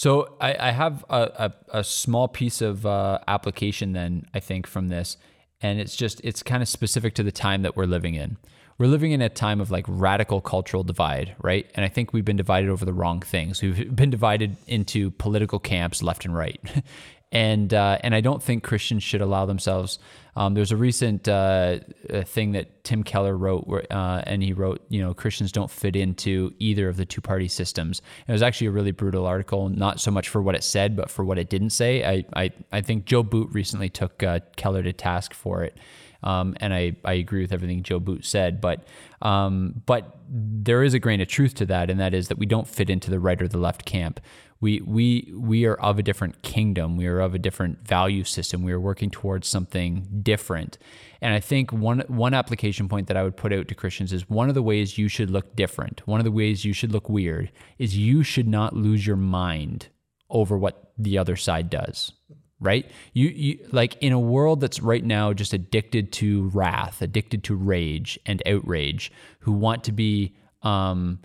so 0.01 0.35
I, 0.41 0.55
I 0.59 0.71
have 0.71 1.05
a, 1.11 1.51
a, 1.71 1.77
a 1.77 1.83
small 1.83 2.27
piece 2.27 2.59
of 2.59 2.87
uh, 2.87 3.19
application 3.27 3.93
then 3.93 4.25
I 4.33 4.39
think 4.39 4.65
from 4.65 4.87
this, 4.87 5.15
and 5.61 5.79
it's 5.79 5.95
just 5.95 6.19
it's 6.23 6.41
kind 6.41 6.63
of 6.63 6.67
specific 6.67 7.13
to 7.13 7.23
the 7.23 7.31
time 7.31 7.61
that 7.61 7.77
we're 7.77 7.85
living 7.85 8.15
in. 8.15 8.37
We're 8.79 8.87
living 8.87 9.11
in 9.11 9.21
a 9.21 9.29
time 9.29 9.61
of 9.61 9.69
like 9.69 9.85
radical 9.87 10.41
cultural 10.41 10.83
divide, 10.83 11.35
right? 11.39 11.69
And 11.75 11.85
I 11.85 11.87
think 11.87 12.13
we've 12.13 12.25
been 12.25 12.35
divided 12.35 12.71
over 12.71 12.83
the 12.83 12.93
wrong 12.93 13.19
things. 13.19 13.61
We've 13.61 13.95
been 13.95 14.09
divided 14.09 14.57
into 14.65 15.11
political 15.11 15.59
camps 15.59 16.01
left 16.01 16.25
and 16.25 16.35
right. 16.35 16.59
and 17.31 17.71
uh, 17.71 17.99
and 18.03 18.15
I 18.15 18.21
don't 18.21 18.41
think 18.41 18.63
Christians 18.63 19.03
should 19.03 19.21
allow 19.21 19.45
themselves. 19.45 19.99
Um, 20.35 20.53
there's 20.53 20.71
a 20.71 20.77
recent 20.77 21.27
uh, 21.27 21.79
thing 22.25 22.53
that 22.53 22.83
Tim 22.83 23.03
Keller 23.03 23.35
wrote, 23.35 23.67
uh, 23.91 24.21
and 24.25 24.41
he 24.41 24.53
wrote, 24.53 24.81
you 24.89 25.01
know, 25.01 25.13
Christians 25.13 25.51
don't 25.51 25.69
fit 25.69 25.95
into 25.95 26.53
either 26.59 26.87
of 26.87 26.97
the 26.97 27.05
two 27.05 27.21
party 27.21 27.47
systems. 27.47 28.01
It 28.27 28.31
was 28.31 28.41
actually 28.41 28.67
a 28.67 28.71
really 28.71 28.91
brutal 28.91 29.25
article, 29.25 29.69
not 29.69 29.99
so 29.99 30.11
much 30.11 30.29
for 30.29 30.41
what 30.41 30.55
it 30.55 30.63
said, 30.63 30.95
but 30.95 31.09
for 31.09 31.25
what 31.25 31.37
it 31.37 31.49
didn't 31.49 31.71
say. 31.71 32.03
I 32.03 32.25
I, 32.33 32.51
I 32.71 32.81
think 32.81 33.05
Joe 33.05 33.23
Boot 33.23 33.49
recently 33.51 33.89
took 33.89 34.23
uh, 34.23 34.39
Keller 34.55 34.83
to 34.83 34.93
task 34.93 35.33
for 35.33 35.63
it. 35.63 35.77
Um, 36.23 36.55
and 36.59 36.73
I, 36.73 36.95
I 37.03 37.13
agree 37.13 37.41
with 37.41 37.51
everything 37.51 37.81
Joe 37.83 37.99
Boot 37.99 38.25
said, 38.25 38.61
but 38.61 38.85
um, 39.21 39.81
but 39.85 40.17
there 40.29 40.83
is 40.83 40.93
a 40.93 40.99
grain 40.99 41.19
of 41.19 41.27
truth 41.27 41.55
to 41.55 41.65
that, 41.67 41.89
and 41.89 41.99
that 41.99 42.13
is 42.13 42.27
that 42.27 42.37
we 42.37 42.45
don't 42.45 42.67
fit 42.67 42.89
into 42.89 43.09
the 43.09 43.19
right 43.19 43.41
or 43.41 43.47
the 43.47 43.57
left 43.57 43.85
camp. 43.85 44.19
We 44.61 44.79
we 44.81 45.33
we 45.35 45.65
are 45.65 45.75
of 45.75 45.99
a 45.99 46.03
different 46.03 46.43
kingdom. 46.43 46.95
We 46.95 47.07
are 47.07 47.19
of 47.19 47.33
a 47.33 47.39
different 47.39 47.85
value 47.85 48.23
system. 48.23 48.63
We 48.63 48.71
are 48.71 48.79
working 48.79 49.09
towards 49.09 49.47
something 49.47 50.21
different. 50.21 50.77
And 51.19 51.33
I 51.33 51.39
think 51.39 51.73
one 51.73 52.03
one 52.07 52.33
application 52.33 52.87
point 52.87 53.07
that 53.07 53.17
I 53.17 53.23
would 53.23 53.35
put 53.35 53.51
out 53.51 53.67
to 53.67 53.75
Christians 53.75 54.13
is 54.13 54.29
one 54.29 54.49
of 54.49 54.55
the 54.55 54.61
ways 54.61 54.97
you 54.97 55.07
should 55.07 55.31
look 55.31 55.55
different. 55.55 56.07
One 56.07 56.19
of 56.19 56.23
the 56.23 56.31
ways 56.31 56.63
you 56.63 56.73
should 56.73 56.91
look 56.91 57.09
weird 57.09 57.51
is 57.79 57.97
you 57.97 58.23
should 58.23 58.47
not 58.47 58.75
lose 58.75 59.05
your 59.05 59.17
mind 59.17 59.87
over 60.29 60.57
what 60.57 60.93
the 60.97 61.17
other 61.17 61.35
side 61.35 61.69
does 61.69 62.13
right? 62.61 62.89
You, 63.13 63.29
you 63.29 63.67
like 63.71 63.97
in 64.01 64.13
a 64.13 64.19
world 64.19 64.61
that's 64.61 64.79
right 64.79 65.03
now 65.03 65.33
just 65.33 65.51
addicted 65.51 66.13
to 66.13 66.49
wrath, 66.49 67.01
addicted 67.01 67.43
to 67.45 67.55
rage 67.55 68.19
and 68.25 68.41
outrage, 68.45 69.11
who 69.39 69.51
want 69.51 69.83
to 69.85 69.91
be 69.91 70.35
um, 70.61 71.19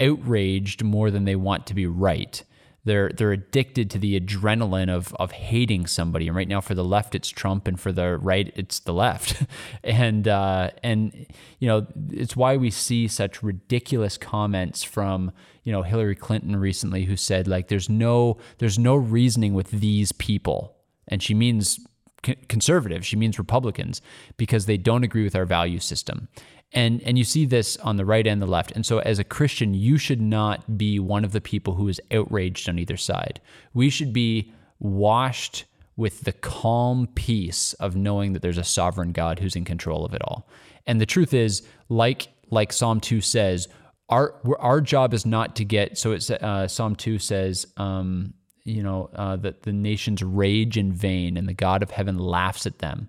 outraged 0.00 0.82
more 0.82 1.10
than 1.10 1.24
they 1.24 1.36
want 1.36 1.68
to 1.68 1.74
be 1.74 1.86
right. 1.86 2.42
They're 2.84 3.10
they're 3.10 3.32
addicted 3.32 3.90
to 3.90 3.98
the 3.98 4.18
adrenaline 4.18 4.88
of 4.88 5.14
of 5.16 5.32
hating 5.32 5.86
somebody. 5.86 6.26
And 6.26 6.36
right 6.36 6.48
now, 6.48 6.60
for 6.60 6.74
the 6.74 6.84
left, 6.84 7.14
it's 7.14 7.28
Trump, 7.28 7.68
and 7.68 7.78
for 7.78 7.92
the 7.92 8.16
right, 8.16 8.52
it's 8.56 8.80
the 8.80 8.94
left. 8.94 9.42
and 9.84 10.26
uh, 10.26 10.70
and 10.82 11.26
you 11.58 11.68
know, 11.68 11.86
it's 12.10 12.36
why 12.36 12.56
we 12.56 12.70
see 12.70 13.08
such 13.08 13.42
ridiculous 13.42 14.16
comments 14.16 14.82
from 14.82 15.32
you 15.62 15.72
know 15.72 15.82
Hillary 15.82 16.16
Clinton 16.16 16.56
recently, 16.56 17.04
who 17.04 17.16
said 17.16 17.46
like, 17.46 17.68
"There's 17.68 17.88
no 17.88 18.38
there's 18.58 18.78
no 18.78 18.96
reasoning 18.96 19.54
with 19.54 19.70
these 19.70 20.12
people." 20.12 20.76
and 21.10 21.22
she 21.22 21.34
means 21.34 21.80
conservative 22.22 23.04
she 23.04 23.16
means 23.16 23.38
republicans 23.38 24.02
because 24.36 24.66
they 24.66 24.76
don't 24.76 25.04
agree 25.04 25.24
with 25.24 25.36
our 25.36 25.46
value 25.46 25.78
system. 25.78 26.28
And 26.72 27.02
and 27.02 27.18
you 27.18 27.24
see 27.24 27.46
this 27.46 27.76
on 27.78 27.96
the 27.96 28.04
right 28.04 28.26
and 28.26 28.40
the 28.40 28.46
left. 28.46 28.70
And 28.72 28.86
so 28.86 28.98
as 28.98 29.18
a 29.18 29.24
christian 29.24 29.74
you 29.74 29.98
should 29.98 30.20
not 30.20 30.78
be 30.78 30.98
one 30.98 31.24
of 31.24 31.32
the 31.32 31.40
people 31.40 31.74
who 31.74 31.88
is 31.88 32.00
outraged 32.10 32.68
on 32.68 32.78
either 32.78 32.96
side. 32.96 33.40
We 33.74 33.90
should 33.90 34.12
be 34.12 34.52
washed 34.78 35.64
with 35.96 36.22
the 36.22 36.32
calm 36.32 37.08
peace 37.14 37.72
of 37.74 37.96
knowing 37.96 38.32
that 38.32 38.42
there's 38.42 38.58
a 38.58 38.64
sovereign 38.64 39.12
god 39.12 39.38
who's 39.38 39.56
in 39.56 39.64
control 39.64 40.04
of 40.04 40.14
it 40.14 40.22
all. 40.22 40.48
And 40.86 41.00
the 41.00 41.06
truth 41.06 41.34
is 41.34 41.62
like 41.88 42.28
like 42.50 42.72
psalm 42.72 43.00
2 43.00 43.20
says 43.20 43.68
our 44.08 44.34
our 44.58 44.80
job 44.80 45.14
is 45.14 45.24
not 45.24 45.56
to 45.56 45.64
get 45.64 45.96
so 45.96 46.12
it's 46.12 46.30
uh, 46.30 46.68
psalm 46.68 46.96
2 46.96 47.18
says 47.18 47.66
um, 47.76 48.34
you 48.64 48.82
know, 48.82 49.10
uh, 49.14 49.36
that 49.36 49.62
the 49.62 49.72
nations 49.72 50.22
rage 50.22 50.76
in 50.76 50.92
vain 50.92 51.36
and 51.36 51.48
the 51.48 51.54
God 51.54 51.82
of 51.82 51.90
heaven 51.90 52.18
laughs 52.18 52.66
at 52.66 52.78
them. 52.78 53.08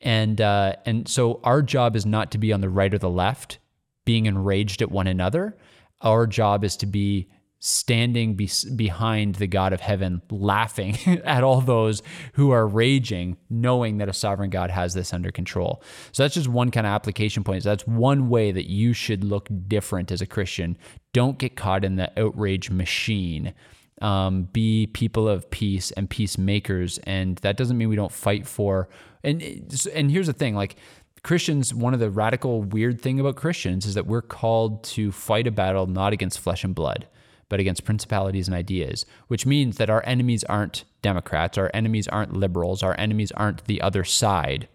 And, 0.00 0.40
uh, 0.40 0.76
and 0.84 1.08
so 1.08 1.40
our 1.42 1.62
job 1.62 1.96
is 1.96 2.06
not 2.06 2.30
to 2.32 2.38
be 2.38 2.52
on 2.52 2.60
the 2.60 2.68
right 2.68 2.92
or 2.92 2.98
the 2.98 3.10
left, 3.10 3.58
being 4.04 4.26
enraged 4.26 4.82
at 4.82 4.90
one 4.90 5.06
another. 5.06 5.56
Our 6.00 6.26
job 6.26 6.64
is 6.64 6.76
to 6.76 6.86
be 6.86 7.28
standing 7.58 8.34
be- 8.34 8.50
behind 8.76 9.36
the 9.36 9.46
God 9.46 9.72
of 9.72 9.80
heaven, 9.80 10.22
laughing 10.30 10.96
at 11.24 11.42
all 11.42 11.60
those 11.60 12.02
who 12.34 12.50
are 12.50 12.66
raging, 12.66 13.36
knowing 13.48 13.98
that 13.98 14.08
a 14.08 14.12
sovereign 14.12 14.50
God 14.50 14.70
has 14.70 14.94
this 14.94 15.12
under 15.12 15.30
control. 15.30 15.82
So 16.12 16.22
that's 16.22 16.34
just 16.34 16.48
one 16.48 16.70
kind 16.70 16.86
of 16.86 16.92
application 16.92 17.42
point. 17.42 17.62
So 17.62 17.70
that's 17.70 17.86
one 17.86 18.28
way 18.28 18.52
that 18.52 18.66
you 18.66 18.92
should 18.92 19.24
look 19.24 19.48
different 19.66 20.12
as 20.12 20.20
a 20.20 20.26
Christian. 20.26 20.76
Don't 21.12 21.38
get 21.38 21.56
caught 21.56 21.84
in 21.84 21.96
the 21.96 22.12
outrage 22.20 22.70
machine 22.70 23.54
um, 24.02 24.44
be 24.52 24.86
people 24.88 25.28
of 25.28 25.50
peace 25.50 25.90
and 25.92 26.08
peacemakers. 26.08 26.98
And 27.04 27.36
that 27.38 27.56
doesn't 27.56 27.78
mean 27.78 27.88
we 27.88 27.96
don't 27.96 28.12
fight 28.12 28.46
for. 28.46 28.88
And 29.24 29.42
and 29.92 30.10
here's 30.10 30.26
the 30.26 30.32
thing, 30.32 30.54
like 30.54 30.76
Christians, 31.22 31.74
one 31.74 31.94
of 31.94 32.00
the 32.00 32.10
radical 32.10 32.62
weird 32.62 33.00
thing 33.00 33.18
about 33.18 33.36
Christians 33.36 33.84
is 33.84 33.94
that 33.94 34.06
we're 34.06 34.22
called 34.22 34.84
to 34.84 35.10
fight 35.10 35.46
a 35.46 35.50
battle 35.50 35.86
not 35.86 36.12
against 36.12 36.38
flesh 36.38 36.62
and 36.62 36.74
blood, 36.74 37.08
but 37.48 37.58
against 37.58 37.84
principalities 37.84 38.46
and 38.46 38.54
ideas, 38.54 39.04
which 39.26 39.44
means 39.46 39.78
that 39.78 39.90
our 39.90 40.04
enemies 40.06 40.44
aren't 40.44 40.84
Democrats, 41.02 41.58
our 41.58 41.70
enemies 41.74 42.06
aren't 42.06 42.32
liberals, 42.32 42.82
our 42.82 42.94
enemies 42.98 43.32
aren't 43.32 43.64
the 43.64 43.82
other 43.82 44.04
side. 44.04 44.68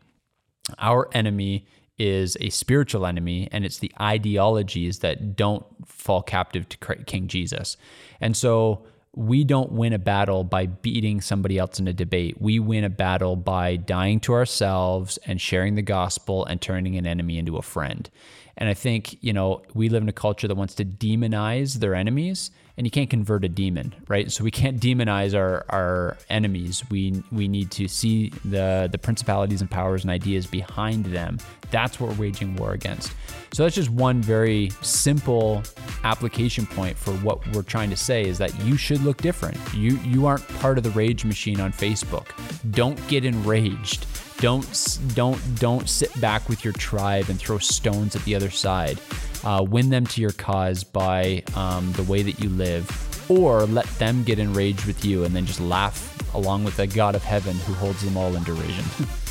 Our 0.80 1.10
enemy 1.14 1.66
is 1.98 2.36
a 2.42 2.50
spiritual 2.50 3.06
enemy, 3.06 3.48
and 3.52 3.64
it's 3.64 3.78
the 3.78 3.92
ideologies 4.02 5.00
that 5.00 5.36
don't 5.36 5.66
fall 5.86 6.22
captive 6.22 6.68
to 6.68 6.96
King 7.06 7.28
Jesus. 7.28 7.78
And 8.20 8.36
so 8.36 8.86
we 9.14 9.44
don't 9.44 9.72
win 9.74 9.92
a 9.92 10.00
battle 10.00 10.44
by 10.44 10.68
beating 10.68 11.20
somebody 11.20 11.58
else 11.58 11.80
in 11.80 11.88
a 11.88 11.94
debate. 11.94 12.40
We 12.40 12.60
win 12.60 12.86
a 12.86 12.90
battle 12.90 13.36
by 13.36 13.76
dying 13.76 14.22
to 14.22 14.34
ourselves 14.34 15.20
and 15.26 15.42
sharing 15.42 15.76
the 15.76 15.82
gospel 15.82 16.46
and 16.46 16.62
turning 16.62 16.96
an 16.96 17.06
enemy 17.06 17.38
into 17.38 17.58
a 17.58 17.62
friend. 17.62 18.10
And 18.56 18.70
I 18.70 18.74
think, 18.74 19.22
you 19.22 19.34
know, 19.34 19.64
we 19.74 19.90
live 19.90 20.04
in 20.04 20.10
a 20.10 20.14
culture 20.14 20.48
that 20.48 20.56
wants 20.56 20.76
to 20.76 20.86
demonize 20.86 21.76
their 21.76 21.94
enemies 21.94 22.52
and 22.78 22.88
you 22.88 22.92
can't 22.92 23.10
convert 23.10 23.44
a 23.44 23.50
demon, 23.50 23.94
right? 24.08 24.32
So 24.32 24.44
we 24.44 24.52
can't 24.52 24.80
demonize 24.80 25.38
our, 25.38 25.66
our 25.70 26.18
enemies. 26.30 26.84
We 26.90 27.24
we 27.32 27.48
need 27.48 27.72
to 27.72 27.88
see 27.88 28.30
the 28.46 28.90
the 28.92 28.98
principalities 28.98 29.62
and 29.62 29.70
powers 29.70 30.04
and 30.04 30.12
ideas 30.12 30.48
behind 30.48 31.06
them. 31.06 31.38
That's 31.70 32.00
what 32.00 32.12
we're 32.12 32.28
waging 32.28 32.56
war 32.56 32.74
against. 32.74 33.14
So 33.54 33.64
that's 33.64 33.76
just 33.76 33.90
one 33.90 34.22
very 34.22 34.72
simple 34.82 35.64
application 36.04 36.66
point 36.66 36.98
for 36.98 37.12
what 37.16 37.46
we're 37.54 37.64
trying 37.64 37.90
to 37.90 37.98
say 37.98 38.24
is 38.24 38.38
that 38.38 38.58
you 38.62 38.78
should 38.78 39.02
look 39.02 39.18
different. 39.18 39.58
You 39.74 39.98
you 40.00 40.26
aren't 40.26 40.48
part 40.60 40.78
of 40.78 40.84
the 40.84 40.92
rage 40.92 41.26
machine 41.26 41.60
on 41.60 41.72
Facebook. 41.72 42.28
Don't 42.72 43.00
get 43.08 43.26
enraged. 43.26 44.06
Don't 44.40 44.98
don't 45.14 45.40
don't 45.60 45.88
sit 45.88 46.20
back 46.20 46.48
with 46.50 46.64
your 46.64 46.74
tribe 46.74 47.30
and 47.30 47.40
throw 47.40 47.58
stones 47.58 48.16
at 48.16 48.24
the 48.24 48.36
other 48.36 48.50
side. 48.50 49.00
Uh, 49.44 49.66
win 49.68 49.90
them 49.90 50.06
to 50.06 50.22
your 50.22 50.32
cause 50.32 50.84
by 50.84 51.44
um, 51.56 51.92
the 51.94 52.04
way 52.04 52.22
that 52.22 52.40
you 52.40 52.50
live, 52.50 52.88
or 53.30 53.66
let 53.66 53.86
them 53.98 54.24
get 54.24 54.40
enraged 54.40 54.86
with 54.86 55.04
you 55.04 55.24
and 55.24 55.36
then 55.36 55.46
just 55.46 55.60
laugh 55.60 56.08
along 56.36 56.64
with 56.64 56.78
the 56.78 56.88
God 56.88 57.16
of 57.16 57.24
heaven 57.24 57.56
who 57.58 57.74
holds 57.74 58.04
them 58.04 58.18
all 58.18 58.36
in 58.36 58.44
derision. 58.44 58.86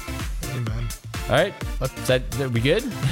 Amen. 0.55 0.89
All 1.29 1.37
right, 1.37 1.55
is 1.81 2.09
that, 2.09 2.29
that 2.33 2.51
we 2.51 2.61
good? 2.61 2.85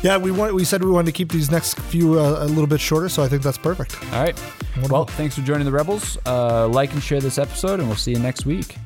Yeah, 0.00 0.16
we 0.16 0.30
want. 0.30 0.54
We 0.54 0.64
said 0.64 0.84
we 0.84 0.92
wanted 0.92 1.06
to 1.06 1.12
keep 1.12 1.32
these 1.32 1.50
next 1.50 1.76
few 1.76 2.20
uh, 2.20 2.44
a 2.44 2.46
little 2.46 2.68
bit 2.68 2.78
shorter, 2.78 3.08
so 3.08 3.24
I 3.24 3.28
think 3.28 3.42
that's 3.42 3.58
perfect. 3.58 3.96
All 4.12 4.22
right. 4.22 4.40
Well, 4.88 5.06
thanks 5.06 5.34
for 5.34 5.40
joining 5.40 5.64
the 5.64 5.72
Rebels. 5.72 6.16
Uh, 6.24 6.68
like 6.68 6.92
and 6.92 7.02
share 7.02 7.20
this 7.20 7.36
episode, 7.36 7.80
and 7.80 7.88
we'll 7.88 7.96
see 7.96 8.12
you 8.12 8.20
next 8.20 8.46
week. 8.46 8.76